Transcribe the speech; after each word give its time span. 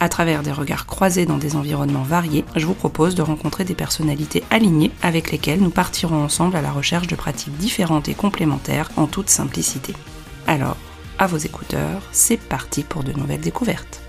à 0.00 0.08
travers 0.08 0.42
des 0.42 0.50
regards 0.50 0.86
croisés 0.86 1.26
dans 1.26 1.36
des 1.36 1.54
environnements 1.56 2.02
variés, 2.02 2.44
je 2.56 2.66
vous 2.66 2.74
propose 2.74 3.14
de 3.14 3.22
rencontrer 3.22 3.64
des 3.64 3.74
personnalités 3.74 4.42
alignées 4.50 4.90
avec 5.02 5.30
lesquelles 5.30 5.60
nous 5.60 5.70
partirons 5.70 6.24
ensemble 6.24 6.56
à 6.56 6.62
la 6.62 6.72
recherche 6.72 7.06
de 7.06 7.14
pratiques 7.14 7.56
différentes 7.58 8.08
et 8.08 8.14
complémentaires 8.14 8.90
en 8.96 9.06
toute 9.06 9.28
simplicité. 9.28 9.94
Alors, 10.46 10.78
à 11.18 11.26
vos 11.26 11.36
écouteurs, 11.36 12.02
c'est 12.12 12.38
parti 12.38 12.82
pour 12.82 13.04
de 13.04 13.12
nouvelles 13.12 13.42
découvertes. 13.42 14.00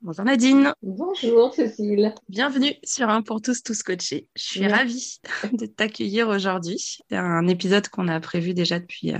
Bonjour 0.00 0.24
Nadine. 0.24 0.72
Bonjour 0.82 1.52
Cécile. 1.52 2.14
Bienvenue 2.28 2.74
sur 2.84 3.10
Un 3.10 3.22
pour 3.22 3.42
tous, 3.42 3.62
tous 3.62 3.82
coachés. 3.82 4.28
Je 4.36 4.42
suis 4.42 4.66
ravie 4.66 5.20
de 5.52 5.66
t'accueillir 5.66 6.28
aujourd'hui. 6.28 6.78
C'est 7.10 7.16
un 7.16 7.46
épisode 7.48 7.88
qu'on 7.88 8.08
a 8.08 8.18
prévu 8.20 8.54
déjà 8.54 8.78
depuis 8.78 9.12
euh, 9.12 9.18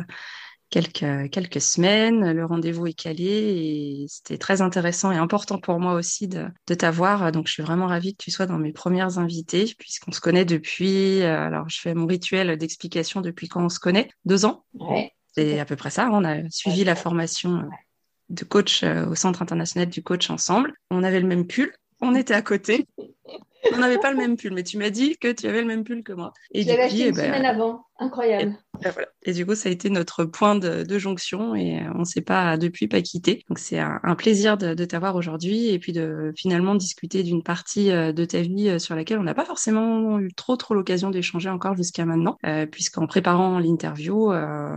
quelques, 0.71 1.31
quelques 1.31 1.61
semaines. 1.61 2.33
Le 2.33 2.45
rendez-vous 2.45 2.87
est 2.87 2.93
calé 2.93 3.25
et 3.25 4.07
c'était 4.09 4.39
très 4.39 4.61
intéressant 4.61 5.13
et 5.13 5.17
important 5.17 5.59
pour 5.59 5.81
moi 5.81 5.95
aussi 5.95 6.29
de, 6.29 6.47
de 6.67 6.75
t'avoir. 6.75 7.33
Donc, 7.33 7.47
je 7.47 7.53
suis 7.53 7.63
vraiment 7.63 7.87
ravie 7.87 8.15
que 8.15 8.23
tu 8.23 8.31
sois 8.31 8.47
dans 8.47 8.59
mes 8.59 8.73
premières 8.73 9.19
invitées 9.19 9.75
puisqu'on 9.79 10.13
se 10.13 10.21
connaît 10.21 10.45
depuis, 10.45 11.23
euh, 11.23 11.39
alors 11.39 11.69
je 11.69 11.81
fais 11.81 11.95
mon 11.95 12.07
rituel 12.07 12.57
d'explication 12.57 13.21
depuis 13.21 13.49
quand 13.49 13.65
on 13.65 13.69
se 13.69 13.81
connaît, 13.81 14.09
deux 14.25 14.45
ans. 14.45 14.65
Ouais. 14.75 15.13
C'est 15.35 15.59
à 15.61 15.65
peu 15.65 15.77
près 15.77 15.91
ça. 15.91 16.09
On 16.13 16.25
a 16.25 16.49
suivi 16.51 16.85
la 16.85 16.95
formation 16.95 17.59
euh, 17.59 17.69
de 18.31 18.45
coach 18.45 18.83
euh, 18.83 19.07
au 19.07 19.15
Centre 19.15 19.43
international 19.43 19.89
du 19.89 20.03
coach 20.03 20.31
ensemble. 20.31 20.73
On 20.91 21.03
avait 21.03 21.21
le 21.21 21.27
même 21.27 21.47
pull, 21.47 21.73
on 22.01 22.15
était 22.15 22.35
à 22.35 22.43
côté. 22.43 22.87
On 23.73 23.79
n'avait 23.79 23.99
pas 23.99 24.13
le 24.13 24.17
même 24.17 24.37
pull, 24.37 24.55
mais 24.55 24.63
tu 24.63 24.79
m'as 24.79 24.89
dit 24.89 25.19
que 25.19 25.33
tu 25.33 25.49
avais 25.49 25.61
le 25.61 25.67
même 25.67 25.83
pull 25.83 26.05
que 26.05 26.13
moi. 26.13 26.33
Et 26.53 26.65
du 26.65 26.71
acheté 26.71 27.01
une 27.01 27.07
eh 27.09 27.13
ben, 27.13 27.25
semaine 27.27 27.45
avant. 27.45 27.85
Incroyable. 28.01 28.57
Et, 28.85 28.91
voilà. 28.91 29.09
et, 29.25 29.33
du 29.33 29.45
coup, 29.45 29.57
ça 29.57 29.69
a 29.69 29.73
été 29.73 29.91
notre 29.91 30.25
point 30.25 30.55
de, 30.55 30.99
jonction 30.99 31.55
et 31.55 31.81
on 31.95 32.01
ne 32.01 32.05
s'est 32.05 32.21
pas 32.21 32.57
depuis 32.57 32.87
pas 32.87 33.03
quitté. 33.03 33.45
Donc, 33.49 33.59
c'est 33.59 33.79
un, 33.79 34.15
plaisir 34.17 34.57
de, 34.57 34.75
de 34.75 34.85
t'avoir 34.85 35.17
aujourd'hui 35.17 35.69
et 35.69 35.79
puis 35.79 35.93
de 35.93 36.33
finalement 36.37 36.75
discuter 36.75 37.23
d'une 37.23 37.43
partie 37.43 37.91
euh, 37.91 38.13
de 38.13 38.25
ta 38.25 38.41
vie 38.41 38.69
euh, 38.69 38.79
sur 38.79 38.95
laquelle 38.95 39.19
on 39.19 39.23
n'a 39.23 39.35
pas 39.35 39.45
forcément 39.45 40.19
eu 40.19 40.33
trop 40.33 40.57
trop 40.57 40.75
l'occasion 40.75 41.11
d'échanger 41.11 41.49
encore 41.49 41.77
jusqu'à 41.77 42.05
maintenant, 42.05 42.37
euh, 42.47 42.67
puisqu'en 42.67 43.07
préparant 43.07 43.59
l'interview, 43.59 44.33
euh, 44.33 44.77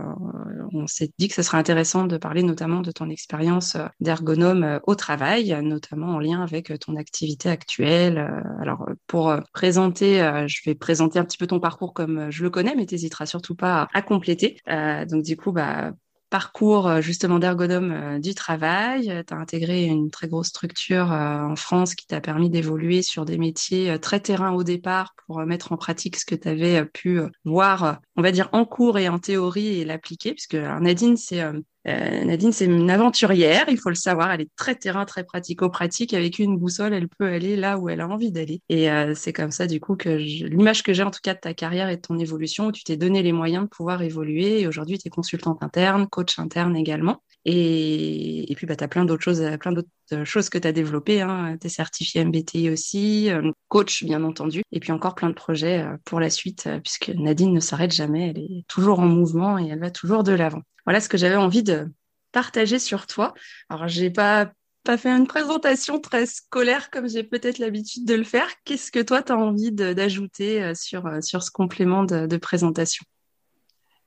on 0.72 0.86
s'est 0.86 1.10
dit 1.18 1.28
que 1.28 1.34
ce 1.34 1.42
serait 1.42 1.58
intéressant 1.58 2.06
de 2.06 2.16
parler 2.16 2.42
notamment 2.42 2.80
de 2.80 2.90
ton 2.90 3.08
expérience 3.08 3.76
d'ergonome 4.00 4.80
au 4.86 4.94
travail, 4.94 5.56
notamment 5.62 6.14
en 6.14 6.18
lien 6.18 6.42
avec 6.42 6.72
ton 6.80 6.96
activité 6.96 7.48
actuelle. 7.48 8.18
Alors, 8.60 8.86
pour 9.06 9.34
présenter, 9.52 10.18
je 10.46 10.60
vais 10.64 10.74
présenter 10.74 11.18
un 11.18 11.24
petit 11.24 11.38
peu 11.38 11.46
ton 11.46 11.60
parcours 11.60 11.92
comme 11.92 12.30
je 12.30 12.42
le 12.42 12.50
connais, 12.50 12.74
mais 12.74 12.86
surtout 13.26 13.54
pas 13.54 13.88
à, 13.92 14.02
compléter. 14.02 14.58
Euh, 14.68 15.04
donc 15.04 15.22
du 15.22 15.36
coup, 15.36 15.52
bah, 15.52 15.92
parcours 16.30 16.88
euh, 16.88 17.00
justement 17.00 17.38
d'ergonome 17.38 17.92
euh, 17.92 18.18
du 18.18 18.34
travail. 18.34 19.22
Tu 19.26 19.34
as 19.34 19.36
intégré 19.36 19.84
une 19.84 20.10
très 20.10 20.28
grosse 20.28 20.48
structure 20.48 21.10
en 21.10 21.56
France 21.56 21.94
qui 21.94 22.06
t'a 22.06 22.20
permis 22.20 22.50
d'évoluer 22.50 23.02
sur 23.02 23.24
des 23.24 23.38
métiers 23.38 23.98
très 23.98 24.20
terrain 24.20 24.52
au 24.52 24.64
départ 24.64 25.14
pour 25.26 25.40
mettre 25.40 25.72
en 25.72 25.76
pratique 25.76 26.16
ce 26.16 26.24
que 26.24 26.34
tu 26.34 26.48
avais 26.48 26.84
pu 26.84 27.20
voir, 27.44 28.00
on 28.16 28.22
va 28.22 28.32
dire, 28.32 28.48
en 28.52 28.64
cours 28.64 28.98
et 28.98 29.08
en 29.08 29.18
théorie 29.18 29.80
et 29.80 29.84
l'appliquer. 29.84 30.32
Puisque 30.32 30.54
Nadine, 30.54 31.16
c'est 31.16 31.42
euh, 31.88 32.24
Nadine, 32.24 32.52
c'est 32.52 32.66
une 32.66 32.90
aventurière, 32.90 33.64
il 33.68 33.78
faut 33.78 33.88
le 33.88 33.94
savoir. 33.94 34.30
Elle 34.30 34.42
est 34.42 34.50
très 34.56 34.74
terrain, 34.74 35.04
très 35.04 35.24
pratico-pratique. 35.24 36.14
Avec 36.14 36.38
une 36.38 36.56
boussole, 36.56 36.92
elle 36.92 37.08
peut 37.08 37.26
aller 37.26 37.56
là 37.56 37.78
où 37.78 37.88
elle 37.88 38.00
a 38.00 38.08
envie 38.08 38.30
d'aller. 38.30 38.62
Et 38.68 38.90
euh, 38.90 39.14
c'est 39.14 39.32
comme 39.32 39.50
ça, 39.50 39.66
du 39.66 39.80
coup, 39.80 39.96
que 39.96 40.08
l'image 40.08 40.82
que 40.82 40.92
j'ai 40.92 41.02
en 41.02 41.10
tout 41.10 41.20
cas 41.22 41.34
de 41.34 41.40
ta 41.40 41.54
carrière 41.54 41.88
et 41.88 41.96
de 41.96 42.00
ton 42.00 42.18
évolution, 42.18 42.66
où 42.66 42.72
tu 42.72 42.84
t'es 42.84 42.96
donné 42.96 43.22
les 43.22 43.32
moyens 43.32 43.64
de 43.64 43.68
pouvoir 43.68 44.02
évoluer. 44.02 44.60
Et 44.60 44.66
aujourd'hui, 44.66 44.98
tu 44.98 45.08
es 45.08 45.10
consultante 45.10 45.62
interne, 45.62 46.06
coach 46.08 46.38
interne 46.38 46.76
également. 46.76 47.22
Et, 47.44 48.50
et 48.50 48.54
puis, 48.54 48.66
bah, 48.66 48.76
tu 48.76 48.84
as 48.84 48.88
plein 48.88 49.04
d'autres 49.04 49.22
choses, 49.22 49.42
plein 49.58 49.72
d'autres 49.72 49.88
choses 50.24 50.48
que 50.48 50.58
tu 50.58 50.68
as 50.68 50.72
développées. 50.72 51.20
Hein. 51.20 51.56
Tu 51.60 51.66
es 51.66 51.70
certifié 51.70 52.24
MBTI 52.24 52.70
aussi, 52.70 53.30
euh, 53.30 53.50
coach, 53.68 54.04
bien 54.04 54.22
entendu. 54.24 54.62
Et 54.72 54.80
puis 54.80 54.92
encore 54.92 55.14
plein 55.14 55.28
de 55.28 55.34
projets 55.34 55.86
pour 56.04 56.20
la 56.20 56.30
suite, 56.30 56.68
puisque 56.82 57.08
Nadine 57.10 57.52
ne 57.52 57.60
s'arrête 57.60 57.92
jamais. 57.92 58.30
Elle 58.30 58.38
est 58.38 58.64
toujours 58.68 59.00
en 59.00 59.06
mouvement 59.06 59.58
et 59.58 59.68
elle 59.68 59.80
va 59.80 59.90
toujours 59.90 60.22
de 60.24 60.32
l'avant 60.32 60.62
voilà 60.84 61.00
ce 61.00 61.08
que 61.08 61.16
j'avais 61.16 61.36
envie 61.36 61.62
de 61.62 61.90
partager 62.32 62.78
sur 62.78 63.06
toi. 63.06 63.34
Alors, 63.68 63.88
j'ai 63.88 64.10
pas 64.10 64.52
pas 64.84 64.96
fait 64.96 65.10
une 65.10 65.28
présentation 65.28 66.00
très 66.00 66.26
scolaire 66.26 66.90
comme 66.90 67.08
j'ai 67.08 67.22
peut-être 67.22 67.58
l'habitude 67.58 68.04
de 68.04 68.14
le 68.14 68.24
faire. 68.24 68.48
Qu'est-ce 68.64 68.90
que 68.90 68.98
toi, 68.98 69.22
tu 69.22 69.30
as 69.30 69.38
envie 69.38 69.70
d'ajouter 69.70 70.60
euh, 70.60 70.74
sur, 70.74 71.06
euh, 71.06 71.20
sur 71.20 71.44
ce 71.44 71.52
complément 71.52 72.02
de, 72.02 72.36
présentation? 72.36 73.04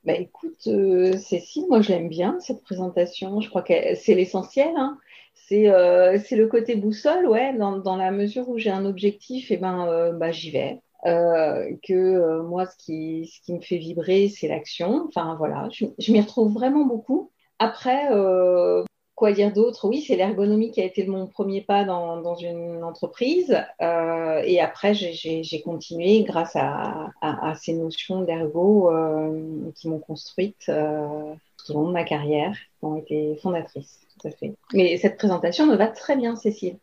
Bah, 0.04 0.16
Écoute, 0.16 0.68
euh, 0.68 1.18
Cécile, 1.18 1.64
moi, 1.70 1.80
je 1.82 1.94
l'aime 1.94 2.10
bien, 2.10 2.38
cette 2.42 2.62
présentation. 2.62 3.40
Je 3.40 3.48
crois 3.48 3.62
que 3.62 3.74
c'est 3.96 4.16
l'essentiel. 4.16 4.74
Hein. 4.76 4.98
C'est 5.48 6.36
le 6.36 6.48
côté 6.48 6.76
boussole, 6.76 7.28
ouais, 7.28 7.54
dans, 7.54 7.78
dans 7.78 7.98
la 7.98 8.12
mesure 8.12 8.50
où 8.50 8.58
j'ai 8.58 8.72
un 8.72 8.86
objectif, 8.86 9.52
et 9.52 9.56
eh 9.56 9.58
ben, 9.58 10.14
bah, 10.14 10.32
j'y 10.32 10.52
vais. 10.52 10.80
Euh, 11.06 11.76
que 11.84 11.94
euh, 11.94 12.42
moi, 12.44 12.66
ce 12.66 12.78
qui, 12.78 13.32
me 13.50 13.62
fait 13.62 13.78
vibrer, 13.78 14.28
c'est 14.30 14.48
l'action. 14.48 15.06
Enfin, 15.08 15.36
voilà, 15.38 15.70
je, 15.72 16.12
m'y 16.12 16.20
retrouve 16.20 16.54
vraiment 16.54 16.86
beaucoup. 16.86 17.32
Après, 17.60 18.12
euh, 18.12 18.84
quoi 19.14 19.32
dire 19.32 19.54
d'autre? 19.54 19.88
Oui, 19.88 20.02
c'est 20.02 20.16
l'ergonomie 20.16 20.72
qui 20.72 20.82
a 20.82 20.86
été 20.86 21.06
mon 21.06 21.28
premier 21.28 21.62
pas 21.62 21.84
dans, 21.84 22.36
une 22.38 22.84
entreprise. 22.84 23.56
Euh, 23.82 24.42
et 24.46 24.60
après, 24.60 24.96
j'ai 24.96 25.62
continué 25.64 26.24
grâce 26.24 26.56
à, 26.56 27.12
à, 27.22 27.54
ces 27.56 27.74
notions 27.74 28.22
d'ergo 28.22 28.92
euh, 28.92 29.72
qui 29.76 29.88
m'ont 29.90 30.00
construite 30.00 30.72
tout 31.66 31.74
au 31.74 31.82
long 31.82 31.88
de 31.88 31.94
ma 31.94 32.04
carrière, 32.04 32.54
qui 32.54 32.86
ont 32.86 32.98
été 32.98 33.36
fondatrices. 33.42 34.00
Tout 34.20 34.28
à 34.28 34.32
fait. 34.32 34.54
Mais 34.74 34.98
cette 34.98 35.18
présentation 35.18 35.66
me 35.66 35.76
va 35.76 35.88
très 35.88 36.16
bien, 36.16 36.36
Cécile. 36.36 36.78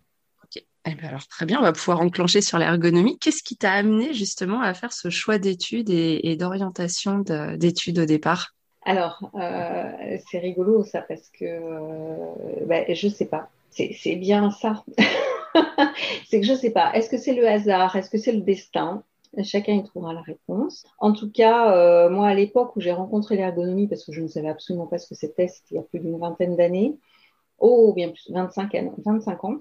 Eh 0.84 0.96
ben 0.96 1.06
alors 1.06 1.28
très 1.28 1.46
bien, 1.46 1.60
on 1.60 1.62
va 1.62 1.72
pouvoir 1.72 2.00
enclencher 2.00 2.40
sur 2.40 2.58
l'ergonomie. 2.58 3.16
Qu'est-ce 3.18 3.44
qui 3.44 3.56
t'a 3.56 3.72
amené 3.72 4.12
justement 4.14 4.60
à 4.60 4.74
faire 4.74 4.92
ce 4.92 5.10
choix 5.10 5.38
d'études 5.38 5.90
et, 5.90 6.36
d'orientation 6.36 7.20
d'études 7.20 8.00
au 8.00 8.04
départ? 8.04 8.54
Alors, 8.84 9.30
euh, 9.36 10.18
c'est 10.28 10.40
rigolo 10.40 10.82
ça 10.82 11.02
parce 11.02 11.30
que 11.30 11.44
euh, 11.44 12.66
ben, 12.66 12.84
je 12.92 13.06
sais 13.06 13.26
pas. 13.26 13.48
C'est 13.70 14.16
bien 14.16 14.50
ça. 14.50 14.84
c'est 16.28 16.40
que 16.40 16.46
je 16.46 16.54
sais 16.54 16.70
pas. 16.70 16.92
Est-ce 16.94 17.08
que 17.08 17.16
c'est 17.16 17.34
le 17.34 17.46
hasard? 17.46 17.94
Est-ce 17.94 18.10
que 18.10 18.18
c'est 18.18 18.32
le 18.32 18.40
destin? 18.40 19.04
Chacun 19.44 19.74
y 19.74 19.84
trouvera 19.84 20.12
la 20.12 20.20
réponse. 20.22 20.84
En 20.98 21.12
tout 21.12 21.30
cas, 21.30 21.74
euh, 21.74 22.10
moi, 22.10 22.28
à 22.28 22.34
l'époque 22.34 22.76
où 22.76 22.80
j'ai 22.80 22.92
rencontré 22.92 23.36
l'ergonomie, 23.36 23.88
parce 23.88 24.04
que 24.04 24.12
je 24.12 24.20
ne 24.20 24.28
savais 24.28 24.48
absolument 24.48 24.86
pas 24.86 24.98
ce 24.98 25.08
que 25.08 25.14
c'était, 25.14 25.48
c'était 25.48 25.74
il 25.74 25.76
y 25.76 25.80
a 25.80 25.82
plus 25.82 26.00
d'une 26.00 26.18
vingtaine 26.18 26.56
d'années, 26.56 26.98
oh, 27.58 27.92
bien 27.94 28.10
plus, 28.10 28.30
25, 28.30 28.74
25 29.04 29.44
ans, 29.44 29.60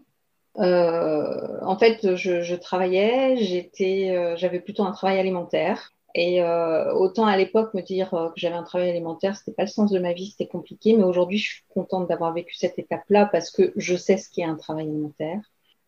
euh, 0.60 1.60
en 1.62 1.78
fait, 1.78 2.16
je, 2.16 2.42
je 2.42 2.56
travaillais, 2.56 3.38
j'étais, 3.38 4.12
euh, 4.16 4.36
j'avais 4.38 4.60
plutôt 4.60 4.84
un 4.84 4.92
travail 4.92 5.19
alimentaire. 5.19 5.94
Et 6.13 6.44
euh, 6.44 6.94
autant 6.94 7.25
à 7.25 7.38
l'époque 7.38 7.74
me 7.74 7.81
dire 7.81 8.13
euh, 8.13 8.28
que 8.30 8.34
j'avais 8.38 8.56
un 8.56 8.63
travail 8.63 8.90
alimentaire, 8.90 9.38
c'était 9.38 9.54
pas 9.54 9.63
le 9.63 9.69
sens 9.69 9.92
de 9.92 10.00
ma 10.00 10.13
vie, 10.13 10.28
c'était 10.31 10.48
compliqué. 10.48 10.96
Mais 10.98 11.04
aujourd'hui, 11.04 11.38
je 11.38 11.54
suis 11.54 11.63
contente 11.69 12.07
d'avoir 12.10 12.34
vécu 12.34 12.56
cette 12.56 12.78
étape-là 12.80 13.28
parce 13.28 13.50
que 13.50 13.72
je 13.78 13.96
sais 13.96 14.18
ce 14.18 14.30
qu'est 14.30 14.44
un 14.44 14.56
travail 14.56 14.88
alimentaire. 14.88 15.42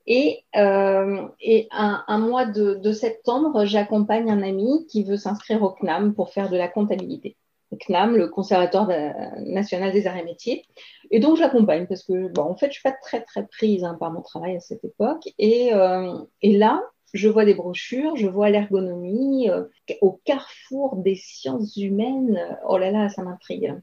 Et, 0.06 0.44
euh, 0.56 1.28
et 1.40 1.68
un, 1.72 2.04
un, 2.08 2.18
mois 2.18 2.46
de, 2.46 2.74
de 2.76 2.92
septembre, 2.92 3.66
j'accompagne 3.66 4.30
un 4.30 4.44
ami 4.44 4.86
qui 4.88 5.04
veut 5.04 5.18
s'inscrire 5.18 5.64
au 5.64 5.72
CNAM 5.72 6.14
pour 6.14 6.32
faire 6.32 6.50
de 6.50 6.58
la 6.58 6.68
comptabilité. 6.68 7.38
CNAM, 7.80 8.16
le 8.16 8.28
Conservatoire 8.28 8.90
national 9.40 9.92
des 9.92 10.06
arts 10.08 10.18
et 10.18 10.24
métiers. 10.24 10.66
Et 11.12 11.20
donc, 11.20 11.38
j'accompagne 11.38 11.88
parce 11.88 12.04
que, 12.04 12.28
bon, 12.30 12.44
en 12.44 12.56
fait, 12.56 12.68
je 12.68 12.74
suis 12.74 12.84
pas 12.84 12.92
très, 12.92 13.22
très 13.22 13.46
prise 13.48 13.84
hein, 13.84 13.96
par 14.00 14.12
mon 14.12 14.22
travail 14.22 14.56
à 14.56 14.60
cette 14.60 14.84
époque. 14.84 15.30
Et, 15.38 15.74
euh, 15.74 16.18
et 16.42 16.58
là, 16.58 16.84
je 17.14 17.30
vois 17.30 17.46
des 17.46 17.54
brochures, 17.54 18.16
je 18.16 18.28
vois 18.28 18.50
l'ergonomie 18.50 19.50
euh, 19.50 19.64
au 20.02 20.20
carrefour 20.26 20.98
des 20.98 21.16
sciences 21.16 21.78
humaines. 21.78 22.40
Oh 22.68 22.78
là 22.78 22.92
là, 22.92 23.10
ça 23.10 23.24
m'intrigue. 23.24 23.74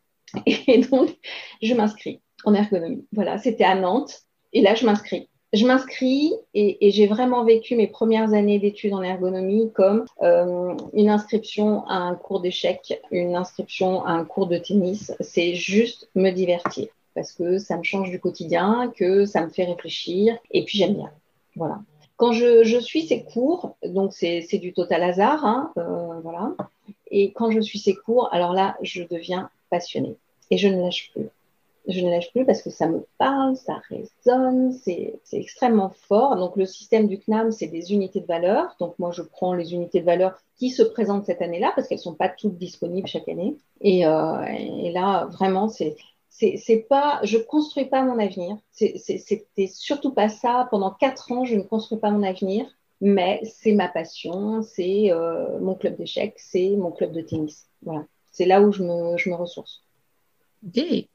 Et 0.47 0.79
donc, 0.79 1.17
je 1.63 1.75
m'inscris 1.75 2.21
en 2.45 2.55
ergonomie. 2.55 3.07
Voilà, 3.13 3.39
c'était 3.39 3.65
à 3.65 3.75
Nantes. 3.75 4.23
Et 4.53 4.63
là, 4.63 4.75
je 4.75 4.85
m'inscris. 4.85 5.30
Je 5.53 5.67
m'inscris 5.67 6.33
et, 6.55 6.91
j'ai 6.93 7.09
vraiment 7.09 7.45
vécu 7.45 7.75
mes 7.75 7.89
premières 7.89 8.35
années 8.35 8.61
d'études 8.61 8.95
en 8.95 9.03
ergonomie 9.03 9.73
comme 9.73 10.05
euh, 10.23 10.75
une 10.93 11.09
inscription 11.09 11.85
à 11.87 11.95
un 11.95 12.15
cours 12.15 12.41
d'échecs, 12.41 13.01
une 13.11 13.35
inscription 13.35 14.05
à 14.05 14.13
un 14.13 14.25
cours 14.25 14.47
de 14.47 14.59
tennis. 14.59 15.13
C'est 15.19 15.55
juste 15.55 16.09
me 16.15 16.31
divertir 16.31 16.87
parce 17.17 17.33
que 17.33 17.59
ça 17.59 17.77
me 17.77 17.83
change 17.83 18.11
du 18.11 18.21
quotidien, 18.21 18.93
que 18.97 19.25
ça 19.25 19.45
me 19.45 19.51
fait 19.51 19.65
réfléchir 19.65 20.39
et 20.53 20.65
puis 20.65 20.79
j'aime 20.79 20.95
bien. 20.95 21.11
Voilà. 21.57 21.81
Quand 22.17 22.33
je, 22.33 22.79
suis 22.81 23.03
ces 23.03 23.25
cours, 23.25 23.77
donc 23.83 24.13
c'est 24.13 24.59
du 24.59 24.73
total 24.73 25.03
hasard, 25.03 25.45
hein, 25.45 25.73
euh, 25.79 26.21
voilà. 26.23 26.55
Et 27.11 27.33
quand 27.33 27.51
je 27.51 27.61
suis 27.61 27.79
ces 27.79 27.95
cours, 27.95 28.29
alors 28.33 28.53
là, 28.53 28.77
je 28.83 29.03
deviens 29.03 29.51
passionnée 29.69 30.17
et 30.51 30.59
je 30.59 30.69
ne 30.69 30.81
lâche 30.81 31.11
plus. 31.13 31.29
Je 31.89 32.01
ne 32.01 32.11
lâche 32.11 32.31
plus 32.33 32.45
parce 32.45 32.63
que 32.63 32.71
ça 32.71 32.89
me 32.89 33.07
parle, 33.19 33.57
ça 33.57 33.81
résonne, 33.89 34.73
c'est 34.73 35.21
extrêmement 35.33 35.91
fort. 35.91 36.37
Donc 36.37 36.57
le 36.57 36.67
système 36.67 37.09
du 37.09 37.19
CNAM, 37.19 37.53
c'est 37.53 37.69
des 37.69 37.93
unités 37.93 38.21
de 38.21 38.27
valeur. 38.27 38.77
Donc 38.79 38.99
moi, 38.99 39.11
je 39.13 39.23
prends 39.23 39.55
les 39.55 39.73
unités 39.73 40.01
de 40.01 40.07
valeur 40.07 40.41
qui 40.57 40.71
se 40.71 40.83
présentent 40.83 41.27
cette 41.27 41.43
année-là 41.43 41.73
parce 41.75 41.89
qu'elles 41.89 41.99
sont 41.99 42.15
pas 42.15 42.29
toutes 42.29 42.59
disponibles 42.59 43.09
chaque 43.09 43.29
année. 43.29 43.57
Et, 43.81 44.07
euh, 44.07 44.45
là, 44.93 45.27
vraiment, 45.27 45.69
c'est 45.69 45.97
c'est 46.31 46.87
pas, 46.89 47.21
je 47.23 47.39
construis 47.39 47.87
pas 47.87 48.03
mon 48.03 48.19
avenir. 48.19 48.57
C'était 48.71 49.67
surtout 49.67 50.13
pas 50.13 50.29
ça. 50.29 50.69
Pendant 50.71 50.91
quatre 50.91 51.31
ans, 51.33 51.45
je 51.45 51.55
ne 51.57 51.63
construis 51.63 51.99
pas 51.99 52.11
mon 52.11 52.23
avenir, 52.23 52.67
mais 53.01 53.41
c'est 53.45 53.73
ma 53.73 53.89
passion, 53.89 54.63
c'est 54.63 55.11
euh, 55.11 55.59
mon 55.61 55.75
club 55.75 55.97
d'échecs, 55.97 56.35
c'est 56.37 56.71
mon 56.77 56.93
club 56.93 57.13
de 57.13 57.21
tennis. 57.21 57.67
Voilà, 57.83 58.05
c'est 58.31 58.47
là 58.47 58.61
où 58.63 58.73
je 58.73 58.83
me, 58.83 59.35
ressource. 59.35 59.83
Ok. 60.67 61.09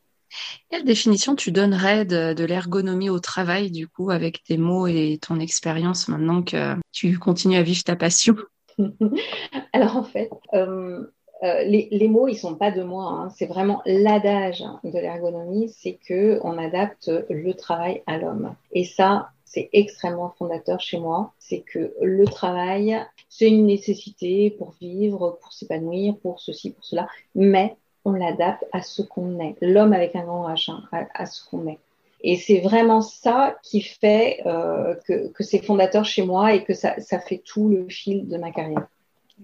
Quelle 0.70 0.84
définition 0.84 1.36
tu 1.36 1.52
donnerais 1.52 2.06
de, 2.06 2.44
l'ergonomie 2.44 3.10
au 3.10 3.20
travail, 3.20 3.72
du 3.72 3.88
coup, 3.88 4.12
avec 4.12 4.44
tes 4.44 4.58
mots 4.58 4.88
et 4.88 5.20
ton 5.22 5.40
expérience 5.40 6.08
maintenant 6.08 6.42
que 6.42 6.76
tu 6.92 7.18
continues 7.18 7.58
à 7.58 7.64
vivre 7.64 7.84
ta 7.84 7.96
passion? 7.96 8.36
Alors 9.74 9.98
en 9.98 10.04
fait, 10.04 10.30
euh, 10.54 11.06
euh, 11.44 11.64
les, 11.64 12.08
mots, 12.08 12.28
ils 12.28 12.38
sont 12.38 12.56
pas 12.56 12.72
de 12.72 12.84
moi. 12.84 13.06
Hein. 13.10 13.30
C'est 13.30 13.46
vraiment 13.46 13.82
l'adage 13.86 14.64
de 14.84 14.98
l'ergonomie, 14.98 15.70
c'est 15.70 16.00
que 16.08 16.40
on 16.44 16.58
adapte 16.58 17.12
le 17.30 17.54
travail 17.54 18.04
à 18.08 18.18
l'homme. 18.18 18.56
Et 18.72 18.84
ça, 18.84 19.30
c'est 19.44 19.70
extrêmement 19.74 20.34
fondateur 20.38 20.80
chez 20.80 21.00
moi. 21.00 21.34
C'est 21.40 21.62
que 21.62 21.94
le 22.02 22.26
travail, 22.26 23.00
c'est 23.30 23.48
une 23.48 23.68
nécessité 23.68 24.52
pour 24.52 24.72
vivre, 24.82 25.38
pour 25.42 25.54
s'épanouir, 25.54 26.18
pour 26.18 26.40
ceci, 26.40 26.72
pour 26.72 26.84
cela. 26.84 27.08
Mais 27.36 27.76
on 28.06 28.14
l'adapte 28.14 28.64
à 28.72 28.82
ce 28.82 29.02
qu'on 29.02 29.40
est. 29.40 29.56
L'homme 29.62 29.94
avec 29.94 30.16
un 30.16 30.24
grand 30.24 30.48
H, 30.48 30.72
hein, 30.72 30.84
à, 31.14 31.26
ce 31.26 31.44
qu'on 31.50 31.68
est. 31.68 31.80
Et 32.22 32.38
c'est 32.38 32.60
vraiment 32.60 33.02
ça 33.02 33.58
qui 33.62 33.82
fait 33.82 34.42
euh, 34.46 34.96
que, 35.08 35.44
c'est 35.44 35.64
fondateur 35.64 36.06
chez 36.06 36.24
moi 36.24 36.54
et 36.54 36.64
que 36.64 36.74
ça 36.74 37.20
fait 37.20 37.42
tout 37.44 37.68
le 37.68 37.88
fil 37.90 38.28
de 38.28 38.38
ma 38.38 38.52
carrière. 38.52 38.88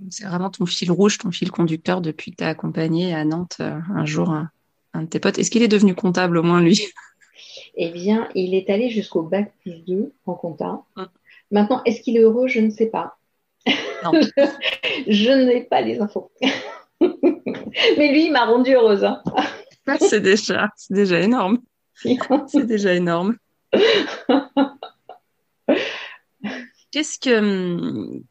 C'est 0.10 0.26
vraiment 0.26 0.50
ton 0.50 0.66
fil 0.66 0.92
rouge, 0.92 1.18
ton 1.18 1.32
fil 1.32 1.52
conducteur 1.52 2.02
depuis 2.02 2.32
que 2.32 2.38
tu 2.38 2.44
as 2.44 2.48
accompagné 2.48 3.14
à 3.14 3.26
Nantes 3.26 3.58
euh, 3.60 3.80
un 3.94 4.06
jour 4.06 4.30
un, 4.30 4.50
de 5.02 5.08
tes 5.08 5.20
potes. 5.20 5.38
Est-ce 5.38 5.52
qu'il 5.52 5.64
est 5.64 5.68
devenu 5.68 5.96
comptable 5.96 6.38
au 6.38 6.44
moins 6.44 6.62
lui? 6.62 6.88
Eh 7.76 7.90
bien, 7.90 8.30
il 8.36 8.54
est 8.54 8.70
allé 8.70 8.90
jusqu'au 8.90 9.22
bac 9.22 9.54
plus 9.62 9.80
2 9.86 10.14
en 10.26 10.34
compta. 10.34 10.82
Hum. 10.96 11.08
Maintenant, 11.52 11.82
est-ce 11.86 12.02
qu'il 12.02 12.18
est 12.18 12.22
heureux? 12.22 12.48
Je 12.48 12.60
ne 12.60 12.70
sais 12.70 12.88
pas. 12.88 13.18
Non. 14.04 14.12
je 15.08 15.46
n'ai 15.46 15.62
pas 15.64 15.82
les 15.82 16.00
infos. 16.00 16.32
Mais 17.98 18.12
lui, 18.12 18.26
il 18.26 18.32
m'a 18.32 18.46
rendue 18.46 18.74
heureuse. 18.74 19.04
Hein. 19.04 19.22
c'est 20.00 20.22
déjà, 20.22 20.70
c'est 20.76 20.94
déjà 20.94 21.20
énorme. 21.20 21.60
c'est 22.48 22.66
déjà 22.66 22.94
énorme. 22.94 23.36
Qu'est-ce 26.92 27.20
que 27.20 27.38
hum, 27.38 28.24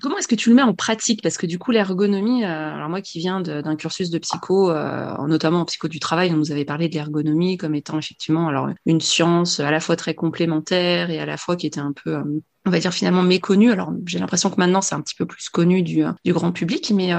Comment 0.00 0.18
est-ce 0.18 0.28
que 0.28 0.34
tu 0.34 0.50
le 0.50 0.54
mets 0.54 0.62
en 0.62 0.74
pratique? 0.74 1.22
Parce 1.22 1.38
que 1.38 1.46
du 1.46 1.58
coup, 1.58 1.70
l'ergonomie, 1.70 2.44
euh, 2.44 2.74
alors 2.74 2.88
moi 2.88 3.00
qui 3.00 3.18
viens 3.18 3.40
d'un 3.40 3.76
cursus 3.76 4.10
de 4.10 4.18
psycho, 4.18 4.70
euh, 4.70 5.26
notamment 5.26 5.60
en 5.60 5.64
psycho 5.64 5.88
du 5.88 6.00
travail, 6.00 6.30
on 6.32 6.36
nous 6.36 6.52
avait 6.52 6.64
parlé 6.64 6.88
de 6.88 6.94
l'ergonomie 6.94 7.56
comme 7.56 7.74
étant 7.74 7.98
effectivement 7.98 8.48
alors 8.48 8.68
une 8.84 9.00
science 9.00 9.60
à 9.60 9.70
la 9.70 9.80
fois 9.80 9.96
très 9.96 10.14
complémentaire 10.14 11.10
et 11.10 11.18
à 11.18 11.26
la 11.26 11.36
fois 11.36 11.56
qui 11.56 11.66
était 11.66 11.80
un 11.80 11.92
peu 11.92 12.16
euh, 12.16 12.24
on 12.66 12.70
va 12.70 12.78
dire 12.78 12.92
finalement 12.92 13.22
méconnue. 13.22 13.70
Alors 13.70 13.92
j'ai 14.06 14.18
l'impression 14.18 14.50
que 14.50 14.56
maintenant 14.56 14.80
c'est 14.80 14.94
un 14.94 15.00
petit 15.00 15.14
peu 15.14 15.26
plus 15.26 15.48
connu 15.48 15.82
du, 15.82 16.04
grand 16.26 16.52
public, 16.52 16.92
mais 16.94 17.10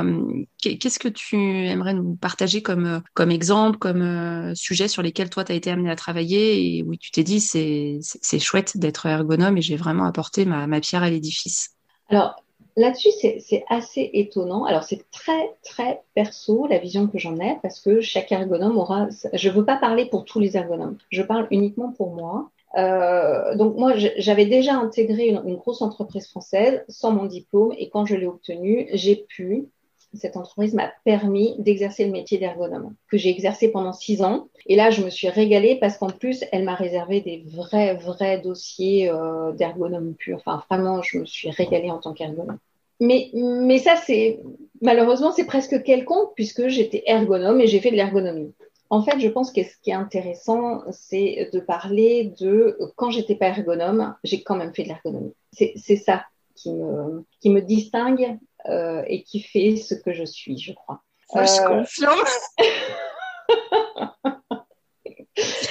qu'est-ce 0.62 1.00
que 1.00 1.08
tu 1.08 1.38
aimerais 1.38 1.94
nous 1.94 2.16
partager 2.16 2.62
comme, 2.62 3.02
comme 3.14 3.32
exemple, 3.32 3.78
comme 3.78 4.54
sujet 4.56 4.88
sur 4.88 5.02
lesquels 5.02 5.30
toi 5.30 5.44
tu 5.44 5.52
as 5.52 5.56
été 5.56 5.72
amené 5.72 5.90
à 5.90 5.96
travailler 5.96 6.78
et 6.78 6.84
où 6.84 6.96
tu 6.96 7.12
t'es 7.12 7.24
dit 7.24 7.40
c'est, 7.40 8.00
c'est, 8.02 8.40
chouette 8.40 8.78
d'être 8.78 9.06
ergonome 9.06 9.58
et 9.58 9.62
j'ai 9.62 9.76
vraiment 9.76 10.06
apporté 10.06 10.46
ma, 10.46 10.68
ma 10.68 10.80
pierre 10.80 11.04
à 11.04 11.10
l'édifice? 11.10 11.72
Alors 12.10 12.36
Là-dessus, 12.78 13.10
c'est 13.40 13.66
assez 13.70 14.12
étonnant. 14.14 14.66
Alors, 14.66 14.84
c'est 14.84 15.10
très, 15.10 15.56
très 15.64 16.04
perso, 16.14 16.68
la 16.68 16.78
vision 16.78 17.08
que 17.08 17.18
j'en 17.18 17.36
ai, 17.40 17.58
parce 17.64 17.82
que 17.82 18.02
chaque 18.02 18.32
ergonome 18.32 18.78
aura... 18.78 19.08
Je 19.34 19.50
ne 19.50 19.54
veux 19.56 19.66
pas 19.66 19.78
parler 19.78 20.06
pour 20.06 20.26
tous 20.26 20.40
les 20.40 20.56
ergonomes, 20.56 20.98
je 21.10 21.24
parle 21.24 21.48
uniquement 21.50 21.92
pour 21.92 22.14
moi. 22.14 22.52
Euh, 22.77 23.56
donc 23.56 23.75
moi, 23.75 23.94
j'avais 23.95 24.45
déjà 24.45 24.75
intégré 24.75 25.27
une, 25.27 25.56
grosse 25.56 25.81
entreprise 25.81 26.27
française 26.27 26.83
sans 26.88 27.12
mon 27.12 27.25
diplôme, 27.25 27.74
et 27.77 27.89
quand 27.89 28.06
je 28.06 28.15
l'ai 28.15 28.27
obtenu, 28.27 28.88
j'ai 28.94 29.15
pu 29.15 29.68
cette 30.13 30.38
entreprise 30.38 30.74
m'a 30.74 30.91
permis 31.03 31.56
d'exercer 31.59 32.06
le 32.06 32.12
métier 32.12 32.38
d'ergonome 32.38 32.95
que 33.12 33.18
j'ai 33.18 33.29
exercé 33.29 33.69
pendant 33.69 33.91
six 33.91 34.21
ans. 34.24 34.47
Et 34.65 34.75
là, 34.75 34.89
je 34.89 35.03
me 35.03 35.09
suis 35.09 35.27
régalée 35.27 35.75
parce 35.75 35.97
qu'en 35.97 36.09
plus, 36.09 36.45
elle 36.51 36.63
m'a 36.63 36.75
réservé 36.75 37.21
des 37.21 37.44
vrais, 37.47 37.95
vrais 37.95 38.39
dossiers 38.39 39.09
euh, 39.09 39.51
d'ergonome 39.51 40.15
pur. 40.15 40.38
Enfin, 40.38 40.63
vraiment, 40.69 41.01
je 41.01 41.19
me 41.19 41.25
suis 41.25 41.50
régalée 41.50 41.91
en 41.91 42.00
tant 42.00 42.13
qu'ergonome. 42.13 42.57
Mais, 43.00 43.29
mais 43.33 43.77
ça, 43.77 43.95
c'est 43.95 44.39
malheureusement, 44.81 45.31
c'est 45.31 45.45
presque 45.45 45.83
quelconque 45.83 46.33
puisque 46.35 46.68
j'étais 46.68 47.03
ergonome 47.06 47.62
et 47.62 47.68
j'ai 47.68 47.79
fait 47.79 47.91
de 47.91 47.95
l'ergonomie. 47.95 48.53
En 48.89 49.04
fait, 49.04 49.19
je 49.19 49.28
pense 49.28 49.51
que 49.51 49.63
ce 49.63 49.75
qui 49.84 49.89
est 49.89 49.94
intéressant, 49.94 50.81
c'est 50.92 51.50
de 51.51 51.60
parler 51.60 52.34
de 52.39 52.78
quand 52.95 53.12
j'étais 53.12 53.36
pas 53.36 53.48
ergonome, 53.48 54.16
j'ai 54.24 54.44
quand 54.44 54.56
même 54.56 54.74
fait 54.74 54.84
de 54.84 54.89
l'ergonomie. 54.89 55.34
C'est 55.51 55.98
ça 55.98 56.25
qui 56.56 56.74
me, 56.74 57.25
qui 57.42 57.50
me 57.50 57.62
distingue 57.62 58.38
euh, 58.69 59.04
et 59.07 59.24
qui 59.24 59.42
fait 59.42 59.75
ce 59.75 59.94
que 59.94 60.13
je 60.13 60.24
suis, 60.24 60.57
je 60.57 60.74
crois. 60.74 61.04
je 61.34 61.62
euh, 61.62 61.68
confirme. 61.68 62.19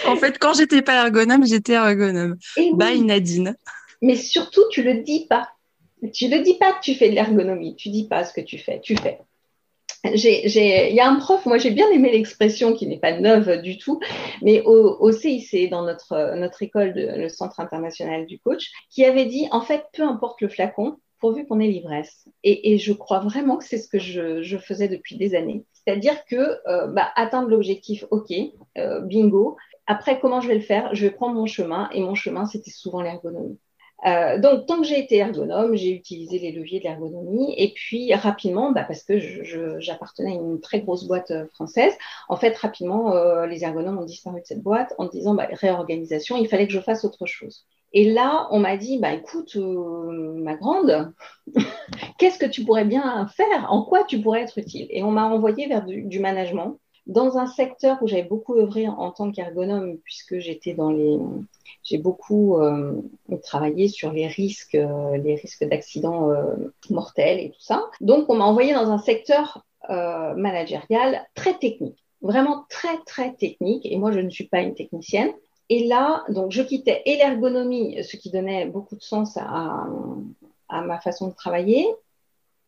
en 0.06 0.16
fait, 0.16 0.38
quand 0.38 0.54
j'étais 0.54 0.82
pas 0.82 1.04
ergonome, 1.04 1.46
j'étais 1.46 1.72
ergonome. 1.72 2.36
Bye 2.74 3.02
Nadine. 3.02 3.56
Mais 4.02 4.16
surtout, 4.16 4.62
tu 4.70 4.82
le 4.82 5.02
dis 5.02 5.26
pas. 5.26 5.48
Tu 6.12 6.28
ne 6.28 6.38
dis 6.38 6.54
pas 6.54 6.74
que 6.74 6.80
tu 6.82 6.94
fais 6.94 7.08
de 7.08 7.14
l'ergonomie, 7.14 7.74
tu 7.76 7.88
dis 7.88 8.06
pas 8.06 8.24
ce 8.24 8.32
que 8.32 8.42
tu 8.42 8.58
fais, 8.58 8.80
tu 8.80 8.96
fais. 8.96 9.18
Il 10.04 10.94
y 10.94 11.00
a 11.00 11.08
un 11.08 11.16
prof, 11.16 11.46
moi 11.46 11.58
j'ai 11.58 11.70
bien 11.70 11.90
aimé 11.90 12.12
l'expression 12.12 12.74
qui 12.74 12.86
n'est 12.86 12.98
pas 12.98 13.18
neuve 13.18 13.60
du 13.62 13.78
tout, 13.78 14.00
mais 14.42 14.62
au, 14.64 15.10
CIC, 15.10 15.70
dans 15.70 15.82
notre, 15.82 16.36
notre 16.36 16.62
école, 16.62 16.92
le 16.94 17.28
Centre 17.28 17.60
international 17.60 18.26
du 18.26 18.38
coach, 18.38 18.70
qui 18.90 19.04
avait 19.04 19.26
dit 19.26 19.48
en 19.50 19.60
fait, 19.60 19.84
peu 19.92 20.02
importe 20.02 20.40
le 20.40 20.48
flacon, 20.48 20.96
pourvu 21.18 21.46
qu'on 21.46 21.60
ait 21.60 21.68
l'ivresse. 21.68 22.28
Et, 22.44 22.78
je 22.78 22.92
crois 22.92 23.20
vraiment 23.20 23.56
que 23.56 23.64
c'est 23.64 23.78
ce 23.78 23.88
que 23.88 23.98
je, 23.98 24.58
faisais 24.58 24.88
depuis 24.88 25.16
des 25.16 25.34
années. 25.34 25.64
C'est-à-dire 25.72 26.24
que 26.24 26.58
euh, 26.68 26.86
bah, 26.88 27.10
atteindre 27.16 27.48
l'objectif, 27.48 28.04
ok, 28.10 28.32
euh, 28.78 29.00
bingo. 29.00 29.56
Après, 29.86 30.18
comment 30.18 30.40
je 30.40 30.48
vais 30.48 30.54
le 30.54 30.60
faire? 30.60 30.94
Je 30.94 31.06
vais 31.06 31.12
prendre 31.12 31.34
mon 31.34 31.46
chemin, 31.46 31.88
et 31.92 32.00
mon 32.00 32.14
chemin, 32.14 32.46
c'était 32.46 32.70
souvent 32.70 33.02
l'ergonomie. 33.02 33.58
Euh, 34.04 34.38
donc, 34.38 34.66
tant 34.66 34.78
que 34.78 34.84
j'ai 34.84 34.98
été 34.98 35.16
ergonome, 35.16 35.74
j'ai 35.74 35.90
utilisé 35.90 36.38
les 36.38 36.52
leviers 36.52 36.78
de 36.80 36.84
l'ergonomie. 36.84 37.54
Et 37.56 37.72
puis, 37.72 38.12
rapidement, 38.14 38.72
bah, 38.72 38.84
parce 38.84 39.02
que 39.02 39.18
j'appartenais 39.80 40.32
à 40.32 40.34
une 40.34 40.60
très 40.60 40.80
grosse 40.80 41.04
boîte 41.04 41.30
euh, 41.30 41.46
française, 41.54 41.94
en 42.28 42.36
fait, 42.36 42.56
rapidement, 42.56 43.14
euh, 43.14 43.46
les 43.46 43.64
ergonomes 43.64 43.98
ont 43.98 44.04
disparu 44.04 44.40
de 44.40 44.46
cette 44.46 44.62
boîte 44.62 44.94
en 44.98 45.06
disant 45.06 45.34
bah, 45.34 45.48
réorganisation, 45.52 46.36
il 46.36 46.48
fallait 46.48 46.66
que 46.66 46.72
je 46.72 46.80
fasse 46.80 47.04
autre 47.04 47.26
chose. 47.26 47.64
Et 47.92 48.12
là, 48.12 48.48
on 48.50 48.58
m'a 48.58 48.76
dit, 48.76 48.98
bah, 48.98 49.12
écoute, 49.14 49.56
ma 49.56 50.54
grande, 50.54 51.12
qu'est-ce 52.18 52.38
que 52.38 52.46
tu 52.46 52.64
pourrais 52.64 52.84
bien 52.84 53.26
faire? 53.28 53.66
En 53.70 53.82
quoi 53.84 54.04
tu 54.04 54.20
pourrais 54.20 54.42
être 54.42 54.58
utile? 54.58 54.86
Et 54.90 55.02
on 55.02 55.10
m'a 55.10 55.24
envoyé 55.24 55.66
vers 55.68 55.84
du 55.84 56.20
management 56.20 56.78
dans 57.06 57.38
un 57.38 57.46
secteur 57.46 57.98
où 58.02 58.08
j'avais 58.08 58.24
beaucoup 58.24 58.54
œuvré 58.56 58.88
en 58.88 59.10
tant 59.12 59.30
qu'ergonome, 59.30 59.98
puisque 59.98 60.38
j'étais 60.38 60.74
dans 60.74 60.90
les, 60.90 61.18
j'ai 61.84 61.98
beaucoup 61.98 62.58
euh, 62.58 63.00
travaillé 63.42 63.88
sur 63.88 64.12
les 64.12 64.26
risques, 64.26 64.74
euh, 64.74 65.16
les 65.18 65.36
risques 65.36 65.64
d'accidents 65.64 66.30
euh, 66.30 66.54
mortels 66.90 67.38
et 67.38 67.50
tout 67.50 67.60
ça. 67.60 67.84
Donc, 68.00 68.28
on 68.28 68.34
m'a 68.34 68.44
envoyé 68.44 68.74
dans 68.74 68.90
un 68.90 68.98
secteur 68.98 69.64
managérial 69.88 71.24
très 71.36 71.56
technique, 71.58 72.04
vraiment 72.20 72.64
très 72.68 72.98
très 73.06 73.34
technique. 73.34 73.86
Et 73.86 73.96
moi, 73.96 74.10
je 74.10 74.18
ne 74.18 74.30
suis 74.30 74.48
pas 74.48 74.60
une 74.60 74.74
technicienne. 74.74 75.30
Et 75.68 75.86
là, 75.86 76.24
donc, 76.28 76.50
je 76.50 76.62
quittais 76.62 77.02
et 77.06 77.16
l'ergonomie, 77.18 78.02
ce 78.02 78.16
qui 78.16 78.30
donnait 78.30 78.66
beaucoup 78.66 78.96
de 78.96 79.02
sens 79.02 79.36
à, 79.36 79.86
à 80.68 80.80
ma 80.80 80.98
façon 80.98 81.28
de 81.28 81.34
travailler, 81.34 81.86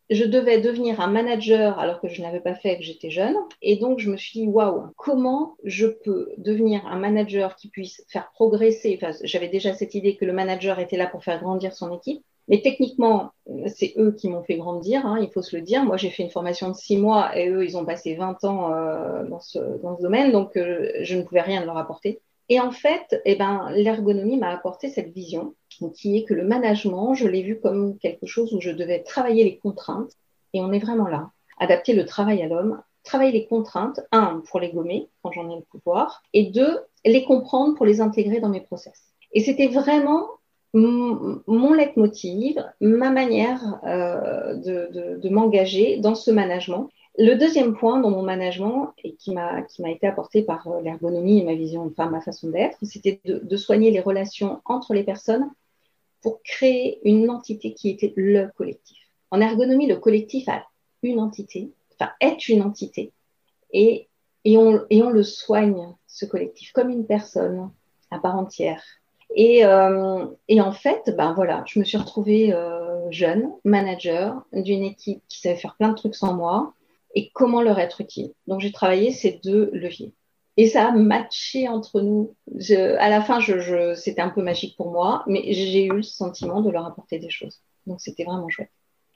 je 0.09 0.25
devais 0.25 0.59
devenir 0.59 1.01
un 1.01 1.07
manager 1.07 1.77
alors 1.79 2.01
que 2.01 2.07
je 2.07 2.21
n'avais 2.21 2.39
pas 2.39 2.55
fait 2.55 2.77
que 2.77 2.83
j'étais 2.83 3.11
jeune. 3.11 3.35
Et 3.61 3.77
donc, 3.77 3.99
je 3.99 4.09
me 4.09 4.17
suis 4.17 4.39
dit, 4.39 4.47
waouh, 4.47 4.87
comment 4.95 5.55
je 5.63 5.87
peux 5.87 6.29
devenir 6.37 6.85
un 6.87 6.97
manager 6.97 7.55
qui 7.55 7.69
puisse 7.69 8.03
faire 8.07 8.31
progresser? 8.33 8.99
Enfin, 8.99 9.15
J'avais 9.23 9.49
déjà 9.49 9.73
cette 9.73 9.93
idée 9.95 10.15
que 10.15 10.25
le 10.25 10.33
manager 10.33 10.79
était 10.79 10.97
là 10.97 11.07
pour 11.07 11.23
faire 11.23 11.39
grandir 11.39 11.73
son 11.73 11.95
équipe. 11.95 12.23
Mais 12.47 12.61
techniquement, 12.61 13.29
c'est 13.67 13.93
eux 13.97 14.11
qui 14.11 14.27
m'ont 14.27 14.41
fait 14.41 14.55
grandir, 14.55 15.05
hein, 15.05 15.19
il 15.21 15.29
faut 15.29 15.43
se 15.43 15.55
le 15.55 15.61
dire. 15.61 15.83
Moi, 15.85 15.97
j'ai 15.97 16.09
fait 16.09 16.23
une 16.23 16.31
formation 16.31 16.69
de 16.69 16.73
six 16.73 16.97
mois 16.97 17.37
et 17.37 17.47
eux, 17.49 17.63
ils 17.63 17.77
ont 17.77 17.85
passé 17.85 18.15
20 18.15 18.43
ans 18.43 18.73
euh, 18.73 19.23
dans, 19.25 19.39
ce, 19.39 19.59
dans, 19.83 19.95
ce, 19.95 20.01
domaine, 20.01 20.31
donc 20.31 20.57
euh, 20.57 20.89
je 21.01 21.15
ne 21.15 21.21
pouvais 21.21 21.41
rien 21.41 21.63
leur 21.63 21.77
apporter. 21.77 22.21
Et 22.49 22.59
en 22.59 22.71
fait, 22.71 23.21
eh 23.25 23.35
ben, 23.35 23.69
l'ergonomie 23.75 24.37
m'a 24.37 24.49
apporté 24.49 24.89
cette 24.89 25.13
vision 25.13 25.53
qui 25.87 26.17
est 26.17 26.25
que 26.25 26.33
le 26.33 26.43
management, 26.43 27.13
je 27.13 27.27
l'ai 27.27 27.41
vu 27.41 27.59
comme 27.59 27.97
quelque 27.97 28.25
chose 28.25 28.53
où 28.53 28.59
je 28.59 28.71
devais 28.71 29.03
travailler 29.03 29.43
les 29.43 29.57
contraintes. 29.57 30.11
Et 30.53 30.61
on 30.61 30.71
est 30.71 30.79
vraiment 30.79 31.07
là. 31.07 31.31
Adapter 31.59 31.93
le 31.93 32.05
travail 32.05 32.41
à 32.41 32.47
l'homme, 32.47 32.81
travailler 33.03 33.31
les 33.31 33.45
contraintes, 33.45 34.01
un, 34.11 34.43
pour 34.49 34.59
les 34.59 34.71
gommer 34.71 35.07
quand 35.23 35.31
j'en 35.31 35.49
ai 35.49 35.55
le 35.55 35.65
pouvoir, 35.71 36.21
et 36.33 36.47
deux, 36.47 36.79
les 37.05 37.23
comprendre 37.23 37.75
pour 37.75 37.85
les 37.85 38.01
intégrer 38.01 38.39
dans 38.39 38.49
mes 38.49 38.61
process. 38.61 39.13
Et 39.31 39.41
c'était 39.41 39.67
vraiment 39.67 40.27
mon 40.73 41.73
leitmotiv, 41.73 42.63
ma 42.79 43.09
manière 43.09 43.79
euh, 43.85 44.53
de, 44.55 45.17
de 45.19 45.29
m'engager 45.29 45.97
dans 45.97 46.13
ce 46.13 46.29
management. 46.29 46.89
Le 47.17 47.35
deuxième 47.35 47.75
point 47.75 47.99
dans 47.99 48.11
mon 48.11 48.21
management, 48.21 48.93
et 49.03 49.15
qui 49.15 49.33
m'a 49.33 49.65
été 49.87 50.07
apporté 50.07 50.43
par 50.43 50.67
euh, 50.67 50.81
l'ergonomie 50.81 51.39
et 51.39 51.43
ma 51.43 51.55
vision, 51.55 51.81
enfin 51.85 52.09
ma 52.09 52.21
façon 52.21 52.49
d'être, 52.49 52.77
c'était 52.83 53.19
de, 53.25 53.39
de, 53.39 53.57
soigner 53.57 53.91
les 53.91 53.99
relations 53.99 54.61
entre 54.63 54.93
les 54.93 55.03
personnes 55.03 55.49
pour 56.21 56.41
créer 56.43 56.99
une 57.03 57.29
entité 57.29 57.73
qui 57.73 57.89
était 57.89 58.13
le 58.15 58.49
collectif. 58.55 58.97
En 59.31 59.41
ergonomie, 59.41 59.87
le 59.87 59.97
collectif 59.97 60.49
a 60.49 60.65
une 61.03 61.19
entité, 61.19 61.71
enfin 61.93 62.11
est 62.19 62.49
une 62.49 62.61
entité, 62.61 63.13
et, 63.71 64.07
et, 64.45 64.57
on, 64.57 64.85
et 64.89 65.01
on 65.03 65.09
le 65.09 65.23
soigne, 65.23 65.95
ce 66.07 66.25
collectif, 66.25 66.71
comme 66.71 66.89
une 66.89 67.05
personne 67.05 67.71
à 68.11 68.19
part 68.19 68.35
entière. 68.35 68.83
Et, 69.35 69.63
euh, 69.63 70.25
et, 70.47 70.59
en 70.59 70.71
fait, 70.71 71.13
ben 71.15 71.33
voilà, 71.33 71.63
je 71.67 71.77
me 71.79 71.85
suis 71.85 71.97
retrouvée 71.97 72.51
euh, 72.51 73.11
jeune, 73.11 73.51
manager 73.63 74.43
d'une 74.51 74.83
équipe 74.83 75.21
qui 75.27 75.39
savait 75.39 75.55
faire 75.55 75.75
plein 75.75 75.89
de 75.89 75.95
trucs 75.95 76.15
sans 76.15 76.33
moi, 76.33 76.73
et 77.15 77.29
comment 77.33 77.61
leur 77.61 77.79
être 77.79 78.01
utile. 78.01 78.33
Donc 78.47 78.59
j'ai 78.61 78.71
travaillé 78.71 79.11
ces 79.11 79.39
deux 79.43 79.69
leviers. 79.73 80.13
Et 80.59 80.67
ça 80.67 80.89
a 80.89 80.91
matché 80.91 81.69
entre 81.69 82.01
nous. 82.01 82.35
à 82.69 83.09
la 83.09 83.21
fin, 83.21 83.39
c'était 83.95 84.19
un 84.19 84.27
peu 84.27 84.41
magique 84.41 84.75
pour 84.75 84.91
moi, 84.91 85.23
mais 85.25 85.53
j'ai 85.53 85.85
eu 85.85 85.93
le 85.93 86.01
sentiment 86.01 86.59
de 86.59 86.69
leur 86.69 86.85
apporter 86.85 87.17
des 87.17 87.29
choses. 87.29 87.61
Donc 87.87 88.01
c'était 88.01 88.25
vraiment 88.25 88.49
chouette. 88.49 88.69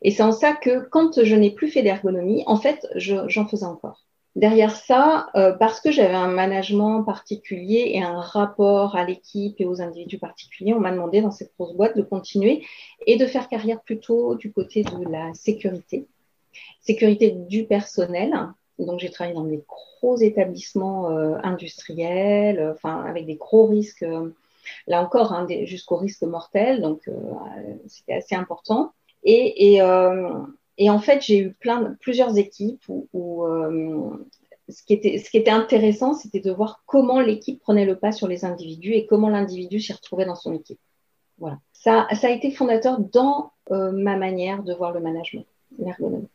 Et 0.04 0.12
c'est 0.12 0.24
en 0.24 0.32
ça 0.32 0.54
que 0.54 0.88
quand 0.88 1.22
je 1.22 1.36
n'ai 1.36 1.52
plus 1.52 1.68
fait 1.68 1.82
d'ergonomie, 1.82 2.46
en 2.48 2.56
fait, 2.56 2.88
j'en 2.96 3.46
faisais 3.46 3.66
encore. 3.66 4.06
Derrière 4.38 4.74
ça, 4.74 5.28
euh, 5.36 5.52
parce 5.52 5.82
que 5.82 5.92
j'avais 5.92 6.16
un 6.16 6.30
management 6.30 7.04
particulier 7.04 7.92
et 7.94 8.02
un 8.02 8.22
rapport 8.22 8.96
à 8.96 9.04
l'équipe 9.04 9.60
et 9.60 9.66
aux 9.66 9.82
individus 9.82 10.20
particuliers, 10.20 10.74
on 10.74 10.80
m'a 10.80 10.92
demandé 10.92 11.22
dans 11.22 11.32
cette 11.32 11.52
grosse 11.60 11.76
boîte 11.76 11.98
de 11.98 12.04
continuer 12.04 12.66
et 13.06 13.18
de 13.18 13.26
faire 13.26 13.50
carrière 13.50 13.82
plutôt 13.82 14.36
du 14.36 14.54
côté 14.54 14.84
de 14.84 15.12
la 15.12 15.34
sécurité 15.34 16.08
sécurité 16.80 17.32
du 17.32 17.66
personnel. 17.66 18.34
Donc, 18.86 19.00
j'ai 19.00 19.10
travaillé 19.10 19.36
dans 19.36 19.46
des 19.46 19.64
gros 19.68 20.18
établissements 20.18 21.10
euh, 21.10 21.36
industriels, 21.44 22.60
euh, 22.60 22.74
enfin, 22.74 23.04
avec 23.04 23.26
des 23.26 23.36
gros 23.36 23.68
risques, 23.68 24.04
euh, 24.04 24.30
là 24.88 25.02
encore, 25.02 25.34
hein, 25.34 25.48
jusqu'au 25.64 25.98
risque 25.98 26.24
mortel. 26.24 26.82
Donc, 26.82 27.10
c'était 27.88 28.14
assez 28.14 28.36
important. 28.36 28.94
Et, 29.24 29.82
en 29.82 31.00
fait, 31.00 31.22
j'ai 31.22 31.40
eu 31.40 31.54
plein, 31.54 31.96
plusieurs 32.00 32.38
équipes 32.38 32.84
où, 32.88 33.46
ce, 34.70 34.84
qui 34.84 34.94
était, 34.94 35.50
intéressant, 35.50 36.14
c'était 36.14 36.40
de 36.40 36.52
voir 36.52 36.84
comment 36.86 37.20
l'équipe 37.20 37.60
prenait 37.60 37.86
le 37.86 37.98
pas 37.98 38.14
sur 38.14 38.28
les 38.28 38.46
individus 38.46 38.94
et 38.94 39.06
comment 39.06 39.30
l'individu 39.30 39.82
s'y 39.82 39.92
retrouvait 39.92 40.26
dans 40.26 40.36
son 40.36 40.54
équipe. 40.54 40.80
Voilà. 41.40 41.60
Ça, 41.74 42.08
ça 42.14 42.28
a 42.28 42.32
été 42.32 42.52
fondateur 42.52 43.00
dans 43.00 43.52
ma 43.70 44.16
manière 44.16 44.64
de 44.64 44.74
voir 44.74 44.94
le 44.94 45.02
management, 45.02 45.46
l'ergonomie. 45.78 46.30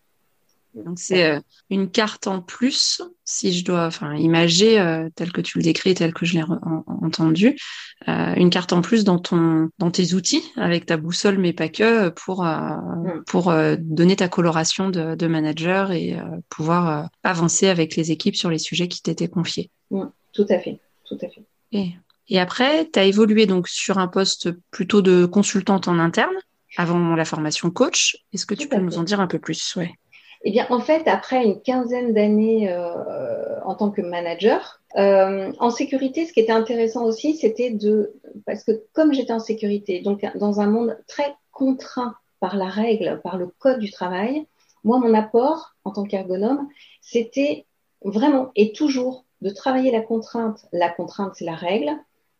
Donc 0.74 0.98
c'est 0.98 1.24
euh, 1.24 1.40
une 1.70 1.90
carte 1.90 2.26
en 2.26 2.40
plus, 2.40 3.02
si 3.24 3.52
je 3.52 3.64
dois, 3.64 3.86
enfin, 3.86 4.14
imager 4.14 4.78
euh, 4.78 5.08
tel 5.14 5.32
que 5.32 5.40
tu 5.40 5.58
le 5.58 5.64
décris, 5.64 5.94
tel 5.94 6.12
que 6.12 6.26
je 6.26 6.34
l'ai 6.34 6.44
entendu, 6.86 7.58
euh, 8.06 8.34
une 8.34 8.50
carte 8.50 8.72
en 8.72 8.80
plus 8.80 9.04
dans 9.04 9.18
ton, 9.18 9.70
dans 9.78 9.90
tes 9.90 10.14
outils, 10.14 10.44
avec 10.56 10.86
ta 10.86 10.96
boussole, 10.96 11.38
mais 11.38 11.52
pas 11.52 11.68
que, 11.68 12.10
pour 12.10 12.44
mm. 12.44 13.24
pour 13.26 13.52
donner 13.78 14.16
ta 14.16 14.28
coloration 14.28 14.90
de, 14.90 15.14
de 15.14 15.26
manager 15.26 15.90
et 15.92 16.16
pouvoir 16.48 17.08
avancer 17.22 17.68
avec 17.68 17.96
les 17.96 18.10
équipes 18.10 18.36
sur 18.36 18.50
les 18.50 18.58
sujets 18.58 18.88
qui 18.88 19.02
t'étaient 19.02 19.28
confiés. 19.28 19.70
Mm. 19.90 20.04
Tout 20.32 20.46
à 20.50 20.58
fait, 20.58 20.78
tout 21.06 21.18
à 21.20 21.28
fait. 21.28 21.42
Et, 21.72 21.94
et 22.28 22.38
après, 22.38 22.88
tu 22.92 22.98
as 22.98 23.04
évolué 23.04 23.46
donc 23.46 23.68
sur 23.68 23.98
un 23.98 24.08
poste 24.08 24.50
plutôt 24.70 25.02
de 25.02 25.26
consultante 25.26 25.88
en 25.88 25.98
interne 25.98 26.34
avant 26.76 27.14
la 27.16 27.24
formation 27.24 27.70
coach. 27.70 28.18
Est-ce 28.32 28.46
que 28.46 28.54
tu 28.54 28.68
peux 28.68 28.76
nous 28.76 28.98
en 28.98 29.02
dire 29.02 29.20
un 29.20 29.26
peu 29.26 29.38
plus? 29.38 29.74
Ouais. 29.76 29.92
Eh 30.42 30.50
bien, 30.50 30.66
en 30.70 30.80
fait, 30.80 31.08
après 31.08 31.44
une 31.44 31.60
quinzaine 31.60 32.14
d'années 32.14 32.70
euh, 32.70 33.60
en 33.64 33.74
tant 33.74 33.90
que 33.90 34.00
manager, 34.00 34.80
euh, 34.96 35.52
en 35.58 35.70
sécurité, 35.70 36.26
ce 36.26 36.32
qui 36.32 36.40
était 36.40 36.52
intéressant 36.52 37.04
aussi, 37.04 37.36
c'était 37.36 37.70
de, 37.70 38.14
parce 38.46 38.64
que 38.64 38.82
comme 38.92 39.12
j'étais 39.12 39.32
en 39.32 39.40
sécurité, 39.40 40.00
donc 40.00 40.24
dans 40.36 40.60
un 40.60 40.66
monde 40.66 40.96
très 41.08 41.34
contraint 41.50 42.14
par 42.40 42.56
la 42.56 42.66
règle, 42.66 43.20
par 43.22 43.36
le 43.36 43.48
code 43.58 43.80
du 43.80 43.90
travail, 43.90 44.46
moi, 44.84 44.98
mon 44.98 45.12
apport 45.12 45.74
en 45.84 45.90
tant 45.90 46.04
qu'ergonome, 46.04 46.68
c'était 47.00 47.66
vraiment 48.04 48.52
et 48.54 48.72
toujours 48.72 49.24
de 49.40 49.50
travailler 49.50 49.90
la 49.90 50.00
contrainte. 50.00 50.66
La 50.72 50.88
contrainte, 50.88 51.32
c'est 51.34 51.44
la 51.44 51.54
règle. 51.54 51.90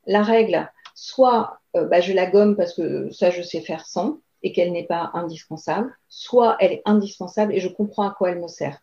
La 0.07 0.23
règle, 0.23 0.71
soit 0.95 1.61
euh, 1.77 1.85
bah, 1.85 2.01
je 2.01 2.13
la 2.13 2.27
gomme 2.27 2.57
parce 2.57 2.75
que 2.75 3.11
ça, 3.11 3.31
je 3.31 3.43
sais 3.43 3.61
faire 3.61 3.87
sans, 3.87 4.19
et 4.43 4.53
qu'elle 4.53 4.73
n'est 4.73 4.87
pas 4.87 5.11
indispensable, 5.15 5.93
soit 6.09 6.57
elle 6.61 6.73
est 6.73 6.83
indispensable 6.85 7.55
et 7.55 7.61
je 7.61 7.69
comprends 7.69 8.09
à 8.09 8.15
quoi 8.17 8.31
elle 8.31 8.41
me 8.41 8.49
sert. 8.49 8.81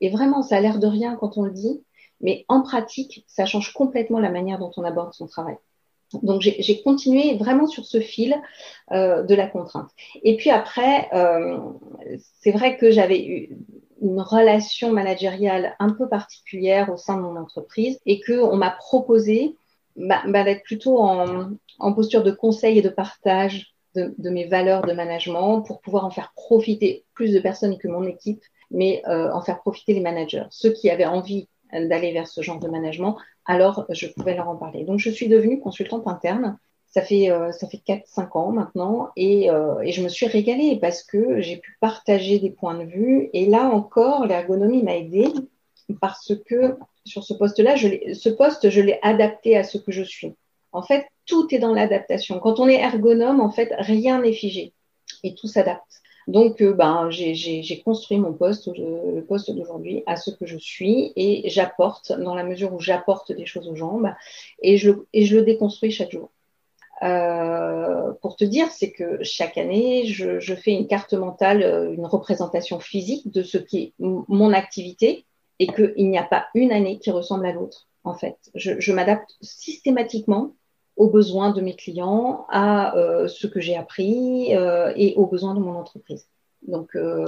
Et 0.00 0.10
vraiment, 0.10 0.42
ça 0.42 0.56
a 0.56 0.60
l'air 0.60 0.78
de 0.78 0.86
rien 0.86 1.16
quand 1.16 1.38
on 1.38 1.42
le 1.42 1.52
dit, 1.52 1.82
mais 2.20 2.44
en 2.48 2.62
pratique, 2.62 3.24
ça 3.26 3.46
change 3.46 3.72
complètement 3.72 4.20
la 4.20 4.30
manière 4.30 4.58
dont 4.58 4.72
on 4.76 4.84
aborde 4.84 5.12
son 5.12 5.26
travail. 5.26 5.56
Donc 6.22 6.40
j'ai 6.40 6.82
continué 6.82 7.36
vraiment 7.36 7.66
sur 7.66 7.84
ce 7.84 8.00
fil 8.00 8.40
euh, 8.92 9.22
de 9.24 9.34
la 9.34 9.48
contrainte. 9.48 9.90
Et 10.22 10.36
puis 10.36 10.50
après, 10.50 11.08
euh, 11.12 11.58
c'est 12.40 12.52
vrai 12.52 12.76
que 12.76 12.90
j'avais 12.92 13.26
eu 13.26 13.58
une 14.00 14.20
relation 14.20 14.92
managériale 14.92 15.74
un 15.80 15.90
peu 15.90 16.08
particulière 16.08 16.92
au 16.92 16.96
sein 16.96 17.16
de 17.16 17.22
mon 17.22 17.36
entreprise 17.36 17.98
et 18.06 18.20
qu'on 18.20 18.56
m'a 18.56 18.70
proposé 18.70 19.56
bah, 19.96 20.22
bah, 20.28 20.44
d'être 20.44 20.62
plutôt 20.62 20.98
en, 20.98 21.50
en 21.80 21.92
posture 21.92 22.22
de 22.22 22.30
conseil 22.30 22.78
et 22.78 22.82
de 22.82 22.88
partage 22.88 23.74
de, 23.96 24.30
mes 24.30 24.44
valeurs 24.44 24.82
de 24.82 24.92
management 24.92 25.62
pour 25.62 25.80
pouvoir 25.80 26.04
en 26.04 26.10
faire 26.10 26.32
profiter 26.34 27.04
plus 27.14 27.32
de 27.32 27.40
personnes 27.40 27.78
que 27.78 27.88
mon 27.88 28.04
équipe, 28.04 28.42
mais 28.70 29.02
euh, 29.08 29.32
en 29.32 29.40
faire 29.40 29.60
profiter 29.60 29.94
les 29.94 30.00
managers. 30.00 30.44
Ceux 30.50 30.70
qui 30.70 30.90
avaient 30.90 31.06
envie 31.06 31.48
d'aller 31.72 32.12
vers 32.12 32.28
ce 32.28 32.42
genre 32.42 32.60
de 32.60 32.68
management, 32.68 33.16
alors 33.44 33.86
je 33.90 34.06
pouvais 34.06 34.34
leur 34.34 34.48
en 34.48 34.56
parler. 34.56 34.84
Donc 34.84 34.98
je 34.98 35.10
suis 35.10 35.28
devenue 35.28 35.60
consultante 35.60 36.06
interne. 36.06 36.58
Ça 36.86 37.02
fait 37.02 37.30
euh, 37.30 37.52
fait 37.52 37.82
4-5 37.86 38.38
ans 38.38 38.52
maintenant 38.52 39.10
et, 39.16 39.50
euh, 39.50 39.80
et, 39.80 39.92
je 39.92 40.02
me 40.02 40.08
suis 40.08 40.26
régalée 40.26 40.78
parce 40.80 41.02
que 41.02 41.40
j'ai 41.40 41.56
pu 41.56 41.76
partager 41.80 42.38
des 42.38 42.50
points 42.50 42.78
de 42.78 42.84
vue 42.84 43.28
et 43.34 43.44
là 43.46 43.64
encore 43.64 44.24
l'ergonomie 44.24 44.82
m'a 44.82 44.96
aidée 44.96 45.28
parce 46.00 46.32
que 46.46 46.78
sur 47.04 47.22
ce 47.22 47.34
poste-là, 47.34 47.76
ce 47.76 48.28
poste 48.30 48.70
je 48.70 48.80
l'ai 48.80 48.98
adapté 49.02 49.56
à 49.56 49.64
ce 49.64 49.78
que 49.78 49.92
je 49.92 50.02
suis. 50.02 50.34
En 50.72 50.82
fait, 50.82 51.06
tout 51.26 51.54
est 51.54 51.58
dans 51.58 51.74
l'adaptation. 51.74 52.38
Quand 52.38 52.60
on 52.60 52.68
est 52.68 52.80
ergonome, 52.80 53.40
en 53.40 53.50
fait, 53.50 53.74
rien 53.78 54.20
n'est 54.22 54.32
figé 54.32 54.72
et 55.22 55.34
tout 55.34 55.48
s'adapte. 55.48 56.02
Donc, 56.26 56.60
euh, 56.60 56.72
ben, 56.72 57.08
j'ai 57.10 57.82
construit 57.84 58.18
mon 58.18 58.32
poste, 58.32 58.68
le 58.76 59.20
poste 59.20 59.50
d'aujourd'hui, 59.52 60.02
à 60.06 60.16
ce 60.16 60.30
que 60.30 60.44
je 60.44 60.58
suis 60.58 61.12
et 61.14 61.48
j'apporte, 61.48 62.12
dans 62.12 62.34
la 62.34 62.42
mesure 62.42 62.74
où 62.74 62.80
j'apporte 62.80 63.32
des 63.32 63.46
choses 63.46 63.68
aux 63.68 63.98
ben, 63.98 64.16
et, 64.60 64.76
je, 64.76 64.90
le 64.90 65.42
déconstruis 65.42 65.92
chaque 65.92 66.10
jour. 66.10 66.30
Euh, 67.02 68.12
pour 68.22 68.36
te 68.36 68.44
dire, 68.44 68.70
c'est 68.70 68.90
que 68.90 69.22
chaque 69.22 69.58
année, 69.58 70.06
je, 70.06 70.54
fais 70.54 70.72
une 70.72 70.88
carte 70.88 71.12
mentale, 71.12 71.62
euh, 71.62 71.92
une 71.92 72.06
représentation 72.06 72.80
physique 72.80 73.30
de 73.30 73.42
ce 73.42 73.58
qui 73.58 73.78
est 73.78 73.92
mon 73.98 74.52
activité 74.52 75.26
et 75.58 75.68
qu'il 75.68 76.10
n'y 76.10 76.18
a 76.18 76.24
pas 76.24 76.46
une 76.54 76.72
année 76.72 76.98
qui 76.98 77.10
ressemble 77.10 77.46
à 77.46 77.52
l'autre, 77.52 77.86
en 78.02 78.14
fait. 78.14 78.36
Je 78.54 78.92
m'adapte 78.92 79.36
systématiquement 79.42 80.54
aux 80.96 81.08
besoins 81.08 81.50
de 81.50 81.60
mes 81.60 81.76
clients, 81.76 82.46
à 82.48 82.96
euh, 82.96 83.28
ce 83.28 83.46
que 83.46 83.60
j'ai 83.60 83.76
appris 83.76 84.54
euh, 84.56 84.92
et 84.96 85.14
aux 85.16 85.26
besoins 85.26 85.54
de 85.54 85.60
mon 85.60 85.76
entreprise. 85.76 86.26
Donc, 86.66 86.96
euh, 86.96 87.24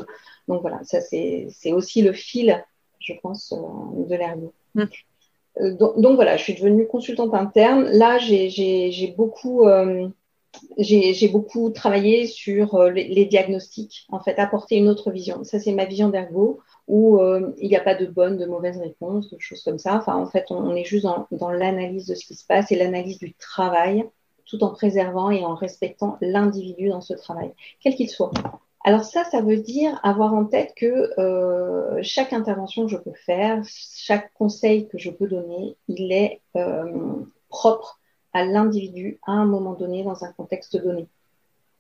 donc 0.49 0.63
voilà, 0.63 0.81
ça 0.85 1.01
c'est 1.01 1.73
aussi 1.73 2.03
le 2.03 2.13
fil, 2.13 2.65
je 2.99 3.13
pense, 3.23 3.53
de 3.53 4.15
l'ergo. 4.15 4.53
Mm. 4.75 4.85
Donc, 5.77 6.01
donc, 6.01 6.15
voilà, 6.15 6.37
je 6.37 6.45
suis 6.45 6.55
devenue 6.55 6.87
consultante 6.87 7.35
interne. 7.35 7.85
Là, 7.91 8.19
j'ai 8.19 9.15
beaucoup 9.17 9.67
j'ai 10.79 11.29
beaucoup 11.29 11.71
travaillé 11.71 12.27
sur 12.27 12.75
euh, 12.75 12.91
les, 12.91 13.25
diagnostics, 13.27 14.07
en 14.11 14.21
fait, 14.21 14.39
apporter 14.39 14.77
une 14.77 14.89
autre 14.89 15.11
vision. 15.11 15.45
Ça, 15.45 15.59
c'est 15.59 15.73
ma 15.73 15.85
vision 15.85 16.09
d'ergo, 16.09 16.61
où 16.87 17.19
euh, 17.19 17.53
il 17.59 17.69
n'y 17.69 17.77
a 17.77 17.81
pas 17.81 17.95
de 17.95 18.07
bonne, 18.07 18.37
de 18.37 18.47
mauvaise 18.47 18.79
réponse, 18.79 19.31
de 19.31 19.39
choses 19.39 19.63
comme 19.63 19.79
ça. 19.79 19.95
Enfin, 19.95 20.17
en 20.17 20.27
fait, 20.27 20.47
on, 20.51 20.75
est 20.75 20.85
juste 20.85 21.07
dans, 21.31 21.51
l'analyse 21.51 22.07
de 22.07 22.15
ce 22.15 22.25
qui 22.25 22.35
se 22.35 22.47
passe 22.47 22.71
et 22.73 22.77
l'analyse 22.77 23.19
du 23.19 23.35
travail, 23.35 24.05
tout 24.47 24.63
en 24.63 24.71
préservant 24.71 25.31
et 25.31 25.45
en 25.45 25.55
respectant 25.55 26.17
l'individu 26.21 26.89
dans 26.89 27.01
ce 27.01 27.15
travail, 27.15 27.53
quel 27.81 27.95
qu'il 27.95 28.09
soit. 28.09 28.33
Alors 28.85 29.05
ça, 29.05 29.25
ça 29.25 29.43
veut 29.43 29.59
dire 29.59 30.01
avoir 30.03 30.33
en 30.33 30.45
tête 30.45 30.73
que 30.77 31.11
euh, 31.21 31.99
chaque 32.03 32.33
intervention 32.33 32.87
que 32.87 32.93
je 32.93 32.97
peux 32.97 33.13
faire, 33.27 33.63
chaque 33.67 34.33
conseil 34.35 34.89
que 34.89 34.97
je 34.97 35.11
peux 35.11 35.27
donner, 35.27 35.77
il 35.89 36.13
est 36.13 36.41
propre 37.51 37.98
à 38.33 38.45
l'individu 38.45 39.19
à 39.27 39.33
un 39.33 39.47
moment 39.47 39.75
donné 39.75 40.05
dans 40.05 40.25
un 40.25 40.33
contexte 40.33 40.77
donné. 40.77 41.07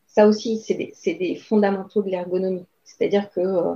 Ça 0.06 0.26
aussi, 0.26 0.58
c'est 0.58 1.14
des, 1.14 1.36
fondamentaux 1.36 2.02
de 2.02 2.10
l'ergonomie. 2.10 2.66
C'est-à-dire 2.84 3.30
que 3.30 3.40
euh, 3.40 3.74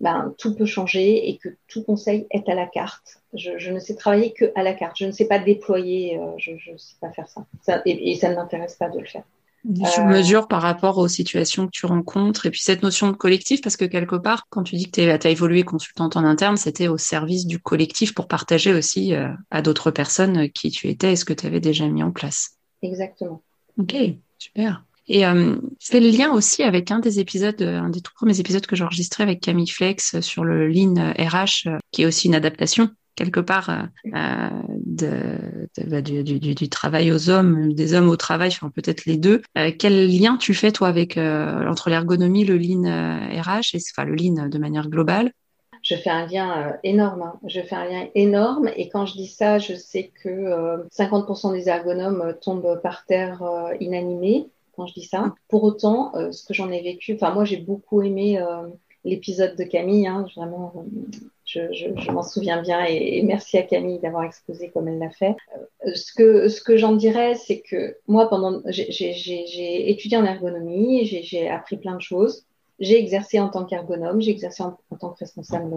ben, 0.00 0.34
tout 0.38 0.54
peut 0.54 0.66
changer 0.66 1.28
et 1.28 1.38
que 1.38 1.48
tout 1.66 1.82
conseil 1.82 2.26
est 2.30 2.48
à 2.48 2.54
la 2.54 2.66
carte. 2.66 3.22
Je, 3.32 3.70
ne 3.70 3.78
sais 3.78 3.94
travailler 3.94 4.32
que 4.32 4.52
à 4.54 4.62
la 4.62 4.74
carte. 4.74 4.96
Je 4.98 5.06
ne 5.06 5.12
sais 5.12 5.26
pas 5.26 5.38
déployer, 5.38 6.18
euh, 6.18 6.32
je 6.38 6.52
ne 6.52 6.76
sais 6.76 6.96
pas 7.00 7.10
faire 7.10 7.28
ça. 7.28 7.82
et, 7.86 8.14
ça 8.16 8.28
ne 8.28 8.34
m'intéresse 8.36 8.76
pas 8.76 8.90
de 8.90 8.98
le 8.98 9.06
faire. 9.06 9.24
Sur 9.92 10.06
mesure 10.06 10.48
par 10.48 10.62
rapport 10.62 10.96
aux 10.96 11.08
situations 11.08 11.66
que 11.66 11.70
tu 11.70 11.84
rencontres 11.84 12.46
et 12.46 12.50
puis 12.50 12.60
cette 12.60 12.82
notion 12.82 13.10
de 13.10 13.16
collectif 13.16 13.60
parce 13.60 13.76
que 13.76 13.84
quelque 13.84 14.16
part 14.16 14.46
quand 14.48 14.62
tu 14.62 14.76
dis 14.76 14.90
que 14.90 15.16
tu 15.16 15.26
as 15.26 15.30
évolué 15.30 15.64
consultante 15.64 16.16
en 16.16 16.24
interne 16.24 16.56
c'était 16.56 16.88
au 16.88 16.96
service 16.96 17.46
du 17.46 17.58
collectif 17.58 18.14
pour 18.14 18.26
partager 18.26 18.72
aussi 18.72 19.14
euh, 19.14 19.28
à 19.50 19.60
d'autres 19.60 19.90
personnes 19.90 20.48
qui 20.50 20.70
tu 20.70 20.88
étais 20.88 21.12
et 21.12 21.16
ce 21.16 21.26
que 21.26 21.34
tu 21.34 21.46
avais 21.46 21.60
déjà 21.60 21.86
mis 21.88 22.02
en 22.02 22.10
place. 22.10 22.56
Exactement. 22.82 23.42
Ok, 23.78 23.94
super. 24.38 24.82
Et 25.08 25.26
euh, 25.26 25.56
je 25.80 25.86
fais 25.86 26.00
le 26.00 26.08
lien 26.08 26.32
aussi 26.32 26.62
avec 26.62 26.90
un 26.90 27.00
des 27.00 27.18
épisodes, 27.18 27.60
un 27.60 27.90
des 27.90 28.00
tout 28.00 28.12
premiers 28.14 28.38
épisodes 28.40 28.64
que 28.64 28.76
j'ai 28.76 28.84
enregistré 28.84 29.24
avec 29.24 29.40
Camille 29.40 29.68
Flex 29.68 30.20
sur 30.20 30.44
le 30.44 30.68
Lean 30.68 30.94
RH, 31.18 31.68
qui 31.90 32.02
est 32.02 32.06
aussi 32.06 32.28
une 32.28 32.34
adaptation 32.34 32.90
quelque 33.16 33.40
part 33.40 33.70
euh, 33.70 34.50
euh, 35.02 35.66
bah, 35.86 36.00
du, 36.02 36.68
travail 36.68 37.12
aux 37.12 37.30
hommes, 37.30 37.72
des 37.72 37.94
hommes 37.94 38.08
au 38.08 38.16
travail, 38.16 38.48
enfin, 38.48 38.70
peut-être 38.70 39.04
les 39.04 39.16
deux. 39.16 39.42
Euh, 39.58 39.70
quel 39.78 40.08
lien 40.08 40.36
tu 40.36 40.54
fais 40.54 40.72
toi 40.72 40.88
avec 40.88 41.16
entre 41.18 41.90
l'ergonomie, 41.90 42.44
le 42.44 42.56
lean 42.56 42.84
RH 42.84 43.74
et 43.74 43.78
enfin 43.92 44.04
le 44.04 44.14
lean 44.14 44.48
de 44.48 44.58
manière 44.58 44.88
globale? 44.88 45.32
Je 45.82 45.94
fais 45.94 46.10
un 46.10 46.26
lien 46.26 46.76
énorme. 46.82 47.22
Hein. 47.22 47.34
Je 47.46 47.60
fais 47.60 47.74
un 47.74 47.86
lien 47.86 48.06
énorme. 48.14 48.70
Et 48.76 48.88
quand 48.90 49.06
je 49.06 49.14
dis 49.14 49.28
ça, 49.28 49.58
je 49.58 49.74
sais 49.74 50.12
que 50.22 50.86
50% 50.90 51.52
des 51.52 51.68
ergonomes 51.68 52.34
tombent 52.42 52.80
par 52.82 53.06
terre 53.06 53.42
inanimés 53.80 54.48
quand 54.76 54.86
je 54.86 54.94
dis 54.94 55.04
ça. 55.04 55.34
Pour 55.48 55.64
autant, 55.64 56.12
ce 56.32 56.44
que 56.44 56.52
j'en 56.52 56.70
ai 56.70 56.82
vécu, 56.82 57.14
enfin 57.14 57.32
moi 57.32 57.44
j'ai 57.44 57.56
beaucoup 57.56 58.02
aimé 58.02 58.42
l'épisode 59.04 59.56
de 59.56 59.64
Camille. 59.64 60.06
Hein, 60.06 60.26
vraiment, 60.36 60.84
je, 61.50 62.10
m'en 62.10 62.22
souviens 62.22 62.62
bien 62.62 62.84
et, 62.84 63.22
merci 63.22 63.58
à 63.58 63.62
Camille 63.62 63.98
d'avoir 63.98 64.24
exposé 64.24 64.70
comme 64.70 64.88
elle 64.88 64.98
l'a 64.98 65.10
fait. 65.10 65.36
Euh, 65.86 65.94
ce 65.94 66.60
que, 66.62 66.76
j'en 66.76 66.94
dirais, 66.94 67.34
c'est 67.34 67.60
que 67.60 67.96
moi, 68.06 68.28
pendant, 68.28 68.62
j'ai 68.66 69.90
étudié 69.90 70.16
en 70.16 70.24
ergonomie, 70.24 71.04
j'ai 71.06 71.48
appris 71.48 71.76
plein 71.76 71.96
de 71.96 72.00
choses. 72.00 72.46
J'ai 72.78 72.98
exercé 72.98 73.38
en 73.38 73.48
tant 73.48 73.64
qu'ergonome, 73.64 74.22
j'ai 74.22 74.30
exercé 74.30 74.62
en, 74.62 74.78
tant 74.98 75.10
que 75.10 75.18
responsable 75.18 75.70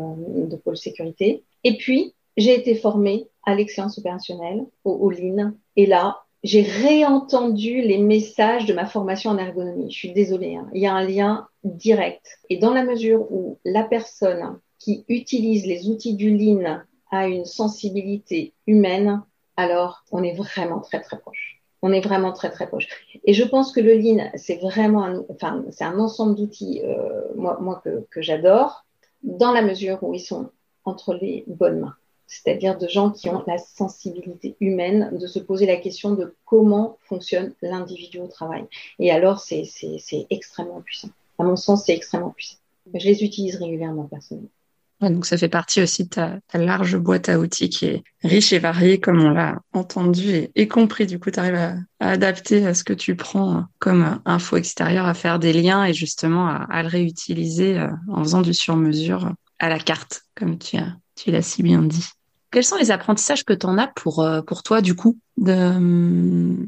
de 0.48 0.56
pôle 0.56 0.78
sécurité. 0.78 1.44
Et 1.64 1.78
puis, 1.78 2.14
j'ai 2.38 2.56
été 2.56 2.76
formée 2.76 3.28
à 3.46 3.56
l'excellence 3.56 3.98
opérationnelle, 3.98 4.66
au, 4.86 4.92
au. 4.92 5.12
Et 5.76 5.86
là, 5.86 6.24
j'ai 6.44 6.62
réentendu 6.62 7.82
les 7.82 7.98
messages 7.98 8.66
de 8.66 8.74
ma 8.74 8.86
formation 8.86 9.32
en 9.32 9.38
ergonomie. 9.38 9.92
Je 9.92 9.98
suis 9.98 10.14
désolée, 10.14 10.56
hein. 10.56 10.70
il 10.74 10.82
y 10.82 10.88
a 10.88 10.94
un 10.94 11.06
lien 11.06 11.48
direct. 11.64 12.40
Et 12.50 12.58
dans 12.58 12.74
la 12.74 12.84
mesure 12.84 13.32
où 13.32 13.60
la 13.64 13.84
personne 13.84 14.60
qui 14.84 15.06
utilise 15.08 15.66
les 15.66 15.88
outils 15.88 16.16
du 16.16 16.36
Lean 16.36 16.82
a 17.10 17.28
une 17.28 17.46
sensibilité 17.46 18.54
humaine, 18.68 19.22
alors 19.56 20.04
on 20.12 20.24
est 20.24 20.34
vraiment 20.34 20.82
très 20.82 21.00
très 21.00 21.18
proche. 21.18 21.62
On 21.82 21.94
est 21.94 22.02
vraiment 22.02 22.34
très 22.34 22.50
très 22.50 22.68
proche. 22.68 22.88
Et 23.24 23.34
je 23.34 23.44
pense 23.46 23.72
que 23.72 23.80
le 23.80 23.96
Lean, 23.96 24.30
c'est 24.36 24.58
vraiment 24.58 25.04
un, 25.06 26.00
ensemble 26.00 26.36
d'outils, 26.36 26.82
euh, 26.84 27.24
moi 27.36 27.82
que, 27.84 28.06
que 28.12 28.22
j'adore, 28.22 28.84
dans 29.24 29.54
la 29.54 29.62
mesure 29.62 30.04
où 30.04 30.14
ils 30.14 30.20
sont 30.20 30.50
entre 30.84 31.14
les 31.14 31.46
bonnes 31.48 31.80
mains. 31.80 31.96
C'est-à-dire 32.28 32.78
de 32.78 32.88
gens 32.88 33.10
qui 33.10 33.30
ont 33.30 33.44
la 33.48 33.58
sensibilité 33.58 34.58
humaine 34.60 35.18
de 35.18 35.28
se 35.28 35.40
poser 35.40 35.66
la 35.66 35.78
question 35.78 36.12
de 36.12 36.36
comment 36.46 36.98
fonctionne 37.04 37.54
l'individu 37.62 38.20
au 38.20 38.28
travail. 38.28 38.66
Et 39.00 39.12
alors, 39.12 39.40
c'est 39.40 39.64
extrêmement 40.30 40.82
puissant. 40.82 41.10
À 41.40 41.44
mon 41.44 41.56
sens, 41.56 41.86
c'est 41.86 41.94
extrêmement 41.94 42.32
puissant. 42.32 42.58
Je 42.94 43.06
les 43.06 43.24
utilise 43.24 43.56
régulièrement 43.56 44.06
personnellement 44.06 44.50
donc 45.10 45.26
ça 45.26 45.38
fait 45.38 45.50
partie 45.50 45.82
aussi 45.82 46.04
de 46.04 46.10
ta, 46.10 46.40
large 46.54 46.98
boîte 46.98 47.30
à 47.30 47.40
outils 47.40 47.70
qui 47.70 47.86
est 47.86 48.04
riche 48.24 48.54
et 48.54 48.60
variée, 48.60 49.00
comme 49.00 49.22
on 49.22 49.30
l'a 49.30 49.60
entendu 49.74 50.48
et, 50.56 50.68
compris. 50.68 51.06
Du 51.06 51.20
coup, 51.20 51.32
tu 51.32 51.40
arrives 51.40 51.56
à, 51.56 51.76
adapter 52.00 52.66
à 52.66 52.74
ce 52.74 52.84
que 52.84 52.94
tu 52.94 53.16
prends 53.16 53.66
comme 53.80 54.20
info 54.26 54.58
extérieure, 54.58 55.06
à 55.06 55.14
faire 55.14 55.40
des 55.40 55.54
liens 55.54 55.86
et 55.86 55.94
justement 55.94 56.48
à, 56.48 56.84
le 56.84 56.90
réutiliser 56.90 57.78
euh, 57.78 57.90
en 58.10 58.24
faisant 58.24 58.42
du 58.42 58.54
sur-mesure 58.54 59.32
à 59.60 59.70
la 59.70 59.80
carte, 59.80 60.24
comme 60.36 60.58
tu, 60.58 60.78
tu 61.16 61.32
l'as 61.32 61.42
si 61.42 61.64
bien 61.64 61.82
dit. 61.82 62.08
Quels 62.54 62.64
sont 62.64 62.76
les 62.76 62.92
apprentissages 62.92 63.46
que 63.46 63.54
tu 63.54 63.66
en 63.66 63.80
as 63.80 63.88
pour, 63.88 64.20
euh, 64.20 64.44
pour 64.44 64.62
toi, 64.62 64.82
du 64.82 64.94
coup, 64.94 65.18
de, 65.38 65.72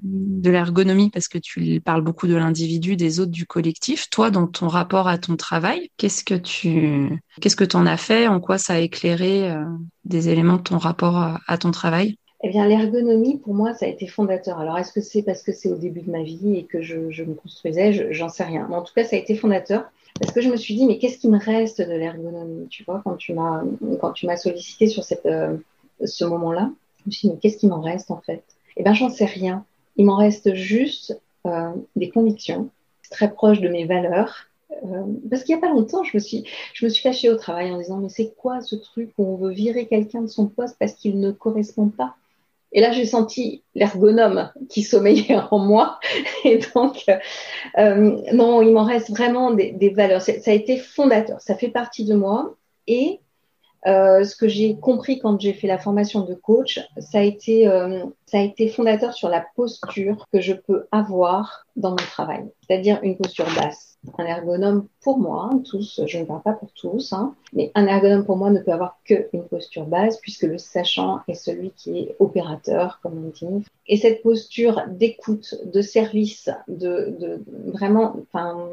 de 0.02 0.50
l'ergonomie? 0.50 1.12
Parce 1.12 1.28
que 1.28 1.38
tu 1.38 1.80
parles 1.80 2.02
beaucoup 2.02 2.26
de 2.26 2.34
l'individu, 2.34 2.96
des 2.96 3.20
autres, 3.20 3.30
du 3.30 3.46
collectif. 3.46 4.10
Toi, 4.10 4.32
dans 4.32 4.48
ton 4.48 4.68
rapport 4.68 5.08
à 5.08 5.20
ton 5.20 5.36
travail, 5.36 5.92
qu'est-ce 5.98 6.24
que 6.24 6.34
tu 6.34 7.22
qu'est-ce 7.40 7.56
que 7.56 7.78
en 7.78 7.86
as 7.86 7.98
fait? 7.98 8.28
En 8.28 8.40
quoi 8.40 8.58
ça 8.58 8.74
a 8.74 8.80
éclairé 8.80 9.52
euh, 9.52 9.64
des 10.06 10.30
éléments 10.30 10.58
de 10.58 10.64
ton 10.64 10.80
rapport 10.80 11.18
à, 11.46 11.58
ton 11.60 11.70
travail? 11.70 12.18
Eh 12.44 12.50
bien, 12.50 12.68
l'ergonomie, 12.68 13.38
pour 13.38 13.54
moi, 13.54 13.76
ça 13.76 13.86
a 13.86 13.90
été 13.90 14.08
fondateur. 14.08 14.58
Alors, 14.58 14.80
est-ce 14.80 14.92
que 14.92 15.02
c'est 15.02 15.22
parce 15.22 15.44
que 15.44 15.52
c'est 15.52 15.70
au 15.70 15.78
début 15.78 16.02
de 16.02 16.10
ma 16.10 16.24
vie 16.24 16.56
et 16.56 16.64
que 16.64 16.82
je, 16.82 17.12
je 17.12 17.24
me 17.24 17.36
construisais? 17.36 18.12
J'en 18.12 18.30
sais 18.30 18.44
rien. 18.44 18.66
Mais 18.72 18.76
en 18.76 18.82
tout 18.82 18.94
cas, 18.96 19.04
ça 19.04 19.18
a 19.18 19.20
été 19.20 19.36
fondateur. 19.36 19.86
Parce 20.20 20.32
que 20.34 20.42
je 20.42 20.50
me 20.50 20.56
suis 20.56 20.74
dit, 20.74 20.88
mais 20.88 20.98
qu'est-ce 20.98 21.20
qui 21.20 21.30
me 21.30 21.38
reste 21.38 21.80
de 21.80 21.94
l'ergonomie? 21.94 22.68
Tu 22.70 22.84
vois, 22.86 23.02
quand 23.04 23.18
tu 23.18 23.34
m'as 23.34 23.62
quand 24.00 24.14
tu 24.14 24.26
m'as 24.26 24.38
sollicité 24.38 24.88
sur 24.88 25.04
cette, 25.04 25.26
euh, 25.26 25.58
ce 26.04 26.26
moment-là. 26.26 26.72
Je 27.00 27.04
me 27.06 27.12
suis 27.12 27.28
dit, 27.28 27.34
mais 27.34 27.40
qu'est-ce 27.40 27.58
qui 27.58 27.68
m'en 27.68 27.82
reste 27.82 28.12
en 28.12 28.22
fait? 28.22 28.44
Eh 28.78 28.84
bien, 28.84 28.94
j'en 28.94 29.10
sais 29.10 29.26
rien. 29.26 29.66
Il 29.98 30.06
m'en 30.06 30.18
reste 30.18 30.54
juste 30.54 31.20
euh, 31.46 31.72
des 31.96 32.10
convictions 32.10 32.70
très 33.12 33.32
proches 33.32 33.62
de 33.62 33.70
mes 33.70 33.86
valeurs. 33.86 34.48
Euh, 34.84 35.04
parce 35.30 35.44
qu'il 35.44 35.56
n'y 35.56 35.62
a 35.62 35.66
pas 35.66 35.74
longtemps, 35.74 36.04
je 36.04 36.18
me 36.18 36.20
suis, 36.20 36.44
je 36.74 36.86
me 36.86 36.90
suis 36.90 37.02
fâchée 37.02 37.30
au 37.30 37.38
travail 37.38 37.72
en 37.72 37.78
disant, 37.78 37.98
mais 37.98 38.10
c'est 38.10 38.34
quoi 38.36 38.62
ce 38.62 38.76
truc 38.76 39.12
où 39.18 39.26
on 39.26 39.36
veut 39.38 39.52
virer 39.52 39.86
quelqu'un 39.86 40.22
de 40.22 40.28
son 40.28 40.48
poste 40.48 40.76
parce 40.80 40.94
qu'il 40.94 41.20
ne 41.20 41.32
correspond 41.32 41.88
pas? 41.88 42.16
Et 42.72 42.82
là, 42.82 42.92
j'ai 42.92 43.06
senti 43.06 43.64
l'ergonome 43.74 44.52
qui 44.70 44.84
sommeillait 44.84 45.38
en 45.50 45.60
moi. 45.60 46.00
Et 46.44 46.60
donc, 46.76 47.06
euh, 47.78 48.22
non, 48.34 48.62
il 48.62 48.74
m'en 48.74 48.84
reste 48.84 49.12
vraiment 49.12 49.52
des, 49.52 49.72
des 49.72 49.90
valeurs. 49.90 50.22
Ça 50.22 50.34
a 50.46 50.54
été 50.54 50.78
fondateur. 50.78 51.40
Ça 51.40 51.56
fait 51.56 51.70
partie 51.70 52.04
de 52.04 52.16
moi. 52.16 52.54
Et 52.88 53.22
euh, 53.88 54.24
ce 54.24 54.36
que 54.36 54.48
j'ai 54.48 54.76
compris 54.76 55.20
quand 55.20 55.40
j'ai 55.40 55.54
fait 55.54 55.68
la 55.68 55.78
formation 55.78 56.22
de 56.22 56.34
coach, 56.34 56.80
ça 56.98 57.20
a 57.20 57.22
été 57.22 57.68
euh, 57.68 58.04
ça 58.26 58.40
a 58.40 58.42
été 58.42 58.68
fondateur 58.68 59.14
sur 59.14 59.30
la 59.30 59.46
posture 59.56 60.26
que 60.34 60.42
je 60.42 60.54
peux 60.54 60.88
avoir 60.92 61.68
dans 61.76 61.92
mon 61.92 61.96
travail, 61.98 62.46
c'est-à-dire 62.62 63.00
une 63.04 63.16
posture 63.16 63.46
basse. 63.56 63.98
Un 64.18 64.26
ergonome 64.26 64.88
pour 65.02 65.20
moi, 65.20 65.50
hein, 65.52 65.62
tous, 65.70 66.02
je 66.06 66.18
ne 66.20 66.26
parle 66.26 66.42
pas 66.42 66.54
pour 66.54 66.72
tous, 66.74 67.14
hein, 67.14 67.36
mais 67.54 67.72
un 67.76 67.88
ergonome 67.88 68.26
pour 68.26 68.38
moi 68.38 68.50
ne 68.50 68.60
peut 68.60 68.72
avoir 68.72 68.98
qu'une 69.04 69.44
posture 69.50 69.86
basse 69.86 70.18
puisque 70.18 70.44
le 70.44 70.58
sachant 70.58 71.20
est 71.28 71.34
celui 71.34 71.72
qui 71.72 72.00
est 72.00 72.16
opérateur, 72.20 73.00
comme 73.02 73.24
on 73.24 73.30
dit. 73.30 73.66
Et 73.88 73.98
cette 73.98 74.22
posture 74.24 74.84
d'écoute, 74.90 75.56
de 75.66 75.82
service, 75.82 76.50
de, 76.68 77.16
de 77.20 77.44
vraiment, 77.72 78.16
enfin, 78.22 78.68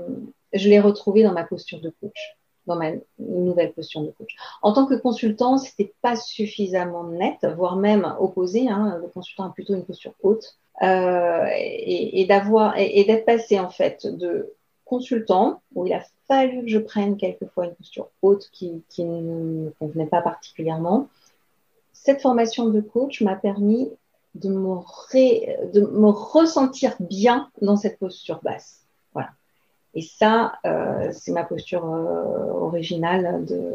je 0.52 0.68
l'ai 0.68 0.80
retrouvée 0.80 1.22
dans 1.22 1.32
ma 1.32 1.44
posture 1.44 1.80
de 1.80 1.92
coach 2.00 2.36
dans 2.66 2.76
ma 2.76 2.92
nouvelle 3.18 3.72
posture 3.72 4.02
de 4.02 4.10
coach. 4.10 4.36
En 4.62 4.72
tant 4.72 4.86
que 4.86 4.94
consultant, 4.94 5.58
c'était 5.58 5.92
pas 6.02 6.16
suffisamment 6.16 7.04
net, 7.04 7.44
voire 7.56 7.76
même 7.76 8.14
opposé. 8.20 8.68
Hein, 8.68 8.98
le 9.00 9.08
consultant 9.08 9.44
a 9.44 9.50
plutôt 9.50 9.74
une 9.74 9.84
posture 9.84 10.12
haute 10.22 10.56
euh, 10.82 11.46
et, 11.56 12.20
et 12.20 12.26
d'avoir 12.26 12.78
et, 12.78 13.04
d'être 13.04 13.26
passé 13.26 13.58
en 13.58 13.70
fait 13.70 14.06
de 14.06 14.52
consultant 14.84 15.62
où 15.74 15.86
il 15.86 15.92
a 15.92 16.02
fallu 16.28 16.62
que 16.62 16.68
je 16.68 16.78
prenne 16.78 17.16
quelquefois 17.16 17.66
une 17.66 17.74
posture 17.74 18.08
haute 18.20 18.48
qui, 18.52 18.82
qui 18.88 19.04
ne 19.04 19.20
me 19.20 19.70
convenait 19.78 20.06
pas 20.06 20.22
particulièrement. 20.22 21.08
Cette 21.92 22.20
formation 22.20 22.68
de 22.68 22.80
coach 22.80 23.20
m'a 23.22 23.36
permis 23.36 23.90
de 24.34 24.48
me, 24.48 24.74
ré, 25.10 25.58
de 25.72 25.82
me 25.82 26.08
ressentir 26.08 26.96
bien 27.00 27.50
dans 27.60 27.76
cette 27.76 27.98
posture 27.98 28.40
basse. 28.42 28.81
Et 29.94 30.02
ça, 30.02 30.54
euh, 30.64 31.10
c'est 31.12 31.32
ma 31.32 31.44
posture 31.44 31.84
euh, 31.84 32.50
originale 32.52 33.44
de 33.44 33.74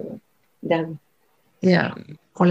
pour 2.33 2.45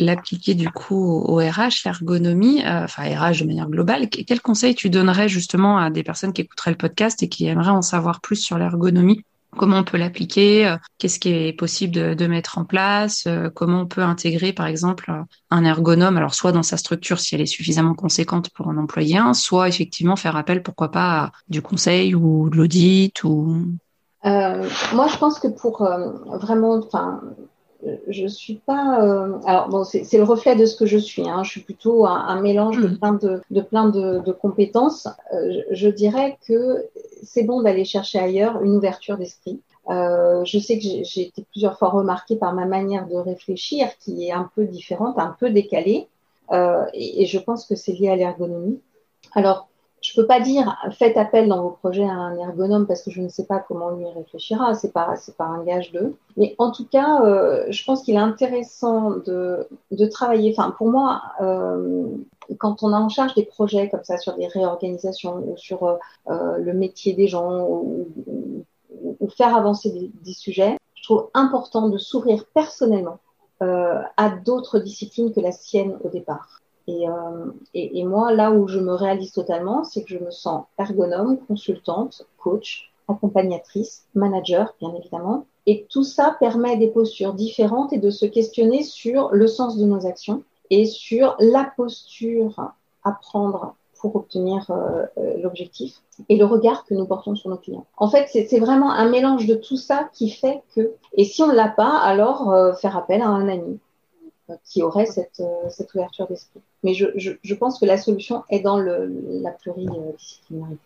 l'appliquer 0.00 0.54
du 0.54 0.70
coup 0.70 1.22
au 1.24 1.36
RH, 1.36 1.84
l'ergonomie, 1.84 2.62
enfin 2.66 3.04
RH 3.04 3.40
de 3.40 3.44
manière 3.46 3.68
globale, 3.68 4.08
quel 4.08 4.40
conseil 4.40 4.74
tu 4.74 4.90
donnerais 4.90 5.28
justement 5.28 5.78
à 5.78 5.88
des 5.90 6.02
personnes 6.02 6.32
qui 6.32 6.40
écouteraient 6.42 6.72
le 6.72 6.76
podcast 6.76 7.22
et 7.22 7.28
qui 7.28 7.46
aimeraient 7.46 7.70
en 7.70 7.82
savoir 7.82 8.20
plus 8.20 8.36
sur 8.36 8.58
l'ergonomie? 8.58 9.24
Comment 9.56 9.78
on 9.78 9.84
peut 9.84 9.96
l'appliquer, 9.96 10.66
euh, 10.66 10.76
qu'est-ce 10.98 11.18
qui 11.18 11.30
est 11.30 11.52
possible 11.52 12.14
de, 12.14 12.26
mettre 12.26 12.58
en 12.58 12.64
place, 12.64 13.24
euh, 13.26 13.50
comment 13.50 13.80
on 13.80 13.86
peut 13.86 14.02
intégrer 14.02 14.52
par 14.52 14.66
exemple 14.66 15.10
un 15.50 15.64
ergonome, 15.64 16.16
alors 16.16 16.34
soit 16.34 16.52
dans 16.52 16.62
sa 16.62 16.76
structure 16.76 17.18
si 17.18 17.34
elle 17.34 17.40
est 17.40 17.46
suffisamment 17.46 17.94
conséquente 17.94 18.50
pour 18.50 18.68
en 18.68 18.76
employer 18.76 19.18
un, 19.18 19.34
soit 19.34 19.68
effectivement 19.68 20.16
faire 20.16 20.36
appel 20.36 20.62
pourquoi 20.62 20.90
pas 20.90 21.10
à 21.10 21.32
du 21.48 21.62
conseil 21.62 22.14
ou 22.14 22.48
de 22.50 22.56
l'audit 22.56 23.24
ou. 23.24 23.64
Euh, 24.26 24.68
moi, 24.94 25.08
je 25.08 25.16
pense 25.16 25.40
que 25.40 25.48
pour 25.48 25.88
vraiment, 26.40 26.74
enfin, 26.74 27.22
je 28.06 28.26
suis 28.26 28.60
pas. 28.66 29.00
alors 29.46 29.68
bon, 29.70 29.82
c'est 29.84 30.18
le 30.18 30.24
reflet 30.24 30.54
de 30.54 30.66
ce 30.66 30.76
que 30.76 30.84
je 30.84 30.98
suis. 30.98 31.28
Hein. 31.28 31.42
Je 31.42 31.50
suis 31.50 31.62
plutôt 31.62 32.06
un, 32.06 32.40
mélange 32.42 32.78
de 32.78 32.88
hmm. 32.88 32.98
plein 32.98 33.12
de, 33.14 33.40
de 33.50 33.60
plein 33.62 33.88
de, 33.88 34.32
compétences. 34.32 35.08
Je, 35.32 35.60
je, 35.70 35.88
dirais 35.88 36.38
que 36.46 36.84
c'est 37.22 37.44
bon 37.44 37.62
d'aller 37.62 37.84
chercher 37.84 38.18
ailleurs 38.18 38.62
une 38.62 38.76
ouverture 38.76 39.16
d'esprit. 39.16 39.60
Euh, 39.88 40.44
je 40.44 40.58
sais 40.58 40.78
que 40.78 40.84
j'ai 40.84 41.22
été 41.22 41.44
plusieurs 41.50 41.78
fois 41.78 41.88
remarquée 41.88 42.36
par 42.36 42.54
ma 42.54 42.66
manière 42.66 43.06
de 43.06 43.16
réfléchir 43.16 43.88
qui 43.98 44.26
est 44.26 44.32
un 44.32 44.50
peu 44.54 44.64
différente, 44.64 45.18
un 45.18 45.34
peu 45.38 45.50
décalée, 45.50 46.08
euh, 46.52 46.84
et, 46.94 47.26
je 47.26 47.38
pense 47.38 47.66
que 47.66 47.76
c'est 47.76 47.92
lié 47.92 48.08
à 48.08 48.16
l'ergonomie. 48.16 48.80
Alors, 49.34 49.68
je 50.10 50.20
peux 50.20 50.26
pas 50.26 50.40
dire 50.40 50.76
faites 50.90 51.16
appel 51.16 51.48
dans 51.48 51.62
vos 51.62 51.70
projets 51.70 52.04
à 52.04 52.12
un 52.12 52.36
ergonome 52.36 52.86
parce 52.88 53.02
que 53.02 53.12
je 53.12 53.20
ne 53.22 53.28
sais 53.28 53.44
pas 53.44 53.60
comment 53.60 53.90
lui 53.90 54.06
réfléchira, 54.08 54.74
c'est 54.74 54.92
pas 54.92 55.14
c'est 55.14 55.36
pas 55.36 55.44
un 55.44 55.62
gage 55.62 55.92
de. 55.92 56.14
Mais 56.36 56.56
en 56.58 56.72
tout 56.72 56.84
cas, 56.84 57.22
euh, 57.22 57.66
je 57.70 57.84
pense 57.84 58.02
qu'il 58.02 58.16
est 58.16 58.18
intéressant 58.18 59.10
de, 59.10 59.68
travailler. 60.10 60.52
Enfin, 60.56 60.74
pour 60.76 60.90
moi, 60.90 61.22
euh, 61.40 62.08
quand 62.58 62.82
on 62.82 62.92
a 62.92 62.98
en 62.98 63.08
charge 63.08 63.34
des 63.34 63.44
projets 63.44 63.88
comme 63.88 64.02
ça 64.02 64.18
sur 64.18 64.36
des 64.36 64.48
réorganisations 64.48 65.36
ou 65.46 65.56
sur 65.56 65.84
euh, 65.84 66.56
le 66.58 66.72
métier 66.72 67.12
des 67.12 67.28
gens 67.28 67.68
ou, 67.68 68.08
faire 69.36 69.56
avancer 69.56 70.10
des, 70.24 70.32
sujets, 70.32 70.76
je 70.94 71.04
trouve 71.04 71.30
important 71.34 71.88
de 71.88 71.98
s'ouvrir 71.98 72.46
personnellement 72.52 73.18
à 73.60 74.30
d'autres 74.30 74.78
disciplines 74.78 75.32
que 75.32 75.40
la 75.40 75.52
sienne 75.52 75.98
au 76.02 76.08
départ. 76.08 76.59
Et, 76.90 77.08
euh, 77.08 77.52
et, 77.74 78.04
moi, 78.04 78.32
là 78.32 78.50
où 78.50 78.66
je 78.66 78.80
me 78.80 78.94
réalise 78.94 79.32
totalement, 79.32 79.84
c'est 79.84 80.02
que 80.02 80.10
je 80.10 80.18
me 80.18 80.30
sens 80.30 80.64
ergonome, 80.76 81.38
consultante, 81.46 82.26
coach, 82.38 82.90
accompagnatrice, 83.06 84.06
manager, 84.14 84.74
bien 84.80 84.92
évidemment. 84.94 85.46
Et 85.66 85.86
tout 85.88 86.02
ça 86.02 86.36
permet 86.40 86.76
des 86.78 86.88
postures 86.88 87.34
différentes 87.34 87.92
et 87.92 87.98
de 87.98 88.10
se 88.10 88.26
questionner 88.26 88.82
sur 88.82 89.30
le 89.32 89.46
sens 89.46 89.76
de 89.76 89.84
nos 89.84 90.04
actions 90.06 90.42
et 90.70 90.84
sur 90.84 91.36
la 91.38 91.70
posture 91.76 92.72
à 93.04 93.12
prendre 93.12 93.74
pour 94.00 94.16
obtenir 94.16 94.68
euh, 94.70 95.04
euh, 95.18 95.36
l'objectif 95.42 96.00
et 96.28 96.36
le 96.36 96.44
regard 96.46 96.86
que 96.86 96.94
nous 96.94 97.04
portons 97.04 97.36
sur 97.36 97.50
nos 97.50 97.58
clients. 97.58 97.86
En 97.98 98.08
fait, 98.08 98.26
c'est 98.32 98.58
vraiment 98.58 98.90
un 98.90 99.08
mélange 99.10 99.46
de 99.46 99.54
tout 99.54 99.76
ça 99.76 100.08
qui 100.12 100.30
fait 100.30 100.62
que, 100.74 100.92
et 101.12 101.24
si 101.24 101.42
on 101.42 101.48
ne 101.48 101.54
l'a 101.54 101.68
pas, 101.68 101.98
alors 101.98 102.76
faire 102.78 102.96
appel 102.96 103.20
à 103.20 103.28
un 103.28 103.48
ami 103.48 103.78
qui 104.64 104.82
aurait 104.82 105.06
cette, 105.06 105.42
cette 105.70 105.94
ouverture 105.94 106.26
d'esprit. 106.26 106.60
Mais 106.82 106.94
je, 106.94 107.06
je, 107.16 107.32
je, 107.42 107.54
pense 107.54 107.78
que 107.78 107.84
la 107.86 107.96
solution 107.96 108.44
est 108.50 108.60
dans 108.60 108.78
le, 108.78 109.12
la 109.42 109.50
pluridisciplinarité. 109.50 110.80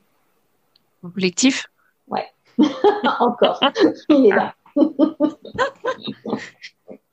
Collectif 1.14 1.66
Ouais, 2.09 2.27
encore, 3.20 3.61
il 4.09 4.27
est 4.27 4.31
là. 4.31 4.55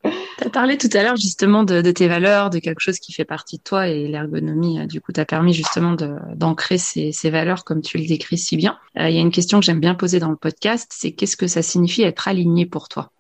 Tu 0.03 0.47
as 0.47 0.49
parlé 0.49 0.77
tout 0.77 0.89
à 0.93 1.03
l'heure 1.03 1.15
justement 1.15 1.63
de, 1.63 1.91
tes 1.91 2.07
valeurs, 2.07 2.49
de 2.49 2.59
quelque 2.59 2.79
chose 2.79 2.99
qui 2.99 3.13
fait 3.13 3.25
partie 3.25 3.57
de 3.57 3.63
toi 3.63 3.87
et 3.87 4.07
l'ergonomie, 4.07 4.79
euh, 4.79 4.85
du 4.85 4.99
coup, 4.99 5.11
t'a 5.11 5.25
permis 5.25 5.53
justement 5.53 5.93
d'ancrer 5.93 6.77
ces, 6.77 7.11
valeurs 7.29 7.63
comme 7.63 7.81
tu 7.81 7.97
le 7.97 8.07
décris 8.07 8.37
si 8.37 8.57
bien. 8.57 8.79
Euh, 8.97 9.09
il 9.09 9.15
y 9.15 9.19
a 9.19 9.21
une 9.21 9.31
question 9.31 9.59
que 9.59 9.65
j'aime 9.65 9.79
bien 9.79 9.93
poser 9.93 10.19
dans 10.19 10.31
le 10.31 10.35
podcast, 10.35 10.91
c'est 10.93 11.11
qu'est-ce 11.11 11.37
que 11.37 11.47
ça 11.47 11.61
signifie 11.61 12.01
être 12.01 12.27
aligné 12.27 12.65
pour 12.65 12.89
toi? 12.89 13.11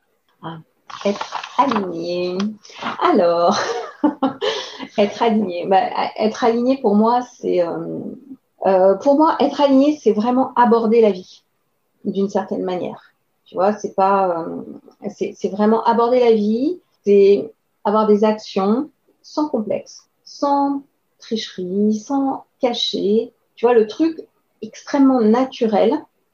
Ah, 0.41 0.59
Être 1.05 1.25
aligné. 1.57 2.37
Alors, 3.01 3.57
être 4.97 5.21
aligné. 5.21 5.65
Bah, 5.67 5.81
être 6.17 6.43
aligné 6.43 6.77
pour 6.81 6.95
moi, 6.95 7.21
c'est 7.21 7.61
euh, 7.61 8.95
pour 8.95 9.15
moi 9.15 9.35
être 9.39 9.61
aligné, 9.61 9.99
c'est 10.01 10.13
vraiment 10.13 10.53
aborder 10.55 11.01
la 11.01 11.11
vie 11.11 11.43
d'une 12.05 12.29
certaine 12.29 12.63
manière. 12.63 13.11
Tu 13.45 13.55
vois, 13.55 13.73
c'est 13.73 13.95
pas, 13.95 14.45
c'est 15.09 15.49
vraiment 15.49 15.83
aborder 15.83 16.19
la 16.19 16.31
vie 16.31 16.79
c'est 17.03 17.51
avoir 17.83 18.07
des 18.07 18.23
actions 18.23 18.89
sans 19.21 19.49
complexe, 19.49 20.09
sans 20.23 20.83
tricherie, 21.19 21.93
sans 21.93 22.45
cacher. 22.59 23.33
Tu 23.55 23.65
vois, 23.65 23.73
le 23.73 23.87
truc 23.87 24.19
extrêmement 24.61 25.21
naturel 25.21 25.93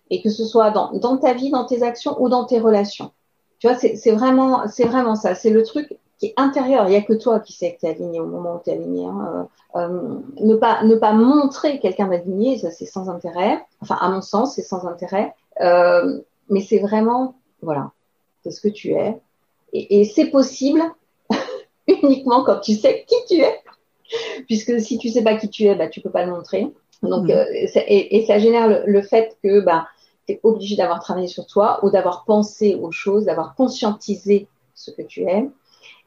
et 0.10 0.22
que 0.22 0.30
ce 0.30 0.46
soit 0.46 0.72
dans 0.72 1.18
ta 1.18 1.34
vie, 1.34 1.50
dans 1.50 1.66
tes 1.66 1.84
actions 1.84 2.22
ou 2.22 2.30
dans 2.30 2.46
tes 2.46 2.60
relations. 2.60 3.12
Tu 3.60 3.68
vois, 3.68 3.76
c'est 3.76 4.12
vraiment, 4.12 4.68
c'est 4.68 4.86
vraiment 4.86 5.16
ça. 5.16 5.34
C'est 5.36 5.50
le 5.50 5.64
truc 5.64 5.98
qui 6.20 6.28
est 6.28 6.34
intérieur. 6.38 6.88
Il 6.88 6.92
n'y 6.92 6.96
a 6.96 7.02
que 7.02 7.14
toi 7.14 7.40
qui 7.40 7.54
sais 7.54 7.74
que 7.74 7.80
tu 7.80 7.86
es 7.86 7.90
aligné 7.90 8.20
au 8.20 8.26
moment 8.28 8.56
où 8.56 8.62
tu 8.64 8.70
es 8.70 8.74
aligné. 8.74 9.06
Hein. 9.06 9.48
Euh, 9.76 9.80
euh, 9.80 10.20
ne, 10.40 10.56
pas, 10.56 10.84
ne 10.84 10.96
pas 10.96 11.14
montrer 11.14 11.80
quelqu'un 11.80 12.08
d'aligné, 12.08 12.58
ça 12.58 12.72
c'est 12.72 12.86
sans 12.86 13.10
intérêt. 13.10 13.64
Enfin, 13.82 13.98
à 14.00 14.10
mon 14.10 14.22
sens, 14.22 14.56
c'est 14.56 14.64
sans 14.64 14.86
intérêt. 14.88 15.34
Euh, 15.62 16.20
mais 16.50 16.62
c'est 16.62 16.80
vraiment, 16.80 17.36
voilà, 17.62 17.92
c'est 18.44 18.52
ce 18.52 18.62
que 18.62 18.70
tu 18.70 18.94
es. 18.94 19.18
Et, 19.74 20.06
c'est 20.06 20.28
possible 20.28 20.82
uniquement 21.88 22.44
quand 22.44 22.60
tu 22.62 22.74
sais 22.74 23.06
qui 23.08 23.16
tu 23.28 23.42
es. 23.42 23.60
Puisque 24.46 24.80
si 24.80 24.98
tu 24.98 25.10
sais 25.10 25.24
pas 25.24 25.36
qui 25.36 25.50
tu 25.50 25.66
es, 25.66 25.76
bah, 25.76 25.88
tu 25.88 26.00
peux 26.00 26.10
pas 26.10 26.26
le 26.26 26.32
montrer. 26.32 26.72
Donc, 27.04 27.26
mhm. 27.26 27.32
euh, 27.32 27.46
et, 27.88 28.26
ça 28.26 28.40
génère 28.40 28.84
le, 28.86 29.02
fait 29.02 29.38
que 29.44 29.60
bah, 29.60 29.88
tu 30.28 30.34
es 30.34 30.40
obligé 30.44 30.76
d'avoir 30.76 31.00
travaillé 31.00 31.28
sur 31.28 31.48
toi 31.48 31.80
ou 31.84 31.90
d'avoir 31.90 32.26
pensé 32.26 32.76
aux 32.76 32.92
choses, 32.92 33.26
d'avoir 33.26 33.56
conscientisé 33.56 34.48
ce 34.76 34.92
que 34.92 35.02
tu 35.02 35.24
es 35.24 35.50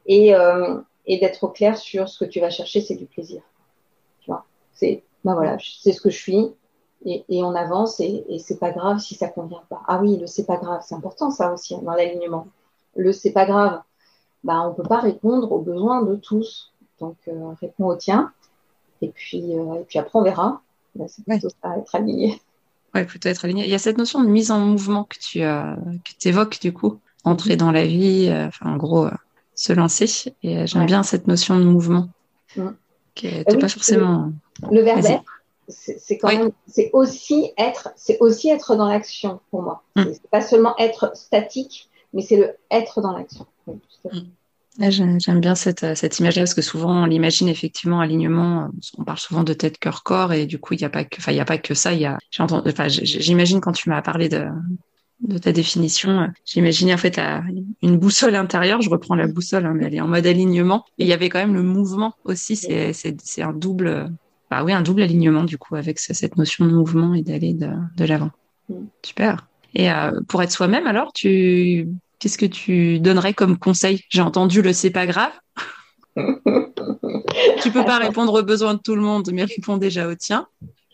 et, 0.05 0.33
euh, 0.35 0.79
et 1.05 1.19
d'être 1.19 1.43
au 1.43 1.49
clair 1.49 1.77
sur 1.77 2.07
ce 2.07 2.23
que 2.23 2.29
tu 2.29 2.39
vas 2.39 2.49
chercher, 2.49 2.81
c'est 2.81 2.95
du 2.95 3.05
plaisir. 3.05 3.41
Tu 4.21 4.31
vois, 4.31 4.45
c'est 4.73 5.03
bah 5.23 5.35
voilà, 5.35 5.57
c'est 5.59 5.91
ce 5.91 6.01
que 6.01 6.09
je 6.09 6.17
suis 6.17 6.51
et, 7.05 7.23
et 7.29 7.43
on 7.43 7.53
avance 7.53 7.99
et, 7.99 8.25
et 8.29 8.39
c'est 8.39 8.57
pas 8.57 8.71
grave 8.71 8.99
si 8.99 9.15
ça 9.15 9.27
convient 9.27 9.63
pas. 9.69 9.81
Ah 9.87 9.99
oui, 10.01 10.17
le 10.17 10.27
c'est 10.27 10.45
pas 10.45 10.57
grave, 10.57 10.81
c'est 10.85 10.95
important 10.95 11.29
ça 11.29 11.53
aussi 11.53 11.75
hein, 11.75 11.81
dans 11.83 11.93
l'alignement 11.93 12.47
le 12.95 13.11
c'est 13.11 13.31
pas 13.31 13.45
grave, 13.45 13.81
bah, 14.43 14.61
on 14.67 14.73
peut 14.73 14.83
pas 14.83 14.99
répondre 14.99 15.51
aux 15.51 15.59
besoins 15.59 16.01
de 16.01 16.15
tous. 16.15 16.73
Donc, 16.99 17.17
euh, 17.27 17.53
réponds 17.59 17.87
au 17.87 17.95
tien. 17.95 18.31
Et 19.01 19.09
puis, 19.09 19.57
euh, 19.57 19.81
et 19.81 19.83
puis 19.83 19.99
après, 19.99 20.19
on 20.19 20.23
verra. 20.23 20.61
C'est 21.07 21.23
plutôt 21.23 21.49
ça, 21.49 21.77
être 21.77 21.95
aligné. 21.95 22.41
Ouais, 22.93 23.05
plutôt 23.05 23.29
être 23.29 23.45
aligné. 23.45 23.63
Il 23.63 23.69
y 23.69 23.75
a 23.75 23.79
cette 23.79 23.97
notion 23.97 24.21
de 24.21 24.27
mise 24.27 24.51
en 24.51 24.59
mouvement 24.59 25.05
que 25.05 25.17
tu 25.17 25.41
euh, 25.41 25.75
que 26.03 26.27
évoques, 26.27 26.59
du 26.61 26.73
coup. 26.73 26.99
Entrer 27.23 27.55
dans 27.55 27.71
la 27.71 27.85
vie, 27.85 28.27
euh, 28.29 28.47
enfin, 28.47 28.73
en 28.73 28.77
gros, 28.77 29.07
se 29.55 29.73
lancer. 29.73 30.33
Et 30.43 30.65
j'aime 30.67 30.85
bien 30.85 31.03
cette 31.03 31.27
notion 31.27 31.57
de 31.57 31.63
mouvement. 31.63 32.09
Qui 33.15 33.27
ah 33.27 33.55
pas 33.55 33.69
forcément. 33.69 34.31
Le, 34.71 34.81
verbe 34.81 35.05
être, 35.05 35.41
c'est 35.71 36.17
quand 36.17 36.27
même, 36.29 36.51
c'est 36.67 36.89
aussi 36.93 37.51
être, 37.57 37.89
c'est 37.95 38.17
aussi 38.19 38.49
être 38.49 38.75
dans 38.75 38.87
l'action 38.87 39.39
pour 39.49 39.61
moi. 39.61 39.83
Mm. 39.95 40.03
C'est 40.13 40.29
pas 40.29 40.41
seulement 40.41 40.75
être 40.77 41.15
statique, 41.15 41.89
mais 42.13 42.21
c'est 42.21 42.37
le 42.37 42.55
être 42.69 43.01
dans 43.01 43.17
l'action. 43.17 43.45
Mm. 43.67 44.19
J'aime 44.79 45.41
bien 45.41 45.53
cette, 45.53 45.95
cette 45.95 46.19
image-là 46.19 46.43
parce 46.43 46.53
que 46.53 46.61
souvent 46.61 47.03
on 47.03 47.05
l'imagine 47.05 47.49
effectivement 47.49 47.99
alignement. 47.99 48.69
On 48.97 49.03
parle 49.03 49.19
souvent 49.19 49.43
de 49.43 49.53
tête, 49.53 49.77
cœur, 49.77 50.03
corps 50.03 50.31
et 50.31 50.45
du 50.45 50.59
coup 50.59 50.73
il 50.73 50.77
n'y 50.77 50.85
a 50.85 50.89
pas 50.89 51.03
que, 51.03 51.17
enfin 51.17 51.33
il 51.33 51.37
y 51.37 51.41
a 51.41 51.45
pas 51.45 51.57
que 51.57 51.73
ça. 51.73 51.93
Il 51.93 51.99
y 51.99 52.05
a, 52.05 52.17
enfin 52.39 52.87
j'imagine 52.87 53.59
quand 53.59 53.73
tu 53.73 53.89
m'as 53.89 54.01
parlé 54.01 54.29
de, 54.29 54.45
de 55.19 55.37
ta 55.37 55.51
définition, 55.51 56.29
j'imaginais 56.45 56.93
en 56.93 56.97
fait 56.97 57.19
une 57.81 57.97
boussole 57.97 58.35
intérieure. 58.35 58.81
Je 58.81 58.89
reprends 58.89 59.15
la 59.15 59.27
boussole, 59.27 59.65
hein, 59.65 59.73
mais 59.75 59.87
elle 59.87 59.95
est 59.95 60.01
en 60.01 60.07
mode 60.07 60.25
alignement. 60.25 60.85
Et 60.97 61.03
il 61.03 61.07
y 61.07 61.13
avait 61.13 61.27
quand 61.27 61.39
même 61.39 61.53
le 61.53 61.63
mouvement 61.63 62.13
aussi. 62.23 62.55
C'est 62.55 62.93
c'est 62.93 63.41
un 63.41 63.53
double, 63.53 64.09
bah 64.49 64.63
oui 64.63 64.71
un 64.71 64.81
double 64.81 65.01
alignement 65.01 65.43
du 65.43 65.57
coup 65.57 65.75
avec 65.75 65.99
cette 65.99 66.37
notion 66.37 66.65
de 66.65 66.71
mouvement 66.71 67.13
et 67.13 67.23
d'aller 67.23 67.53
de, 67.53 67.69
de 67.97 68.05
l'avant. 68.05 68.31
Mm. 68.69 68.85
Super. 69.03 69.47
Et 69.73 69.91
euh, 69.91 70.11
pour 70.27 70.41
être 70.43 70.51
soi-même, 70.51 70.87
alors, 70.87 71.13
tu 71.13 71.87
qu'est-ce 72.21 72.37
que 72.37 72.45
tu 72.45 72.99
donnerais 72.99 73.33
comme 73.33 73.57
conseil? 73.57 74.03
J'ai 74.09 74.21
entendu 74.21 74.61
le 74.61 74.71
c'est 74.71 74.91
pas 74.91 75.07
grave. 75.07 75.31
tu 76.15 77.71
peux 77.71 77.83
pas 77.83 77.97
répondre 77.97 78.39
aux 78.39 78.43
besoins 78.43 78.75
de 78.75 78.79
tout 78.79 78.95
le 78.95 79.01
monde, 79.01 79.29
mais 79.33 79.43
réponds 79.43 79.77
déjà 79.77 80.07
au 80.07 80.15
tien. 80.15 80.47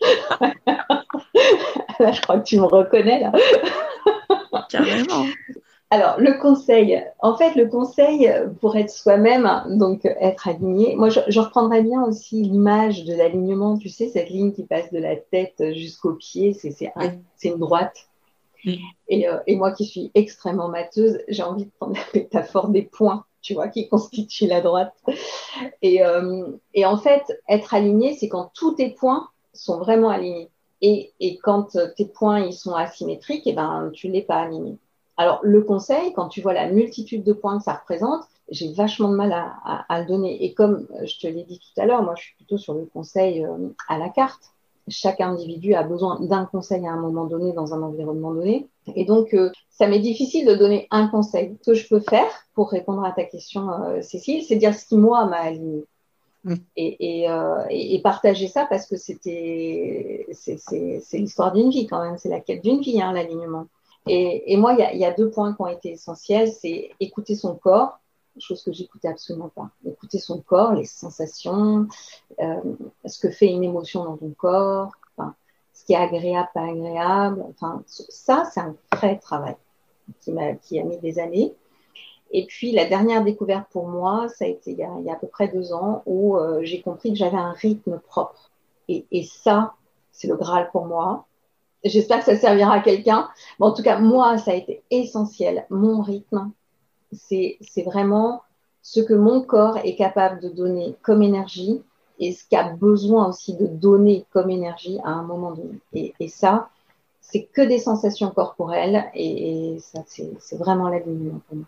là, 2.00 2.12
je 2.12 2.20
crois 2.22 2.38
que 2.38 2.44
tu 2.44 2.56
me 2.58 2.64
reconnais 2.64 3.20
là. 3.20 3.32
Carrément. 4.70 5.26
Alors, 5.90 6.16
le 6.18 6.38
conseil, 6.38 7.02
en 7.20 7.36
fait, 7.36 7.54
le 7.54 7.66
conseil 7.66 8.30
pour 8.60 8.76
être 8.76 8.90
soi-même, 8.90 9.48
donc 9.70 10.04
être 10.04 10.48
aligné, 10.48 10.94
moi 10.96 11.08
je, 11.08 11.20
je 11.28 11.40
reprendrais 11.40 11.82
bien 11.82 12.02
aussi 12.04 12.42
l'image 12.42 13.04
de 13.04 13.14
l'alignement, 13.14 13.78
tu 13.78 13.88
sais, 13.88 14.08
cette 14.08 14.28
ligne 14.28 14.52
qui 14.52 14.64
passe 14.64 14.92
de 14.92 14.98
la 14.98 15.16
tête 15.16 15.62
jusqu'au 15.74 16.12
pied, 16.12 16.52
c'est 16.52 16.92
une 17.44 17.58
droite. 17.58 18.07
Mm. 18.64 18.74
Et, 19.08 19.28
euh, 19.28 19.38
et, 19.46 19.56
moi 19.56 19.72
qui 19.72 19.84
suis 19.84 20.10
extrêmement 20.14 20.68
mateuse, 20.68 21.18
j'ai 21.28 21.42
envie 21.42 21.66
de 21.66 21.70
prendre 21.78 21.94
la 21.94 22.04
métaphore 22.14 22.68
des 22.68 22.82
points. 22.82 23.24
tu 23.40 23.54
vois, 23.54 23.68
qui 23.68 23.88
constitue 23.88 24.46
la 24.46 24.60
droite. 24.60 24.94
Et, 25.82 26.04
euh, 26.04 26.46
et 26.74 26.84
en 26.84 26.96
fait, 26.96 27.22
être 27.48 27.72
aligné, 27.72 28.14
c'est 28.14 28.28
quand 28.28 28.50
tous 28.54 28.74
tes 28.74 28.90
points 28.90 29.28
sont 29.52 29.78
vraiment 29.78 30.10
alignés. 30.10 30.50
Et, 30.80 31.12
quand 31.42 31.76
tes 31.96 32.06
points 32.06 32.40
ils 32.40 32.52
sont 32.52 32.74
asymétriques, 32.74 33.46
et 33.46 33.50
eh 33.50 33.52
ben 33.52 33.90
tu 33.92 34.08
l'es 34.08 34.22
pas 34.22 34.42
aligné. 34.42 34.78
Alors 35.16 35.40
le 35.42 35.62
conseil, 35.62 36.12
quand 36.12 36.28
tu 36.28 36.40
vois 36.40 36.52
la 36.52 36.70
multitude 36.70 37.24
de 37.24 37.32
points 37.32 37.58
que 37.58 37.64
ça 37.64 37.74
représente, 37.74 38.22
j'ai 38.50 38.72
vachement 38.72 39.10
de 39.10 39.16
mal 39.16 39.32
à, 39.32 40.00
le 40.00 40.06
donner. 40.06 40.44
Et 40.44 40.54
comme 40.54 40.86
je 41.04 41.18
te 41.18 41.26
l'ai 41.26 41.42
dit 41.42 41.58
tout 41.58 41.80
à 41.80 41.86
l'heure, 41.86 42.02
moi 42.02 42.14
je 42.16 42.22
suis 42.22 42.36
plutôt 42.36 42.58
sur 42.58 42.74
le 42.74 42.86
conseil 42.86 43.44
euh, 43.44 43.68
à 43.88 43.98
la 43.98 44.08
carte 44.08 44.52
chaque 44.90 45.20
individu 45.20 45.74
a 45.74 45.82
besoin 45.82 46.18
d'un 46.20 46.44
conseil 46.44 46.86
à 46.86 46.92
un 46.92 47.00
moment 47.00 47.24
donné 47.24 47.52
dans 47.52 47.74
un 47.74 47.82
environnement 47.82 48.32
donné. 48.32 48.68
Et 48.94 49.04
donc, 49.04 49.34
euh, 49.34 49.50
ça 49.70 49.86
m'est 49.86 49.98
difficile 49.98 50.46
de 50.46 50.54
donner 50.54 50.86
un 50.90 51.08
conseil. 51.08 51.56
Ce 51.62 51.70
que 51.70 51.76
je 51.76 51.88
peux 51.88 52.00
faire 52.00 52.30
pour 52.54 52.70
répondre 52.70 53.04
à 53.04 53.12
ta 53.12 53.24
question, 53.24 53.70
euh, 53.70 54.02
Cécile, 54.02 54.42
c'est 54.44 54.56
dire 54.56 54.74
ce 54.74 54.86
qui, 54.86 54.96
moi, 54.96 55.26
m'a 55.26 55.38
aligné. 55.38 55.84
Mm. 56.44 56.54
Et, 56.76 57.20
et, 57.22 57.30
euh, 57.30 57.64
et, 57.68 58.00
partager 58.00 58.46
ça 58.46 58.66
parce 58.68 58.86
que 58.86 58.96
c'était 58.96 60.26
c'est 60.32 61.18
l'histoire 61.18 61.52
d'une 61.52 61.70
vie 61.70 61.86
quand 61.86 62.02
même, 62.02 62.16
c'est 62.16 62.28
la 62.28 62.40
quête 62.40 62.62
d'une 62.62 62.80
vie, 62.80 63.02
hein, 63.02 63.12
l'alignement. 63.12 63.66
Et, 64.06 64.56
moi, 64.56 64.74
il 64.78 64.96
y 64.96 65.00
y 65.00 65.04
a, 65.04 65.12
deux 65.12 65.30
points 65.30 65.52
qui 65.52 65.60
ont 65.60 65.66
été 65.66 65.90
essentiels, 65.90 66.50
c'est 66.50 66.90
écouter 66.98 67.34
son 67.34 67.54
corps 67.56 67.98
chose 68.40 68.62
que 68.62 68.72
j'écoutais 68.72 69.08
absolument 69.08 69.48
pas. 69.48 69.70
Écouter 69.86 70.18
son 70.18 70.40
corps, 70.40 70.74
les 70.74 70.84
sensations, 70.84 71.86
euh, 72.40 72.60
ce 73.04 73.18
que 73.18 73.30
fait 73.30 73.48
une 73.48 73.64
émotion 73.64 74.04
dans 74.04 74.16
ton 74.16 74.30
corps, 74.30 74.92
ce 75.78 75.84
qui 75.84 75.92
est 75.92 75.96
agréable, 75.96 76.48
pas 76.54 76.68
agréable. 76.68 77.44
Enfin, 77.50 77.82
ça, 77.86 78.44
c'est 78.52 78.60
un 78.60 78.74
vrai 78.92 79.18
travail 79.18 79.56
qui, 80.20 80.32
m'a, 80.32 80.46
a 80.46 80.84
mis 80.84 80.98
des 80.98 81.18
années. 81.18 81.54
Et 82.30 82.46
puis 82.46 82.72
la 82.72 82.84
dernière 82.84 83.24
découverte 83.24 83.68
pour 83.70 83.88
moi, 83.88 84.28
ça 84.28 84.44
a 84.44 84.48
été 84.48 84.72
il 84.72 84.78
y 84.78 84.82
a, 84.82 84.90
il 84.98 85.04
y 85.04 85.10
a 85.10 85.14
à 85.14 85.16
peu 85.16 85.28
près 85.28 85.48
deux 85.48 85.72
ans 85.72 86.02
où 86.04 86.36
euh, 86.36 86.60
j'ai 86.62 86.82
compris 86.82 87.10
que 87.10 87.16
j'avais 87.16 87.38
un 87.38 87.52
rythme 87.52 88.00
propre. 88.00 88.50
Et, 88.88 89.06
et 89.12 89.22
ça, 89.22 89.74
c'est 90.12 90.28
le 90.28 90.36
Graal 90.36 90.70
pour 90.72 90.86
moi. 90.86 91.26
J'espère 91.84 92.18
que 92.18 92.24
ça 92.24 92.36
servira 92.36 92.74
à 92.74 92.80
quelqu'un. 92.80 93.28
Mais 93.58 93.66
en 93.66 93.72
tout 93.72 93.82
cas, 93.82 93.98
moi, 93.98 94.36
ça 94.36 94.50
a 94.50 94.54
été 94.54 94.82
essentiel. 94.90 95.64
Mon 95.70 96.02
rythme, 96.02 96.50
c'est 97.12 97.58
vraiment 97.84 98.42
ce 98.82 99.00
que 99.00 99.14
mon 99.14 99.42
corps 99.42 99.78
est 99.78 99.96
capable 99.96 100.40
de 100.40 100.48
donner 100.48 100.96
comme 101.02 101.22
énergie 101.22 101.82
et 102.18 102.32
ce 102.32 102.44
qu'il 102.44 102.58
a 102.58 102.70
besoin 102.70 103.28
aussi 103.28 103.54
de 103.54 103.66
donner 103.66 104.24
comme 104.32 104.50
énergie 104.50 104.98
à 105.04 105.10
un 105.10 105.22
moment 105.22 105.52
donné. 105.52 105.78
Et, 105.92 106.14
et 106.20 106.28
ça, 106.28 106.68
c'est 107.20 107.48
que 107.52 107.62
des 107.62 107.78
sensations 107.78 108.30
corporelles 108.30 109.04
et, 109.14 109.74
et 109.74 109.78
ça, 109.80 110.02
c'est 110.06 110.56
vraiment 110.56 110.88
l'alignement 110.88 111.40
pour 111.48 111.58
moi. 111.58 111.66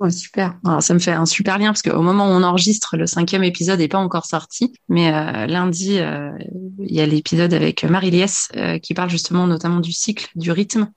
Mm. 0.00 0.10
super. 0.10 0.54
Alors, 0.64 0.82
ça 0.82 0.94
me 0.94 0.98
fait 0.98 1.12
un 1.12 1.26
super 1.26 1.58
lien 1.58 1.66
parce 1.66 1.82
qu'au 1.82 2.00
moment 2.00 2.26
où 2.26 2.30
on 2.30 2.42
enregistre, 2.42 2.96
le 2.96 3.06
cinquième 3.06 3.44
épisode 3.44 3.78
n'est 3.78 3.88
pas 3.88 3.98
encore 3.98 4.24
sorti, 4.24 4.72
mais 4.88 5.12
euh, 5.12 5.46
lundi, 5.46 5.98
euh, 5.98 6.32
il 6.78 6.94
y 6.94 7.00
a 7.00 7.06
l'épisode 7.06 7.52
avec 7.52 7.84
Marie-Liès 7.84 8.48
euh, 8.56 8.78
qui 8.78 8.94
parle 8.94 9.10
justement 9.10 9.46
notamment 9.46 9.80
du 9.80 9.92
cycle, 9.92 10.30
du 10.34 10.50
rythme, 10.50 10.90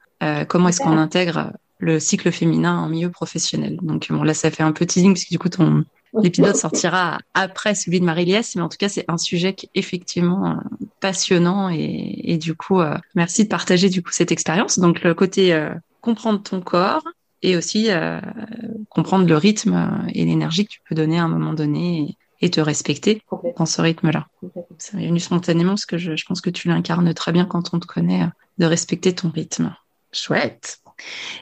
comment 0.48 0.70
est-ce 0.70 0.80
qu'on 0.80 0.98
intègre 0.98 1.52
le 1.84 2.00
cycle 2.00 2.32
féminin 2.32 2.78
en 2.78 2.90
milieu 2.90 3.10
professionnel. 3.10 3.78
Donc 3.82 4.08
bon, 4.10 4.24
là, 4.24 4.34
ça 4.34 4.50
fait 4.52 4.64
un 4.64 4.72
petit 4.72 4.96
teasing 4.96 5.14
parce 5.14 5.26
que 5.26 5.30
du 5.30 5.40
coup, 5.40 5.50
ton 5.50 5.84
l'épisode 6.22 6.56
sortira 6.56 7.20
après 7.34 7.76
celui 7.76 8.00
de 8.00 8.06
Marie-Liès, 8.06 8.56
mais 8.56 8.62
en 8.62 8.70
tout 8.70 8.78
cas, 8.78 8.90
c'est 8.90 9.06
un 9.08 9.18
sujet 9.18 9.54
qui 9.54 9.68
est 9.68 9.80
effectivement 9.80 10.52
euh, 10.52 10.56
passionnant 11.00 11.70
et, 11.70 12.22
et 12.24 12.38
du 12.38 12.56
coup, 12.56 12.80
euh, 12.80 12.98
merci 13.16 13.44
de 13.44 13.50
partager 13.50 13.90
du 13.90 14.04
coup 14.04 14.12
cette 14.12 14.32
expérience. 14.32 14.80
Donc 14.80 15.02
le 15.02 15.14
côté 15.14 15.54
euh, 15.54 15.74
comprendre 16.02 16.42
ton 16.42 16.62
corps 16.62 17.04
et 17.42 17.58
aussi 17.58 17.90
comprendre 18.88 19.28
le 19.28 19.36
rythme 19.36 20.08
et 20.14 20.24
l'énergie 20.24 20.66
que 20.66 20.72
tu 20.72 20.80
peux 20.88 20.96
donner 20.96 21.20
à 21.20 21.24
un 21.24 21.28
moment 21.28 21.54
donné 21.54 22.16
et, 22.40 22.50
te 22.50 22.62
respecter 22.62 23.22
dans 23.58 23.66
ce 23.66 23.82
rythme-là. 23.82 24.28
Ça 24.78 24.96
m'est 24.96 25.08
venu 25.08 25.20
spontanément 25.20 25.72
parce 25.72 25.86
que 25.86 25.98
je, 25.98 26.16
je 26.16 26.26
pense 26.26 26.40
que 26.40 26.50
tu 26.50 26.70
l'incarnes 26.70 27.14
très 27.14 27.34
bien 27.34 27.44
quand 27.44 27.74
on 27.74 27.80
te 27.80 27.88
connaît, 27.88 28.30
de 28.60 28.66
respecter 28.66 29.14
ton 29.14 29.30
rythme. 29.30 29.76
Chouette. 30.14 30.83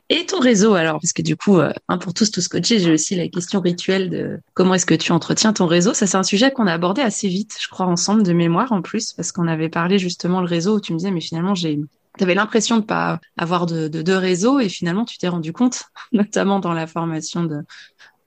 Et 0.10 0.26
ton 0.26 0.40
réseau, 0.40 0.74
alors, 0.74 1.00
parce 1.00 1.14
que 1.14 1.22
du 1.22 1.36
coup, 1.36 1.60
euh, 1.60 1.72
un 1.88 1.98
pour 1.98 2.14
tous, 2.14 2.32
tous 2.32 2.48
coachés, 2.48 2.80
j'ai 2.80 2.92
aussi 2.92 3.16
la 3.16 3.28
question 3.28 3.62
rituelle 3.62 4.10
de 4.10 4.40
comment 4.54 4.74
est-ce 4.74 4.86
que 4.86 4.96
tu 4.96 5.12
entretiens 5.12 5.54
ton 5.54 5.68
réseau. 5.68 5.94
Ça, 5.94 6.08
c'est 6.08 6.18
un 6.18 6.24
sujet 6.24 6.52
qu'on 6.52 6.68
a 6.68 6.74
abordé 6.74 7.02
assez 7.02 7.28
vite, 7.28 7.58
je 7.60 7.68
crois, 7.70 7.86
ensemble, 7.86 8.24
de 8.24 8.34
mémoire 8.34 8.72
en 8.72 8.82
plus, 8.82 9.14
parce 9.14 9.32
qu'on 9.32 9.48
avait 9.48 9.70
parlé 9.70 10.00
justement 10.00 10.42
le 10.42 10.48
réseau 10.48 10.78
où 10.78 10.82
tu 10.82 10.94
me 10.94 10.98
disais, 10.98 11.12
mais 11.12 11.22
finalement, 11.22 11.56
j'ai 11.56 11.80
tu 12.18 12.24
avais 12.24 12.36
l'impression 12.36 12.78
de 12.78 12.84
pas 12.84 13.22
avoir 13.38 13.66
de, 13.66 13.88
deux 13.88 14.18
réseaux 14.18 14.60
et 14.60 14.68
finalement 14.68 15.06
tu 15.06 15.18
t'es 15.18 15.30
rendu 15.30 15.54
compte, 15.54 15.84
notamment 16.12 16.60
dans 16.60 16.74
la 16.74 16.88
formation 16.88 17.46
de, 17.46 17.64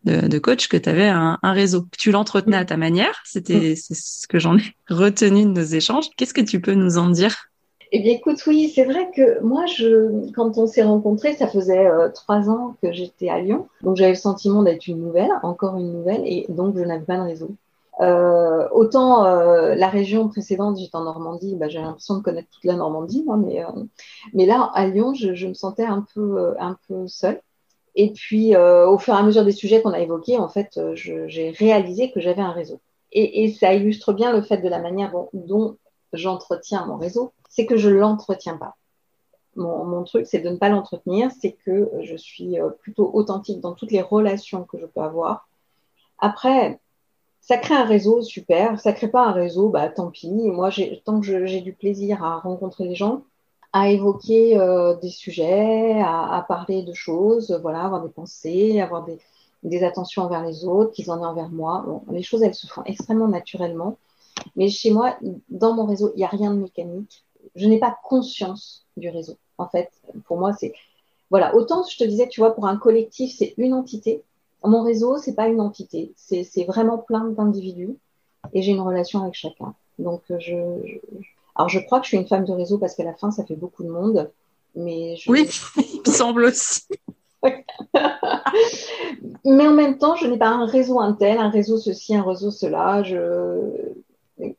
de, 0.05 0.39
coach, 0.39 0.69
que 0.69 0.77
tu 0.77 0.89
avais 0.89 1.09
un, 1.09 1.39
réseau, 1.43 1.83
que 1.83 1.99
tu 1.99 2.11
l'entretenais 2.11 2.57
à 2.57 2.65
ta 2.65 2.77
manière. 2.77 3.21
C'était 3.25 3.77
c'est 3.77 3.95
ce 3.95 4.27
que 4.27 4.39
j'en 4.39 4.57
ai 4.57 4.75
retenu 4.89 5.45
de 5.45 5.51
nos 5.51 5.65
échanges. 5.65 6.07
Qu'est-ce 6.17 6.35
que 6.35 6.41
tu 6.41 6.61
peux 6.61 6.75
nous 6.75 6.99
en 6.99 7.11
dire? 7.11 7.51
Eh 7.93 8.01
bien, 8.01 8.13
écoute, 8.13 8.43
oui, 8.47 8.71
c'est 8.75 8.85
vrai 8.85 9.11
que 9.15 9.41
moi, 9.41 9.65
quand 10.35 10.59
on 10.59 10.67
s'est 10.67 10.83
rencontrés, 10.83 11.35
ça 11.35 11.47
faisait 11.47 11.87
euh, 11.87 12.09
trois 12.11 12.49
ans 12.49 12.77
que 12.83 12.93
j'étais 12.93 13.29
à 13.29 13.41
Lyon. 13.41 13.69
Donc, 13.83 13.97
j'avais 13.97 14.11
le 14.11 14.17
sentiment 14.17 14.63
d'être 14.63 14.87
une 14.87 15.01
nouvelle, 15.01 15.31
encore 15.43 15.77
une 15.77 15.93
nouvelle, 15.93 16.23
et 16.25 16.47
donc 16.49 16.77
je 16.77 16.83
n'avais 16.83 17.05
pas 17.05 17.17
de 17.17 17.23
réseau. 17.23 17.51
Euh, 18.01 18.69
autant 18.73 19.25
euh, 19.25 19.75
la 19.77 19.89
région 19.89 20.29
précédente, 20.29 20.79
j'étais 20.79 20.97
en 20.97 21.05
Normandie, 21.05 21.55
bah, 21.55 21.69
j'avais 21.69 21.85
l'impression 21.85 22.17
de 22.17 22.23
connaître 22.23 22.49
toute 22.51 22.65
la 22.65 22.75
Normandie, 22.75 23.25
mais, 23.39 23.63
mais 24.33 24.47
là, 24.47 24.71
à 24.75 24.87
Lyon, 24.89 25.15
je, 25.15 25.47
me 25.47 25.55
sentais 25.55 25.85
un 25.85 26.05
peu, 26.15 26.55
un 26.59 26.77
peu 26.89 27.07
seule. 27.07 27.41
Et 27.95 28.11
puis, 28.13 28.57
au 28.57 28.99
fur 28.99 29.15
et 29.15 29.17
à 29.17 29.23
mesure 29.23 29.45
des 29.45 29.53
sujets 29.53 29.81
qu'on 29.81 29.93
a 29.93 30.01
évoqués, 30.01 30.39
en 30.39 30.49
fait, 30.49 30.81
j'ai 30.95 31.51
réalisé 31.51 32.11
que 32.11 32.21
j'avais 32.21 32.43
un 32.43 32.51
réseau. 32.51 32.81
Et, 33.13 33.53
ça 33.53 33.73
illustre 33.73 34.13
bien 34.13 34.33
le 34.33 34.43
fait 34.43 34.59
de 34.59 34.69
la 34.69 34.81
manière 34.81 35.13
dont 35.33 35.77
j'entretiens 36.13 36.87
mon 36.87 36.97
réseau 36.97 37.33
c'est 37.55 37.67
que 37.67 37.77
je 37.77 37.89
l'entretiens 37.89 38.57
pas. 38.57 38.77
Mon, 39.57 40.03
truc, 40.03 40.27
c'est 40.27 40.41
de 40.41 40.49
ne 40.49 40.57
pas 40.57 40.69
l'entretenir, 40.69 41.31
c'est 41.41 41.53
que 41.53 41.89
je 42.03 42.17
suis 42.17 42.61
euh, 42.61 42.71
plutôt 42.71 43.09
authentique 43.15 43.61
dans 43.61 43.73
toutes 43.73 43.93
les 43.93 44.03
relations 44.03 44.65
que 44.65 44.79
je 44.81 44.87
peux 44.87 45.01
avoir. 45.01 45.49
Après, 46.19 46.81
ça 47.41 47.57
crée 47.57 47.77
un 47.77 47.85
réseau, 47.85 48.23
super. 48.23 48.81
Ça 48.81 48.93
crée 48.93 49.07
pas 49.07 49.25
un 49.25 49.31
réseau, 49.31 49.69
bah 49.69 49.89
tant 49.89 50.11
pis. 50.11 50.33
Moi, 50.33 50.71
tant 51.05 51.21
que 51.21 51.47
j'ai 51.47 51.61
du 51.61 51.73
plaisir 51.73 52.25
à 52.25 52.39
rencontrer 52.39 52.85
les 52.89 52.97
gens, 52.97 53.23
à 53.73 53.89
évoquer 53.91 54.59
euh, 54.59 54.97
des 54.97 55.11
sujets, 55.11 56.01
à, 56.01 56.45
parler 56.49 56.83
de 56.83 56.93
choses, 56.93 57.57
voilà, 57.63 57.85
avoir 57.85 58.03
des 58.03 58.09
pensées, 58.09 58.81
avoir 58.81 59.07
des, 59.63 59.85
attentions 59.85 60.23
envers 60.23 60.43
les 60.43 60.65
autres, 60.65 60.91
qu'ils 60.91 61.11
en 61.13 61.23
aient 61.23 61.27
envers 61.27 61.51
moi. 61.51 62.03
les 62.11 62.23
choses, 62.23 62.43
elles 62.43 62.55
se 62.55 62.67
font 62.67 62.83
extrêmement 62.85 63.29
naturellement. 63.29 63.97
Mais 64.57 64.69
chez 64.69 64.91
moi, 64.91 65.17
dans 65.49 65.75
mon 65.75 65.87
réseau, 65.87 66.11
il 66.15 66.19
n'y 66.19 66.25
a 66.25 66.29
rien 66.29 66.53
de 66.53 66.59
mécanique 66.59 67.25
je 67.55 67.67
n'ai 67.67 67.79
pas 67.79 67.97
conscience 68.05 68.87
du 68.97 69.09
réseau. 69.11 69.37
En 69.59 69.69
fait, 69.69 69.91
pour 70.27 70.39
moi, 70.39 70.53
c'est 70.53 70.73
voilà. 71.31 71.55
Autant 71.55 71.85
je 71.85 71.97
te 71.97 72.05
disais, 72.05 72.29
tu 72.29 72.41
vois, 72.41 72.55
pour 72.55 72.67
un 72.67 72.77
collectif, 72.77 73.35
c'est 73.37 73.55
une 73.57 73.75
entité. 73.75 74.23
Mon 74.63 74.83
réseau, 74.83 75.19
c'est 75.19 75.35
pas 75.35 75.49
une 75.49 75.61
entité. 75.61 76.13
C'est 76.17 76.65
vraiment 76.65 76.99
plein 76.99 77.25
d'individus 77.25 77.97
et 78.53 78.63
j'ai 78.63 78.73
une 78.73 78.81
relation 78.81 79.23
avec 79.23 79.35
chacun. 79.35 79.75
Donc, 79.99 80.23
je, 80.39 80.55
alors 81.55 81.69
je 81.69 81.79
crois 81.81 82.01
que 82.01 82.05
je 82.07 82.09
suis 82.09 82.17
une 82.17 82.27
femme 82.27 82.45
de 82.45 82.53
réseau 82.53 82.79
parce 82.79 82.95
qu'à 82.95 83.05
la 83.05 83.15
fin, 83.15 83.31
ça 83.31 83.45
fait 83.45 83.57
beaucoup 83.57 83.85
de 83.85 83.91
monde. 83.91 84.31
Mais 84.75 85.17
oui, 85.29 85.49
il 85.77 86.01
me 86.07 86.13
semble 86.13 86.45
aussi. 86.45 86.83
mais 89.45 89.67
en 89.67 89.75
même 89.75 89.99
temps, 89.99 90.17
je 90.17 90.27
n'ai 90.27 90.39
pas 90.39 90.49
un 90.49 90.67
réseau 90.67 90.99
un 91.01 91.13
tel, 91.13 91.39
un 91.39 91.51
réseau 91.51 91.79
ceci, 91.79 92.17
un 92.17 92.23
réseau 92.23 92.51
cela. 92.51 93.03
Je... 93.03 93.93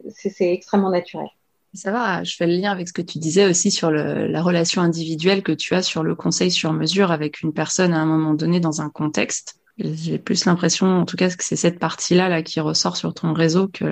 C'est 0.10 0.54
extrêmement 0.54 0.90
naturel. 0.90 1.28
Ça 1.76 1.92
va, 1.92 2.24
je 2.24 2.36
fais 2.36 2.48
le 2.48 2.54
lien 2.54 2.72
avec 2.72 2.88
ce 2.88 2.94
que 2.94 3.02
tu 3.02 3.20
disais 3.20 3.46
aussi 3.46 3.70
sur 3.70 3.92
le, 3.92 4.28
la 4.28 4.42
relation 4.42 4.82
individuelle 4.82 5.44
que 5.44 5.52
tu 5.52 5.76
as 5.76 5.82
sur 5.82 6.04
le 6.04 6.16
conseil 6.16 6.50
sur 6.50 6.72
mesure 6.74 7.12
avec 7.12 7.42
une 7.42 7.54
personne 7.54 7.94
à 7.94 8.00
un 8.00 8.06
moment 8.06 8.34
donné 8.34 8.60
dans 8.60 8.82
un 8.82 8.90
contexte. 8.90 9.60
J'ai 9.78 10.18
plus 10.18 10.46
l'impression, 10.46 10.88
en 10.88 11.06
tout 11.06 11.18
cas, 11.18 11.30
que 11.30 11.44
c'est 11.44 11.58
cette 11.58 11.80
partie-là 11.80 12.30
là 12.30 12.42
qui 12.42 12.62
ressort 12.62 12.96
sur 12.96 13.14
ton 13.14 13.34
réseau 13.34 13.68
que 13.68 13.86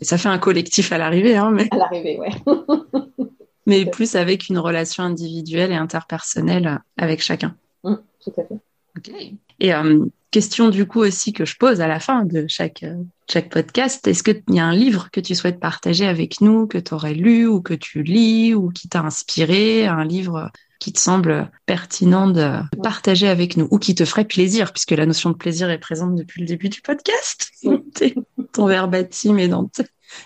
et 0.00 0.04
ça 0.04 0.16
fait 0.16 0.30
un 0.30 0.38
collectif 0.38 0.92
à 0.92 0.98
l'arrivée, 0.98 1.36
hein, 1.36 1.50
mais 1.50 1.68
à 1.72 1.76
l'arrivée, 1.76 2.18
ouais. 2.18 2.30
mais 3.66 3.84
plus 3.84 4.16
avec 4.16 4.48
une 4.48 4.58
relation 4.58 5.04
individuelle 5.04 5.72
et 5.72 5.76
interpersonnelle 5.76 6.80
avec 6.96 7.20
chacun. 7.20 7.54
Mmh, 7.84 7.96
tout 8.24 8.32
à 8.38 8.44
fait. 8.44 8.58
Ok. 8.96 9.12
Et 9.60 9.74
euh, 9.74 10.04
question 10.30 10.68
du 10.68 10.86
coup 10.86 11.00
aussi 11.00 11.32
que 11.32 11.44
je 11.44 11.56
pose 11.56 11.80
à 11.80 11.88
la 11.88 12.00
fin 12.00 12.24
de 12.24 12.46
chaque 12.48 12.82
euh, 12.82 13.02
chaque 13.28 13.50
podcast, 13.50 14.06
est-ce 14.06 14.22
qu'il 14.22 14.42
y 14.50 14.60
a 14.60 14.64
un 14.64 14.74
livre 14.74 15.08
que 15.10 15.18
tu 15.18 15.34
souhaites 15.34 15.58
partager 15.58 16.06
avec 16.06 16.40
nous, 16.40 16.66
que 16.66 16.78
tu 16.78 16.94
aurais 16.94 17.14
lu 17.14 17.46
ou 17.46 17.60
que 17.60 17.74
tu 17.74 18.02
lis 18.02 18.54
ou 18.54 18.70
qui 18.70 18.88
t'a 18.88 19.00
inspiré, 19.00 19.86
un 19.86 20.04
livre 20.04 20.50
qui 20.78 20.92
te 20.92 21.00
semble 21.00 21.50
pertinent 21.64 22.28
de 22.28 22.60
partager 22.82 23.26
avec 23.26 23.56
nous 23.56 23.66
ou 23.70 23.78
qui 23.78 23.94
te 23.94 24.04
ferait 24.04 24.26
plaisir, 24.26 24.72
puisque 24.72 24.92
la 24.92 25.06
notion 25.06 25.30
de 25.30 25.36
plaisir 25.36 25.70
est 25.70 25.78
présente 25.78 26.14
depuis 26.14 26.40
le 26.40 26.46
début 26.46 26.68
du 26.68 26.82
podcast, 26.82 27.50
ton 28.52 28.66
verbatim 28.66 29.38
et 29.38 29.48
dans 29.48 29.68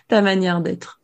ta 0.09 0.21
manière 0.21 0.61
d'être. 0.61 1.01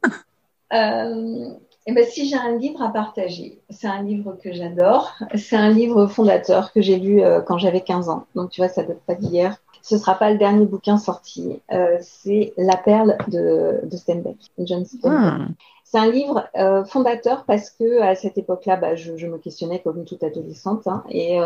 Euh, 0.72 1.54
eh 1.88 1.92
ben, 1.92 2.04
si 2.04 2.28
j'ai 2.28 2.36
un 2.36 2.56
livre 2.56 2.82
à 2.82 2.88
partager, 2.88 3.60
c'est 3.70 3.86
un 3.86 4.02
livre 4.02 4.36
que 4.42 4.52
j'adore. 4.52 5.12
C'est 5.36 5.54
un 5.54 5.70
livre 5.70 6.08
fondateur 6.08 6.72
que 6.72 6.82
j'ai 6.82 6.98
lu 6.98 7.22
euh, 7.22 7.40
quand 7.40 7.58
j'avais 7.58 7.80
15 7.80 8.08
ans. 8.08 8.26
Donc, 8.34 8.50
tu 8.50 8.60
vois, 8.60 8.68
ça 8.68 8.82
date 8.82 9.00
pas 9.06 9.14
d'hier. 9.14 9.56
Ce 9.82 9.96
sera 9.96 10.16
pas 10.16 10.32
le 10.32 10.36
dernier 10.36 10.66
bouquin 10.66 10.98
sorti. 10.98 11.60
Euh, 11.70 11.96
c'est 12.00 12.54
La 12.56 12.76
perle 12.76 13.16
de, 13.28 13.82
de 13.84 13.96
Steinbeck, 13.96 14.36
John 14.58 14.84
Steinbeck. 14.84 15.12
Ah. 15.12 15.46
C'est 15.84 15.98
un 15.98 16.10
livre 16.10 16.48
euh, 16.56 16.84
fondateur 16.84 17.44
parce 17.44 17.70
que 17.70 18.02
à 18.02 18.16
cette 18.16 18.36
époque-là, 18.36 18.74
bah, 18.74 18.96
je, 18.96 19.16
je, 19.16 19.28
me 19.28 19.38
questionnais 19.38 19.78
comme 19.78 20.04
toute 20.04 20.24
adolescente. 20.24 20.88
Hein, 20.88 21.04
et, 21.08 21.38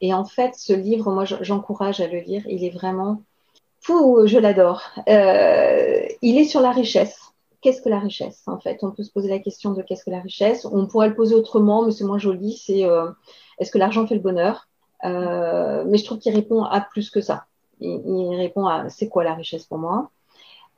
et 0.00 0.14
en 0.14 0.24
fait, 0.24 0.54
ce 0.56 0.72
livre, 0.72 1.12
moi, 1.12 1.26
j'encourage 1.26 2.00
à 2.00 2.06
le 2.06 2.20
lire. 2.20 2.42
Il 2.48 2.64
est 2.64 2.70
vraiment 2.70 3.20
fou, 3.82 4.22
je 4.24 4.38
l'adore. 4.38 4.82
Il 5.06 6.38
est 6.38 6.44
sur 6.44 6.62
la 6.62 6.72
richesse 6.72 7.27
qu'est-ce 7.60 7.82
que 7.82 7.88
la 7.88 7.98
richesse 7.98 8.42
En 8.46 8.58
fait, 8.58 8.78
on 8.82 8.90
peut 8.90 9.02
se 9.02 9.10
poser 9.10 9.28
la 9.28 9.38
question 9.38 9.72
de 9.72 9.82
qu'est-ce 9.82 10.04
que 10.04 10.10
la 10.10 10.20
richesse. 10.20 10.66
On 10.70 10.86
pourrait 10.86 11.08
le 11.08 11.14
poser 11.14 11.34
autrement, 11.34 11.82
mais 11.82 11.92
c'est 11.92 12.04
moins 12.04 12.18
joli. 12.18 12.56
C'est 12.56 12.84
euh, 12.84 13.10
est-ce 13.58 13.70
que 13.70 13.78
l'argent 13.78 14.06
fait 14.06 14.14
le 14.14 14.20
bonheur? 14.20 14.68
Euh, 15.04 15.84
Mais 15.86 15.98
je 15.98 16.04
trouve 16.04 16.18
qu'il 16.18 16.34
répond 16.34 16.64
à 16.64 16.80
plus 16.80 17.10
que 17.10 17.20
ça. 17.20 17.46
Il, 17.80 18.34
répond 18.36 18.66
à 18.66 18.88
c'est 18.90 19.08
quoi 19.08 19.24
la 19.24 19.34
richesse 19.34 19.64
pour 19.64 19.78
moi? 19.78 20.10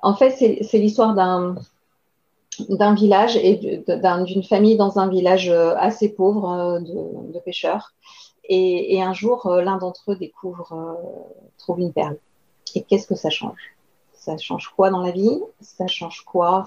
En 0.02 0.14
fait, 0.14 0.30
c'est 0.30 0.78
l'histoire 0.78 1.14
d'un 1.14 2.94
village 2.94 3.36
et 3.36 3.56
d'une 3.56 4.42
famille 4.42 4.76
dans 4.76 4.98
un 4.98 5.08
village 5.08 5.50
euh, 5.50 5.74
assez 5.76 6.10
pauvre 6.10 6.80
de, 6.80 7.38
pêcheurs. 7.40 7.94
Et 8.52 9.00
un 9.00 9.12
jour, 9.12 9.48
l'un 9.48 9.76
d'entre 9.76 10.10
eux 10.10 10.16
découvre, 10.16 10.98
trouve 11.56 11.78
une 11.78 11.92
perle. 11.92 12.18
Et 12.74 12.82
qu'est-ce 12.82 13.06
que 13.06 13.14
ça 13.14 13.30
change? 13.30 13.76
Ça 14.20 14.36
change 14.36 14.68
quoi 14.76 14.90
dans 14.90 15.02
la 15.02 15.10
vie? 15.10 15.40
Ça 15.60 15.86
change 15.86 16.22
quoi 16.24 16.66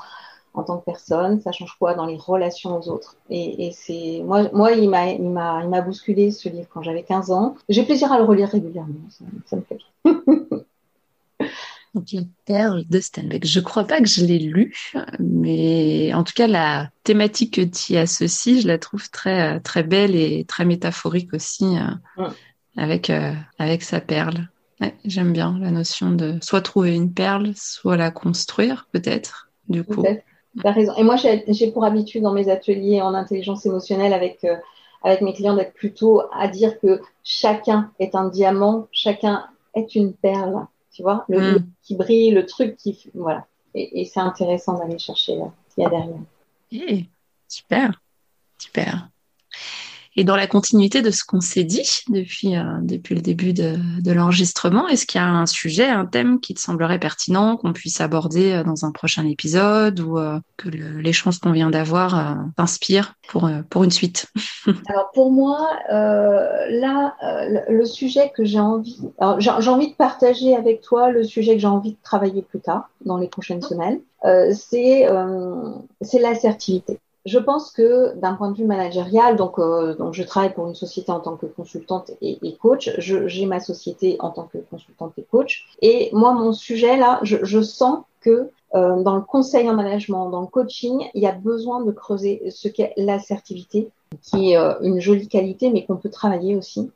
en 0.54 0.64
tant 0.64 0.78
que 0.78 0.86
personne? 0.86 1.40
Ça 1.42 1.52
change 1.52 1.76
quoi 1.80 1.94
dans 1.94 2.06
les 2.06 2.18
relations 2.18 2.78
aux 2.78 2.90
autres? 2.90 3.16
Et, 3.30 3.72
c'est 3.74 4.22
moi, 4.24 4.50
moi, 4.54 4.72
il 4.72 4.90
m'a, 4.90 5.12
il 5.12 5.30
m'a, 5.30 5.62
il 5.64 5.70
m'a 5.70 5.82
bousculé 5.82 6.32
ce 6.32 6.50
livre 6.50 6.68
quand 6.74 6.82
j'avais 6.82 7.04
15 7.04 7.32
ans. 7.32 7.56
J'ai 7.70 7.84
plaisir 7.84 8.12
à 8.12 8.18
le 8.18 8.26
relire 8.26 8.50
régulièrement. 8.50 8.96
Ça, 9.46 9.56
me 9.56 9.62
fait 9.62 9.80
Donc, 11.94 12.12
la 12.12 12.22
perle 12.46 12.86
de 12.90 13.00
Steinbeck. 13.00 13.46
Je 13.46 13.60
crois 13.60 13.84
pas 13.84 14.00
que 14.00 14.08
je 14.08 14.26
l'ai 14.26 14.40
lu, 14.40 14.74
mais 15.20 16.12
en 16.16 16.24
tout 16.24 16.34
cas, 16.36 16.48
la 16.48 16.90
thématique 17.04 17.54
que 17.54 17.62
tu 17.62 17.94
y 17.94 17.98
associes, 17.98 18.62
je 18.62 18.68
la 18.68 18.80
trouve 18.80 19.12
très, 19.12 19.60
très 19.60 19.84
belle 19.84 20.16
et 20.16 20.44
très 20.46 20.66
métaphorique 20.66 21.36
aussi, 21.36 21.78
euh, 21.78 22.24
mm. 22.24 22.34
avec, 22.78 23.12
euh, 23.12 23.34
avec 23.60 23.84
sa 23.84 24.02
perle. 24.02 24.48
J'aime 25.06 25.34
bien 25.34 25.58
la 25.60 25.72
notion 25.72 26.12
de 26.12 26.38
soit 26.42 26.62
trouver 26.62 26.96
une 26.96 27.14
perle, 27.14 27.54
soit 27.56 27.98
la 27.98 28.12
construire, 28.12 28.88
peut-être, 28.92 29.50
du 29.70 29.84
coup. 29.84 30.04
Tu 30.04 30.68
as 30.68 30.72
raison. 30.72 30.94
Et 30.96 31.04
moi, 31.04 31.16
j'ai 31.16 31.72
pour 31.72 31.86
habitude 31.86 32.24
dans 32.24 32.34
mes 32.34 32.50
ateliers 32.50 33.02
en 33.02 33.14
intelligence 33.14 33.66
émotionnelle 33.66 34.14
avec, 34.14 34.44
euh, 34.44 34.56
avec 35.04 35.22
mes 35.22 35.34
clients 35.34 35.56
d'être 35.56 35.74
plutôt 35.74 36.22
à 36.34 36.48
dire 36.48 36.80
que 36.80 37.02
chacun 37.24 37.92
est 38.00 38.16
un 38.16 38.28
diamant, 38.30 38.88
chacun 38.92 39.46
est 39.74 39.96
une 39.96 40.14
perle, 40.14 40.66
tu 40.92 41.02
vois, 41.02 41.26
le, 41.28 41.60
mm. 41.60 41.68
qui 41.84 41.96
brille, 41.96 42.32
le 42.32 42.46
truc 42.46 42.78
qui. 42.78 43.10
Voilà. 43.14 43.46
Et, 43.74 44.06
c'est 44.06 44.20
intéressant 44.20 44.78
d'aller 44.78 45.00
chercher 45.00 45.36
là, 45.36 45.52
ce 45.70 45.76
qu'il 45.76 45.84
y 45.84 45.88
a 45.88 45.90
derrière. 45.90 47.08
Super, 47.48 48.02
super. 48.58 49.10
Et 50.16 50.24
dans 50.24 50.36
la 50.36 50.46
continuité 50.46 51.02
de 51.02 51.10
ce 51.10 51.24
qu'on 51.24 51.42
s'est 51.42 51.64
dit 51.64 51.90
depuis, 52.10 52.56
euh, 52.56 52.64
depuis 52.82 53.16
le 53.16 53.22
début 53.22 53.54
de, 53.54 53.76
de 54.02 54.12
l'enregistrement, 54.12 54.88
est-ce 54.88 55.08
qu'il 55.08 55.20
y 55.20 55.24
a 55.24 55.28
un 55.28 55.48
sujet, 55.48 55.88
un 55.88 56.06
thème 56.06 56.40
qui 56.40 56.54
te 56.54 56.60
semblerait 56.60 57.00
pertinent 57.00 57.58
qu'on 57.58 57.74
puisse 57.74 58.00
aborder 58.00 58.52
euh, 58.52 58.64
dans 58.64 58.86
un 58.86 58.92
prochain 58.92 59.26
épisode 59.26 60.00
ou 60.00 60.20
euh, 60.20 60.40
que 60.58 60.70
l'échange 60.70 61.40
qu'on 61.40 61.52
vient 61.52 61.72
d'avoir 61.72 62.38
t'inspire 62.56 63.16
pour, 63.28 63.50
pour 63.70 63.84
une 63.84 63.92
suite? 63.92 64.28
Alors 64.88 65.10
pour 65.14 65.32
moi, 65.32 65.70
là, 65.90 67.16
le 67.70 67.86
sujet 67.86 68.32
que 68.36 68.46
j'ai 68.46 68.60
envie, 68.60 69.00
j'ai 69.40 69.70
envie 69.70 69.90
de 69.90 69.96
partager 69.96 70.56
avec 70.56 70.82
toi 70.82 71.10
le 71.10 71.24
sujet 71.24 71.56
que 71.56 71.60
j'ai 71.60 71.68
envie 71.68 71.92
de 71.92 71.98
travailler 72.04 72.42
plus 72.42 72.60
tard, 72.60 72.90
dans 73.06 73.18
les 73.18 73.28
prochaines 73.28 73.62
semaines, 73.62 74.00
c'est 74.54 75.08
c'est 76.02 76.20
l'assertivité. 76.20 77.00
Je 77.26 77.40
pense 77.40 77.72
que 77.72 78.16
d'un 78.16 78.34
point 78.34 78.52
de 78.52 78.58
vue 78.58 78.66
managérial, 78.66 79.38
donc, 79.38 79.58
euh, 79.58 79.96
donc 79.96 80.14
je 80.14 80.24
travaille 80.24 80.54
pour 80.54 80.68
une 80.68 80.76
société 80.76 81.10
en 81.10 81.22
tant 81.22 81.38
que 81.38 81.46
consultante 81.46 82.12
et, 82.22 82.58
coach. 82.62 82.92
J'ai 82.98 83.46
ma 83.46 83.62
société 83.62 84.18
en 84.20 84.30
tant 84.30 84.44
que 84.44 84.58
consultante 84.58 85.14
et 85.18 85.24
coach. 85.24 85.66
Et 85.82 86.10
moi, 86.12 86.34
mon 86.34 86.52
sujet 86.52 86.98
là, 86.98 87.20
je, 87.24 87.38
je 87.44 87.62
sens 87.62 88.04
que 88.20 88.50
euh, 88.76 89.04
dans 89.04 89.16
le 89.16 89.22
conseil 89.22 89.70
en 89.70 89.76
management, 89.76 90.32
dans 90.32 90.42
le 90.42 90.48
coaching, 90.48 91.08
il 91.14 91.22
y 91.22 91.28
a 91.28 91.32
besoin 91.32 91.82
de 91.82 91.92
creuser 91.92 92.50
ce 92.50 92.68
qu'est 92.68 92.94
l'assertivité, 92.98 93.90
qui 94.22 94.52
est 94.52 94.58
euh, 94.58 94.74
une 94.82 95.00
jolie 95.00 95.30
qualité, 95.30 95.70
mais 95.70 95.86
qu'on 95.86 95.96
peut 95.96 96.10
travailler 96.10 96.58
aussi. 96.58 96.92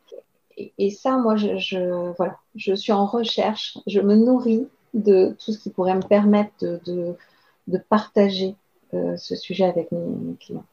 Et, 0.58 0.74
et 0.78 0.90
ça, 0.90 1.18
moi, 1.18 1.38
je, 1.38 1.58
je, 1.58 2.12
voilà, 2.18 2.36
je 2.56 2.74
suis 2.74 2.92
en 2.92 3.06
recherche, 3.06 3.78
je 3.88 4.02
me 4.02 4.16
nourris 4.16 4.68
de 4.94 5.36
tout 5.40 5.54
ce 5.54 5.60
qui 5.60 5.70
pourrait 5.70 5.96
me 5.96 6.02
permettre 6.02 6.52
de, 6.62 6.82
de, 6.86 7.16
de 7.68 7.78
partager 7.78 8.56
ce 8.91 9.36
sujet 9.36 9.65
avec 9.65 9.91
mes, 9.91 10.36
clients. 10.39 10.65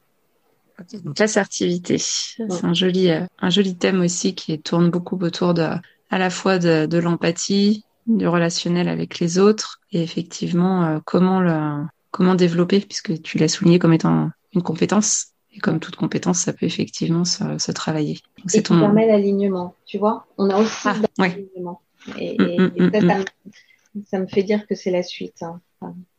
Donc 1.03 1.19
l'assertivité, 1.19 1.97
c'est 1.97 2.43
un 2.63 2.73
joli, 2.73 3.09
euh, 3.09 3.21
un 3.39 3.49
joli 3.49 3.75
thème 3.75 4.01
aussi 4.01 4.35
qui 4.35 4.59
tourne 4.59 4.89
beaucoup 4.89 5.17
autour 5.21 5.53
de, 5.53 5.67
à 6.09 6.17
la 6.17 6.29
fois 6.29 6.59
de, 6.59 6.85
de 6.85 6.97
l'empathie, 6.97 7.85
du 8.07 8.27
relationnel 8.27 8.89
avec 8.89 9.19
les 9.19 9.39
autres 9.39 9.79
et 9.91 10.03
effectivement 10.03 10.83
euh, 10.83 10.99
comment 11.05 11.39
le, 11.39 11.85
comment 12.11 12.35
développer 12.35 12.81
puisque 12.81 13.21
tu 13.21 13.37
l'as 13.37 13.47
souligné 13.47 13.79
comme 13.79 13.93
étant 13.93 14.29
une 14.53 14.61
compétence 14.61 15.27
et 15.53 15.59
comme 15.59 15.79
toute 15.79 15.95
compétence, 15.95 16.39
ça 16.39 16.51
peut 16.51 16.65
effectivement 16.65 17.23
se, 17.23 17.57
se 17.57 17.71
travailler. 17.71 18.19
Donc, 18.39 18.53
et 18.53 18.61
ton... 18.61 18.77
permet 18.77 19.07
l'alignement, 19.07 19.73
tu 19.85 19.97
vois. 19.97 20.27
On 20.37 20.49
a 20.49 20.57
aussi 20.57 20.87
ah, 20.89 20.95
l'alignement. 21.17 21.79
Et, 22.19 22.37
mm, 22.37 22.43
mm, 22.43 22.87
mm, 22.87 22.91
ça, 22.91 22.99
ça, 22.99 23.17
me, 23.17 24.03
ça, 24.03 24.19
me, 24.19 24.27
fait 24.27 24.43
dire 24.43 24.67
que 24.67 24.75
c'est 24.75 24.91
la 24.91 25.01
suite. 25.01 25.43
Hein. 25.43 25.61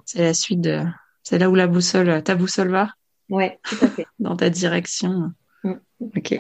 C'est 0.07 0.23
la 0.23 0.33
suite 0.33 0.63
de, 0.63 0.81
c'est 1.29 1.39
là 1.39 1.51
où 1.51 1.57
la 1.57 1.67
boussole, 1.67 2.23
ta 2.23 2.37
boussole 2.37 2.71
va? 2.71 2.91
Oui, 3.31 3.47
tout 3.65 3.85
à 3.85 3.89
fait. 3.89 4.07
Dans 4.21 4.37
ta 4.37 4.49
direction. 4.49 5.33
Mm. 5.65 5.73
Ok. 6.17 6.33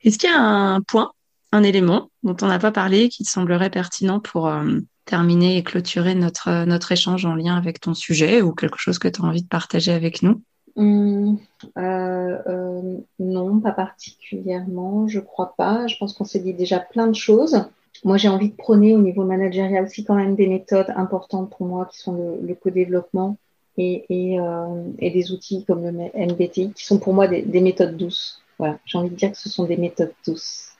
Est-ce 0.00 0.18
qu'il 0.18 0.30
y 0.30 0.32
a 0.32 0.40
un 0.40 0.80
point, 0.80 1.10
un 1.52 1.62
élément 1.62 2.08
dont 2.22 2.34
on 2.40 2.46
n'a 2.46 2.58
pas 2.58 2.72
parlé 2.72 3.10
qui 3.10 3.24
te 3.24 3.28
semblerait 3.28 3.68
pertinent 3.68 4.20
pour 4.20 4.48
euh, 4.48 4.78
terminer 5.04 5.58
et 5.58 5.62
clôturer 5.62 6.14
notre, 6.14 6.64
notre 6.64 6.92
échange 6.92 7.26
en 7.26 7.34
lien 7.34 7.56
avec 7.56 7.78
ton 7.78 7.92
sujet 7.92 8.40
ou 8.40 8.54
quelque 8.54 8.78
chose 8.78 8.98
que 8.98 9.06
tu 9.06 9.20
as 9.20 9.24
envie 9.26 9.42
de 9.42 9.48
partager 9.48 9.92
avec 9.92 10.22
nous? 10.22 10.40
Mm. 10.76 11.36
euh, 11.76 12.38
euh, 12.46 12.96
non, 13.18 13.60
pas 13.60 13.72
particulièrement, 13.72 15.08
je 15.08 15.20
crois 15.20 15.52
pas. 15.58 15.86
Je 15.88 15.96
pense 15.98 16.14
qu'on 16.14 16.24
s'est 16.24 16.40
dit 16.40 16.54
déjà 16.54 16.80
plein 16.80 17.06
de 17.06 17.14
choses. 17.14 17.66
Moi, 18.02 18.16
j'ai 18.16 18.28
envie 18.28 18.48
de 18.48 18.56
prôner 18.56 18.96
au 18.96 19.02
niveau 19.02 19.24
managérial 19.24 19.84
aussi 19.84 20.04
quand 20.04 20.14
même 20.14 20.36
des 20.36 20.46
méthodes 20.46 20.90
importantes 20.96 21.50
pour 21.50 21.66
moi 21.66 21.84
qui 21.92 21.98
sont 21.98 22.14
le, 22.14 22.46
le 22.46 22.54
co-développement, 22.54 23.36
et, 23.78 24.04
et, 24.08 24.40
euh, 24.40 24.84
et, 24.98 25.10
des 25.10 25.32
outils 25.32 25.64
comme 25.64 25.84
le 25.84 25.92
MBTI 25.92 26.72
qui 26.72 26.84
sont 26.84 26.98
pour 26.98 27.14
moi 27.14 27.28
des, 27.28 27.42
des 27.42 27.60
méthodes 27.60 27.96
douces. 27.96 28.42
Voilà, 28.58 28.78
j'ai 28.84 28.98
envie 28.98 29.10
de 29.10 29.14
dire 29.14 29.32
que 29.32 29.38
ce 29.38 29.48
sont 29.48 29.64
des 29.64 29.76
méthodes 29.76 30.12
douces 30.26 30.72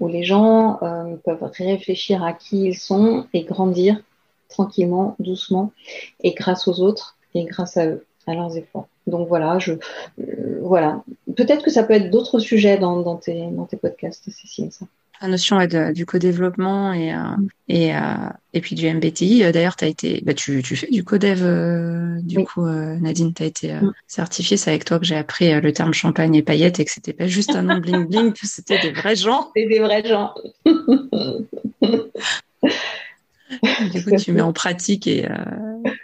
où 0.00 0.08
les 0.08 0.24
gens 0.24 0.78
euh, 0.82 1.16
peuvent 1.24 1.50
réfléchir 1.56 2.22
à 2.22 2.32
qui 2.32 2.66
ils 2.66 2.78
sont 2.78 3.26
et 3.32 3.44
grandir 3.44 4.00
tranquillement, 4.48 5.14
doucement 5.18 5.72
et 6.20 6.32
grâce 6.32 6.68
aux 6.68 6.80
autres 6.80 7.16
et 7.34 7.44
grâce 7.44 7.76
à 7.76 7.86
eux, 7.86 8.06
à 8.26 8.34
leurs 8.34 8.56
efforts. 8.56 8.88
Donc 9.06 9.28
voilà, 9.28 9.58
je 9.58 9.72
euh, 10.20 10.60
voilà. 10.62 11.02
Peut-être 11.36 11.62
que 11.62 11.70
ça 11.70 11.82
peut 11.82 11.94
être 11.94 12.10
d'autres 12.10 12.38
sujets 12.38 12.78
dans, 12.78 13.00
dans, 13.00 13.16
tes, 13.16 13.46
dans 13.48 13.66
tes 13.66 13.76
podcasts, 13.76 14.30
Cécile. 14.30 14.72
Ça 14.72 14.86
la 15.20 15.28
notion 15.28 15.58
de, 15.58 15.92
du 15.92 16.06
co-développement 16.06 16.92
et, 16.92 17.12
euh, 17.12 17.18
et, 17.68 17.94
euh, 17.94 18.00
et 18.52 18.60
puis 18.60 18.74
du 18.74 18.92
MBTI. 18.92 19.44
Euh, 19.44 19.52
d'ailleurs, 19.52 19.76
as 19.80 19.86
été, 19.86 20.22
bah, 20.24 20.34
tu, 20.34 20.62
tu 20.62 20.76
fais 20.76 20.88
du 20.88 21.04
codev, 21.04 21.40
euh, 21.42 22.18
du 22.22 22.44
coup, 22.44 22.66
Nadine, 22.66 23.34
tu 23.34 23.42
as 23.42 23.46
été 23.46 23.72
mm. 23.74 23.92
certifiée. 24.06 24.56
C'est 24.56 24.70
avec 24.70 24.84
toi 24.84 24.98
que 24.98 25.04
j'ai 25.04 25.16
appris 25.16 25.60
le 25.60 25.72
terme 25.72 25.92
champagne 25.92 26.34
et 26.34 26.42
paillettes 26.42 26.80
et 26.80 26.84
que 26.84 26.90
c'était 26.90 27.12
pas 27.12 27.26
juste 27.26 27.54
un 27.54 27.62
nom 27.62 27.78
bling 27.78 28.06
bling, 28.06 28.32
que 28.32 28.46
c'était 28.46 28.80
des 28.80 28.92
vrais 28.92 29.16
gens. 29.16 29.50
C'est 29.54 29.66
des 29.66 29.80
vrais 29.80 30.06
gens. 30.06 30.34
du 33.92 34.04
coup, 34.04 34.16
tu 34.16 34.32
mets 34.32 34.40
en 34.40 34.52
pratique 34.52 35.06
et, 35.06 35.26
euh, 35.26 35.34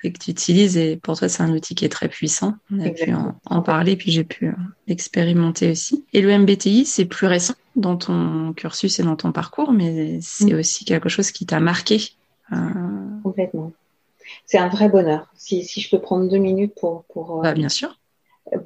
et 0.02 0.12
que 0.12 0.18
tu 0.18 0.30
utilises. 0.30 0.76
Et 0.76 0.96
pour 0.96 1.18
toi, 1.18 1.28
c'est 1.28 1.42
un 1.42 1.50
outil 1.50 1.74
qui 1.74 1.84
est 1.84 1.90
très 1.90 2.08
puissant. 2.08 2.54
On 2.72 2.80
a 2.80 2.90
pu 2.90 3.12
en, 3.46 3.62
parler, 3.62 3.96
puis 3.96 4.10
j'ai 4.10 4.24
pu 4.24 4.52
l'expérimenter 4.86 5.70
aussi. 5.70 6.04
Et 6.12 6.22
le 6.22 6.36
MBTI, 6.36 6.84
c'est 6.84 7.04
plus 7.04 7.26
récent 7.26 7.54
dans 7.76 7.96
ton 7.96 8.52
cursus 8.52 8.98
et 9.00 9.02
dans 9.02 9.16
ton 9.16 9.32
parcours, 9.32 9.72
mais 9.72 10.18
c'est 10.22 10.52
mm. 10.52 10.58
aussi 10.58 10.84
quelque 10.84 11.08
chose 11.08 11.30
qui 11.30 11.46
t'a 11.46 11.60
marqué. 11.60 12.00
Euh... 12.52 12.56
Complètement. 13.22 13.72
C'est 14.46 14.58
un 14.58 14.68
vrai 14.68 14.88
bonheur. 14.88 15.28
Si, 15.36 15.64
si, 15.64 15.80
je 15.80 15.90
peux 15.90 16.00
prendre 16.00 16.28
deux 16.28 16.38
minutes 16.38 16.74
pour... 16.74 17.04
pour 17.04 17.38
euh, 17.38 17.42
bah, 17.42 17.52
bien 17.52 17.68
sûr. 17.68 17.98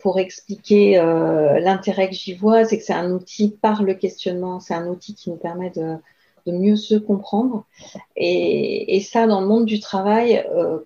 Pour 0.01 0.19
expliquer 0.19 0.99
euh, 0.99 1.61
l'intérêt 1.61 2.09
que 2.11 2.15
j'y 2.15 2.35
vois, 2.35 2.65
c'est 2.65 2.79
que 2.79 2.85
c'est 2.85 2.93
un 2.93 3.11
outil 3.13 3.57
par 3.63 3.83
le 3.83 3.95
questionnement, 3.95 4.61
c'est 4.61 4.75
un 4.75 4.89
outil 4.89 5.15
qui 5.15 5.31
nous 5.31 5.37
permet 5.37 5.71
de 5.71 5.97
de 6.49 6.57
mieux 6.57 6.77
se 6.77 6.95
comprendre. 6.95 7.65
Et, 8.17 9.01
ça, 9.01 9.27
dans 9.27 9.41
le 9.41 9.47
monde 9.47 9.67
du 9.67 9.81
travail, 9.81 10.45
euh, 10.55 10.79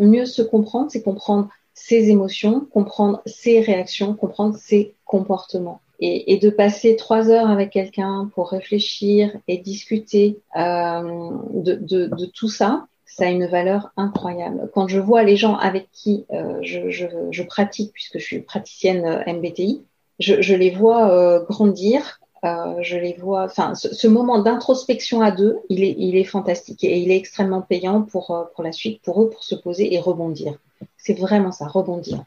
mieux 0.00 0.26
se 0.26 0.42
comprendre, 0.42 0.90
c'est 0.90 1.02
comprendre 1.02 1.48
ses 1.74 2.10
émotions, 2.10 2.66
comprendre 2.72 3.20
ses 3.26 3.60
réactions, 3.60 4.14
comprendre 4.14 4.56
ses 4.56 4.94
comportements. 5.04 5.80
Et, 6.00 6.36
de 6.38 6.50
passer 6.50 6.96
trois 6.96 7.30
heures 7.30 7.48
avec 7.48 7.70
quelqu'un 7.70 8.30
pour 8.34 8.50
réfléchir 8.50 9.34
et 9.48 9.58
discuter 9.58 10.40
euh, 10.56 11.30
de, 11.54 12.26
tout 12.26 12.48
ça, 12.48 12.86
ça 13.06 13.24
a 13.24 13.28
une 13.28 13.46
valeur 13.46 13.92
incroyable. 13.96 14.70
Quand 14.74 14.88
je 14.88 15.00
vois 15.00 15.22
les 15.22 15.36
gens 15.36 15.56
avec 15.56 15.88
qui 15.92 16.26
euh, 16.32 16.58
je, 16.62 17.42
pratique, 17.44 17.92
puisque 17.92 18.18
je 18.18 18.24
suis 18.24 18.40
praticienne 18.40 19.04
euh, 19.06 19.32
MBTI, 19.32 19.82
je, 20.18 20.54
les 20.54 20.70
vois 20.70 21.40
grandir, 21.48 22.20
je 22.44 22.96
les 22.96 23.14
vois. 23.14 23.44
Enfin, 23.44 23.74
ce, 23.74 24.06
moment 24.06 24.42
d'introspection 24.42 25.20
à 25.22 25.30
deux, 25.30 25.58
il 25.68 25.82
est, 25.82 25.94
il 25.98 26.16
est 26.16 26.24
fantastique 26.24 26.84
et 26.84 26.98
il 26.98 27.10
est 27.10 27.16
extrêmement 27.16 27.62
payant 27.62 28.02
pour 28.02 28.48
pour 28.54 28.64
la 28.64 28.72
suite, 28.72 29.00
pour 29.02 29.22
eux, 29.22 29.30
pour 29.30 29.44
se 29.44 29.54
poser 29.54 29.94
et 29.94 30.00
rebondir. 30.00 30.58
C'est 30.96 31.18
vraiment 31.18 31.52
ça, 31.52 31.66
rebondir. 31.66 32.24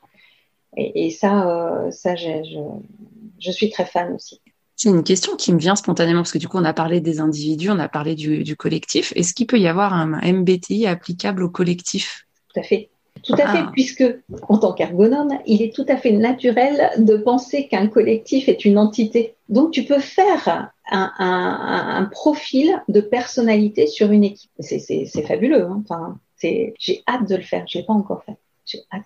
Et, 0.76 1.09
ça, 1.09 1.88
ça, 1.91 2.15
je, 2.15 2.28
je 3.39 3.51
suis 3.51 3.70
très 3.70 3.86
fan 3.86 4.13
aussi. 4.13 4.41
C'est 4.78 4.89
une 4.89 5.03
question 5.03 5.36
qui 5.36 5.51
me 5.51 5.57
vient 5.57 5.76
spontanément 5.76 6.20
parce 6.20 6.32
que 6.32 6.38
du 6.38 6.47
coup, 6.47 6.59
on 6.59 6.63
a 6.63 6.74
parlé 6.74 7.01
des 7.01 7.20
individus, 7.20 7.72
on 7.72 7.80
a 7.80 7.89
parlé 7.89 8.13
du, 8.13 8.55
collectif. 8.55 9.11
Est-ce 9.15 9.34
qu'il 9.34 9.47
peut 9.47 9.57
y 9.57 9.68
avoir 9.68 9.91
un 9.91 10.20
MBTI 10.22 10.86
applicable 10.86 11.41
au 11.41 11.49
collectif? 11.49 12.28
Tout 12.53 12.59
à 12.59 12.63
fait. 12.63 12.91
Tout 13.28 13.34
à 13.34 13.51
fait, 13.51 13.59
ah. 13.59 13.69
puisque 13.73 14.05
en 14.47 14.57
tant 14.57 14.71
qu'ergonome, 14.71 15.38
il 15.45 15.61
est 15.61 15.75
tout 15.75 15.86
à 15.89 15.97
fait 15.97 16.13
naturel 16.13 16.91
de 16.97 17.17
penser 17.17 17.67
qu'un 17.67 17.88
collectif 17.88 18.47
est 18.47 18.63
une 18.63 18.78
entité. 18.78 19.36
Donc, 19.49 19.71
tu 19.71 19.84
peux 19.84 19.99
faire 19.99 20.71
un, 20.89 22.07
profil 22.11 22.82
de 22.88 23.01
personnalité 23.01 23.86
sur 23.86 24.11
une 24.11 24.23
équipe. 24.23 24.51
C'est 24.59 25.28
fabuleux. 25.28 25.65
Hein. 25.65 25.84
Enfin, 25.84 26.17
j'ai 26.41 27.03
hâte 27.05 27.28
de 27.28 27.36
le 27.36 27.41
faire. 27.41 27.65
Je 27.67 27.80
l'ai 27.80 27.84
pas 27.84 27.93
encore 27.93 28.23
fait. 28.23 28.38
J'ai 28.65 28.80
hâte. 28.93 29.03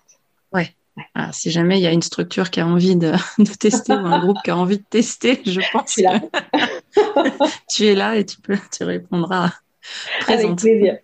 Ouais. 0.52 0.68
Ah, 1.16 1.30
si 1.32 1.50
jamais 1.50 1.78
il 1.78 1.82
y 1.82 1.86
a 1.86 1.92
une 1.92 2.02
structure 2.02 2.50
qui 2.50 2.60
a 2.60 2.66
envie 2.66 2.94
de, 2.94 3.12
tester 3.58 3.94
ou 3.94 4.06
un 4.06 4.20
groupe 4.20 4.36
qui 4.44 4.50
a 4.50 4.56
envie 4.56 4.78
de 4.78 4.84
tester, 4.88 5.40
je 5.44 5.60
pense 5.72 5.96
que 5.96 7.42
tu 7.74 7.86
es 7.86 7.94
là 7.94 8.16
et 8.16 8.24
tu 8.24 8.40
peux, 8.40 8.58
tu 8.70 8.84
répondras 8.84 9.52
présente. 10.20 10.44
Avec 10.44 10.56
plaisir. 10.58 10.98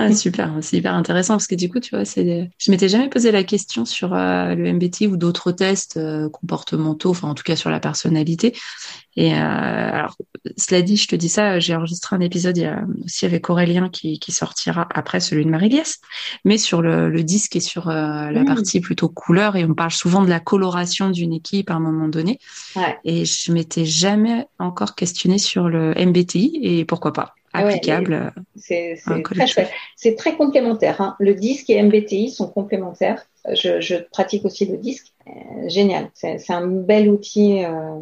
Ah, 0.00 0.14
super, 0.14 0.52
c'est 0.60 0.76
hyper 0.76 0.94
intéressant 0.94 1.34
parce 1.34 1.48
que 1.48 1.56
du 1.56 1.68
coup, 1.68 1.80
tu 1.80 1.90
vois, 1.90 2.04
c'est, 2.04 2.48
je 2.56 2.70
m'étais 2.70 2.88
jamais 2.88 3.08
posé 3.08 3.32
la 3.32 3.42
question 3.42 3.84
sur 3.84 4.14
euh, 4.14 4.54
le 4.54 4.72
MBTI 4.72 5.08
ou 5.08 5.16
d'autres 5.16 5.50
tests 5.50 5.96
euh, 5.96 6.28
comportementaux, 6.28 7.10
enfin 7.10 7.26
en 7.26 7.34
tout 7.34 7.42
cas 7.42 7.56
sur 7.56 7.68
la 7.68 7.80
personnalité. 7.80 8.56
Et 9.16 9.34
euh, 9.34 9.36
alors, 9.36 10.16
cela 10.56 10.82
dit, 10.82 10.96
je 10.96 11.08
te 11.08 11.16
dis 11.16 11.28
ça, 11.28 11.58
j'ai 11.58 11.74
enregistré 11.74 12.14
un 12.14 12.20
épisode 12.20 12.56
il 12.56 12.62
y 12.62 12.66
a, 12.66 12.84
aussi 13.04 13.26
avec 13.26 13.50
Aurélien 13.50 13.88
qui, 13.88 14.20
qui 14.20 14.30
sortira 14.30 14.86
après 14.94 15.18
celui 15.18 15.44
de 15.44 15.50
Marie-Liesse, 15.50 15.98
mais 16.44 16.58
sur 16.58 16.80
le, 16.80 17.10
le, 17.10 17.24
disque 17.24 17.56
et 17.56 17.60
sur 17.60 17.88
la 17.88 18.30
mmh. 18.30 18.44
partie 18.44 18.80
plutôt 18.80 19.08
couleur. 19.08 19.56
Et 19.56 19.64
on 19.64 19.74
parle 19.74 19.90
souvent 19.90 20.22
de 20.22 20.28
la 20.28 20.38
coloration 20.38 21.10
d'une 21.10 21.32
équipe 21.32 21.72
à 21.72 21.74
un 21.74 21.80
moment 21.80 22.06
donné. 22.06 22.38
Ouais. 22.76 22.96
Et 23.02 23.24
je 23.24 23.50
m'étais 23.50 23.84
jamais 23.84 24.46
encore 24.60 24.94
questionné 24.94 25.38
sur 25.38 25.68
le 25.68 25.92
MBTI 25.98 26.60
et 26.62 26.84
pourquoi 26.84 27.12
pas. 27.12 27.34
Ah 27.52 27.60
applicable. 27.60 28.32
c'est 28.56 28.96
très, 29.24 30.14
très 30.14 30.36
complémentaire. 30.36 31.00
Hein. 31.00 31.16
Le 31.18 31.34
disque 31.34 31.70
et 31.70 31.82
MBTI 31.82 32.30
sont 32.30 32.48
complémentaires. 32.48 33.24
Je, 33.54 34.02
pratique 34.10 34.44
aussi 34.44 34.66
le 34.66 34.76
disque. 34.76 35.12
Euh, 35.26 35.68
génial. 35.68 36.10
C'est 36.14 36.50
un 36.50 36.66
bel 36.66 37.08
outil 37.08 37.64
euh, 37.64 37.98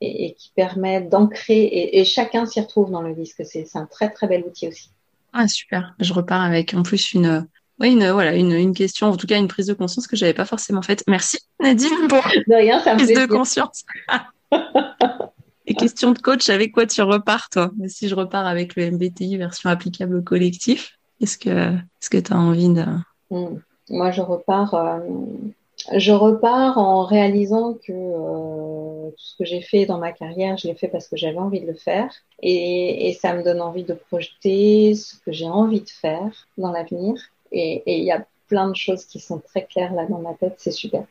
et, 0.00 0.34
qui 0.34 0.52
permet 0.54 1.00
d'ancrer 1.00 1.90
et, 1.92 2.04
chacun 2.04 2.46
s'y 2.46 2.60
retrouve 2.60 2.90
dans 2.90 3.02
le 3.02 3.14
disque. 3.14 3.42
C'est 3.44 3.66
un 3.74 3.86
très 3.86 4.10
très 4.10 4.28
bel 4.28 4.44
outil 4.44 4.68
aussi. 4.68 4.90
Ah 5.32 5.48
super. 5.48 5.94
Je 6.00 6.12
repars 6.12 6.42
avec 6.42 6.74
en 6.74 6.82
plus 6.82 7.12
une 7.12 7.46
oui, 7.78 7.92
une, 7.92 8.08
voilà, 8.10 8.34
une, 8.34 8.52
une, 8.52 8.72
question, 8.72 9.08
en 9.08 9.16
tout 9.18 9.26
cas 9.26 9.36
une 9.36 9.48
prise 9.48 9.66
de 9.66 9.74
conscience 9.74 10.06
que 10.06 10.16
j'avais 10.16 10.32
pas 10.32 10.46
forcément 10.46 10.80
faite. 10.80 11.04
Merci 11.08 11.38
Nadine 11.60 12.08
pour 12.08 12.22
de 12.22 12.54
rien, 12.54 12.80
ça 12.80 12.94
prise 12.94 13.12
de 13.12 13.26
conscience. 13.26 13.84
Et 15.66 15.74
question 15.74 16.12
de 16.12 16.18
coach, 16.18 16.48
avec 16.48 16.72
quoi 16.72 16.86
tu 16.86 17.02
repars, 17.02 17.48
toi? 17.50 17.70
Si 17.88 18.08
je 18.08 18.14
repars 18.14 18.46
avec 18.46 18.76
le 18.76 18.90
MBTI 18.92 19.36
version 19.36 19.68
applicable 19.68 20.16
au 20.16 20.22
collectif, 20.22 20.98
est-ce 21.20 21.36
que 21.38 21.74
est-ce 21.74 22.10
que 22.10 22.18
tu 22.18 22.32
as 22.32 22.38
envie 22.38 22.68
de... 22.68 22.84
Hmm. 23.30 23.58
Moi, 23.88 24.10
je 24.10 24.20
repars, 24.20 24.74
euh, 24.74 25.00
je 25.96 26.12
repars 26.12 26.78
en 26.78 27.04
réalisant 27.04 27.74
que 27.74 27.92
euh, 27.92 29.10
tout 29.10 29.16
ce 29.16 29.36
que 29.36 29.44
j'ai 29.44 29.60
fait 29.60 29.86
dans 29.86 29.98
ma 29.98 30.12
carrière, 30.12 30.56
je 30.56 30.68
l'ai 30.68 30.74
fait 30.74 30.88
parce 30.88 31.08
que 31.08 31.16
j'avais 31.16 31.38
envie 31.38 31.60
de 31.60 31.66
le 31.66 31.74
faire. 31.74 32.12
Et, 32.42 33.08
et, 33.08 33.12
ça 33.14 33.34
me 33.34 33.42
donne 33.42 33.60
envie 33.60 33.84
de 33.84 33.94
projeter 33.94 34.94
ce 34.94 35.16
que 35.16 35.32
j'ai 35.32 35.48
envie 35.48 35.80
de 35.80 35.90
faire 35.90 36.46
dans 36.58 36.72
l'avenir. 36.72 37.14
Et 37.52 37.98
il 37.98 38.04
y 38.04 38.12
a 38.12 38.24
plein 38.48 38.68
de 38.68 38.76
choses 38.76 39.04
qui 39.04 39.20
sont 39.20 39.38
très 39.38 39.64
claires 39.64 39.94
là 39.94 40.06
dans 40.06 40.18
ma 40.20 40.34
tête, 40.34 40.54
c'est 40.58 40.70
super. 40.70 41.04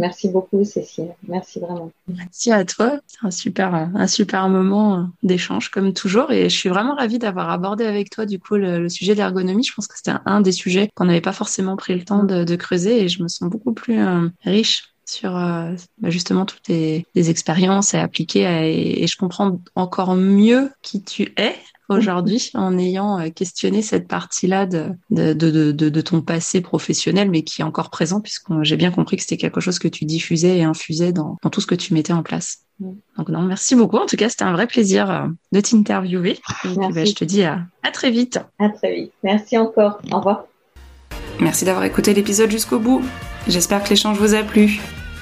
Merci 0.00 0.30
beaucoup, 0.30 0.64
Cécile. 0.64 1.14
Merci 1.28 1.60
vraiment. 1.60 1.92
Merci 2.08 2.50
à 2.52 2.64
toi. 2.64 3.00
Un 3.22 3.30
super, 3.30 3.74
un 3.74 4.06
super 4.06 4.48
moment 4.48 5.10
d'échange, 5.22 5.70
comme 5.70 5.92
toujours. 5.92 6.32
Et 6.32 6.48
je 6.48 6.56
suis 6.56 6.70
vraiment 6.70 6.94
ravie 6.94 7.18
d'avoir 7.18 7.50
abordé 7.50 7.84
avec 7.84 8.08
toi, 8.08 8.24
du 8.24 8.38
coup, 8.38 8.56
le, 8.56 8.88
sujet 8.88 9.12
de 9.12 9.18
l'ergonomie. 9.18 9.62
Je 9.62 9.74
pense 9.74 9.86
que 9.86 9.98
c'était 9.98 10.16
un 10.24 10.40
des 10.40 10.52
sujets 10.52 10.88
qu'on 10.94 11.04
n'avait 11.04 11.20
pas 11.20 11.34
forcément 11.34 11.76
pris 11.76 11.94
le 11.94 12.02
temps 12.02 12.24
de, 12.24 12.56
creuser 12.56 13.02
et 13.02 13.08
je 13.08 13.22
me 13.22 13.28
sens 13.28 13.50
beaucoup 13.50 13.74
plus 13.74 14.00
euh, 14.00 14.28
riche 14.42 14.89
sur 15.10 15.36
euh, 15.36 15.72
bah, 15.98 16.10
justement 16.10 16.46
toutes 16.46 16.68
les, 16.68 17.04
expériences 17.14 17.94
à 17.94 18.02
appliquer 18.02 19.02
et, 19.02 19.06
je 19.06 19.16
comprends 19.16 19.60
encore 19.74 20.14
mieux 20.14 20.70
qui 20.82 21.02
tu 21.02 21.32
es 21.36 21.54
aujourd'hui 21.88 22.50
en 22.54 22.78
ayant 22.78 23.18
euh, 23.18 23.30
questionné 23.30 23.82
cette 23.82 24.08
partie-là 24.08 24.66
de 24.66 24.90
de, 25.10 25.32
de, 25.32 25.72
de, 25.72 26.00
ton 26.00 26.22
passé 26.22 26.60
professionnel, 26.60 27.30
mais 27.30 27.42
qui 27.42 27.60
est 27.60 27.64
encore 27.64 27.90
présent 27.90 28.20
puisque 28.20 28.50
j'ai 28.62 28.76
bien 28.76 28.90
compris 28.90 29.16
que 29.16 29.22
c'était 29.22 29.36
quelque 29.36 29.60
chose 29.60 29.78
que 29.78 29.88
tu 29.88 30.04
diffusais 30.04 30.58
et 30.58 30.62
infusais 30.62 31.12
dans, 31.12 31.36
dans 31.42 31.50
tout 31.50 31.60
ce 31.60 31.66
que 31.66 31.74
tu 31.74 31.92
mettais 31.92 32.12
en 32.12 32.22
place. 32.22 32.60
Mm. 32.78 32.92
Donc 33.18 33.28
non, 33.28 33.42
merci 33.42 33.74
beaucoup. 33.74 33.98
En 33.98 34.06
tout 34.06 34.16
cas, 34.16 34.28
c'était 34.28 34.44
un 34.44 34.52
vrai 34.52 34.66
plaisir 34.66 35.10
euh, 35.10 35.26
de 35.52 35.60
t'interviewer. 35.60 36.38
Bah, 36.64 37.04
je 37.04 37.12
te 37.12 37.24
dis 37.24 37.42
à, 37.42 37.60
à 37.82 37.90
très 37.90 38.10
vite. 38.10 38.38
À 38.58 38.68
très 38.70 38.94
vite. 38.94 39.12
Merci 39.22 39.58
encore. 39.58 40.00
Au 40.12 40.18
revoir. 40.18 40.44
Merci 41.40 41.64
d'avoir 41.64 41.84
écouté 41.84 42.14
l'épisode 42.14 42.50
jusqu'au 42.50 42.78
bout. 42.78 43.02
J'espère 43.48 43.82
que 43.82 43.90
l'échange 43.90 44.18
vous 44.18 44.34
a 44.34 44.42
plu. 44.42 44.80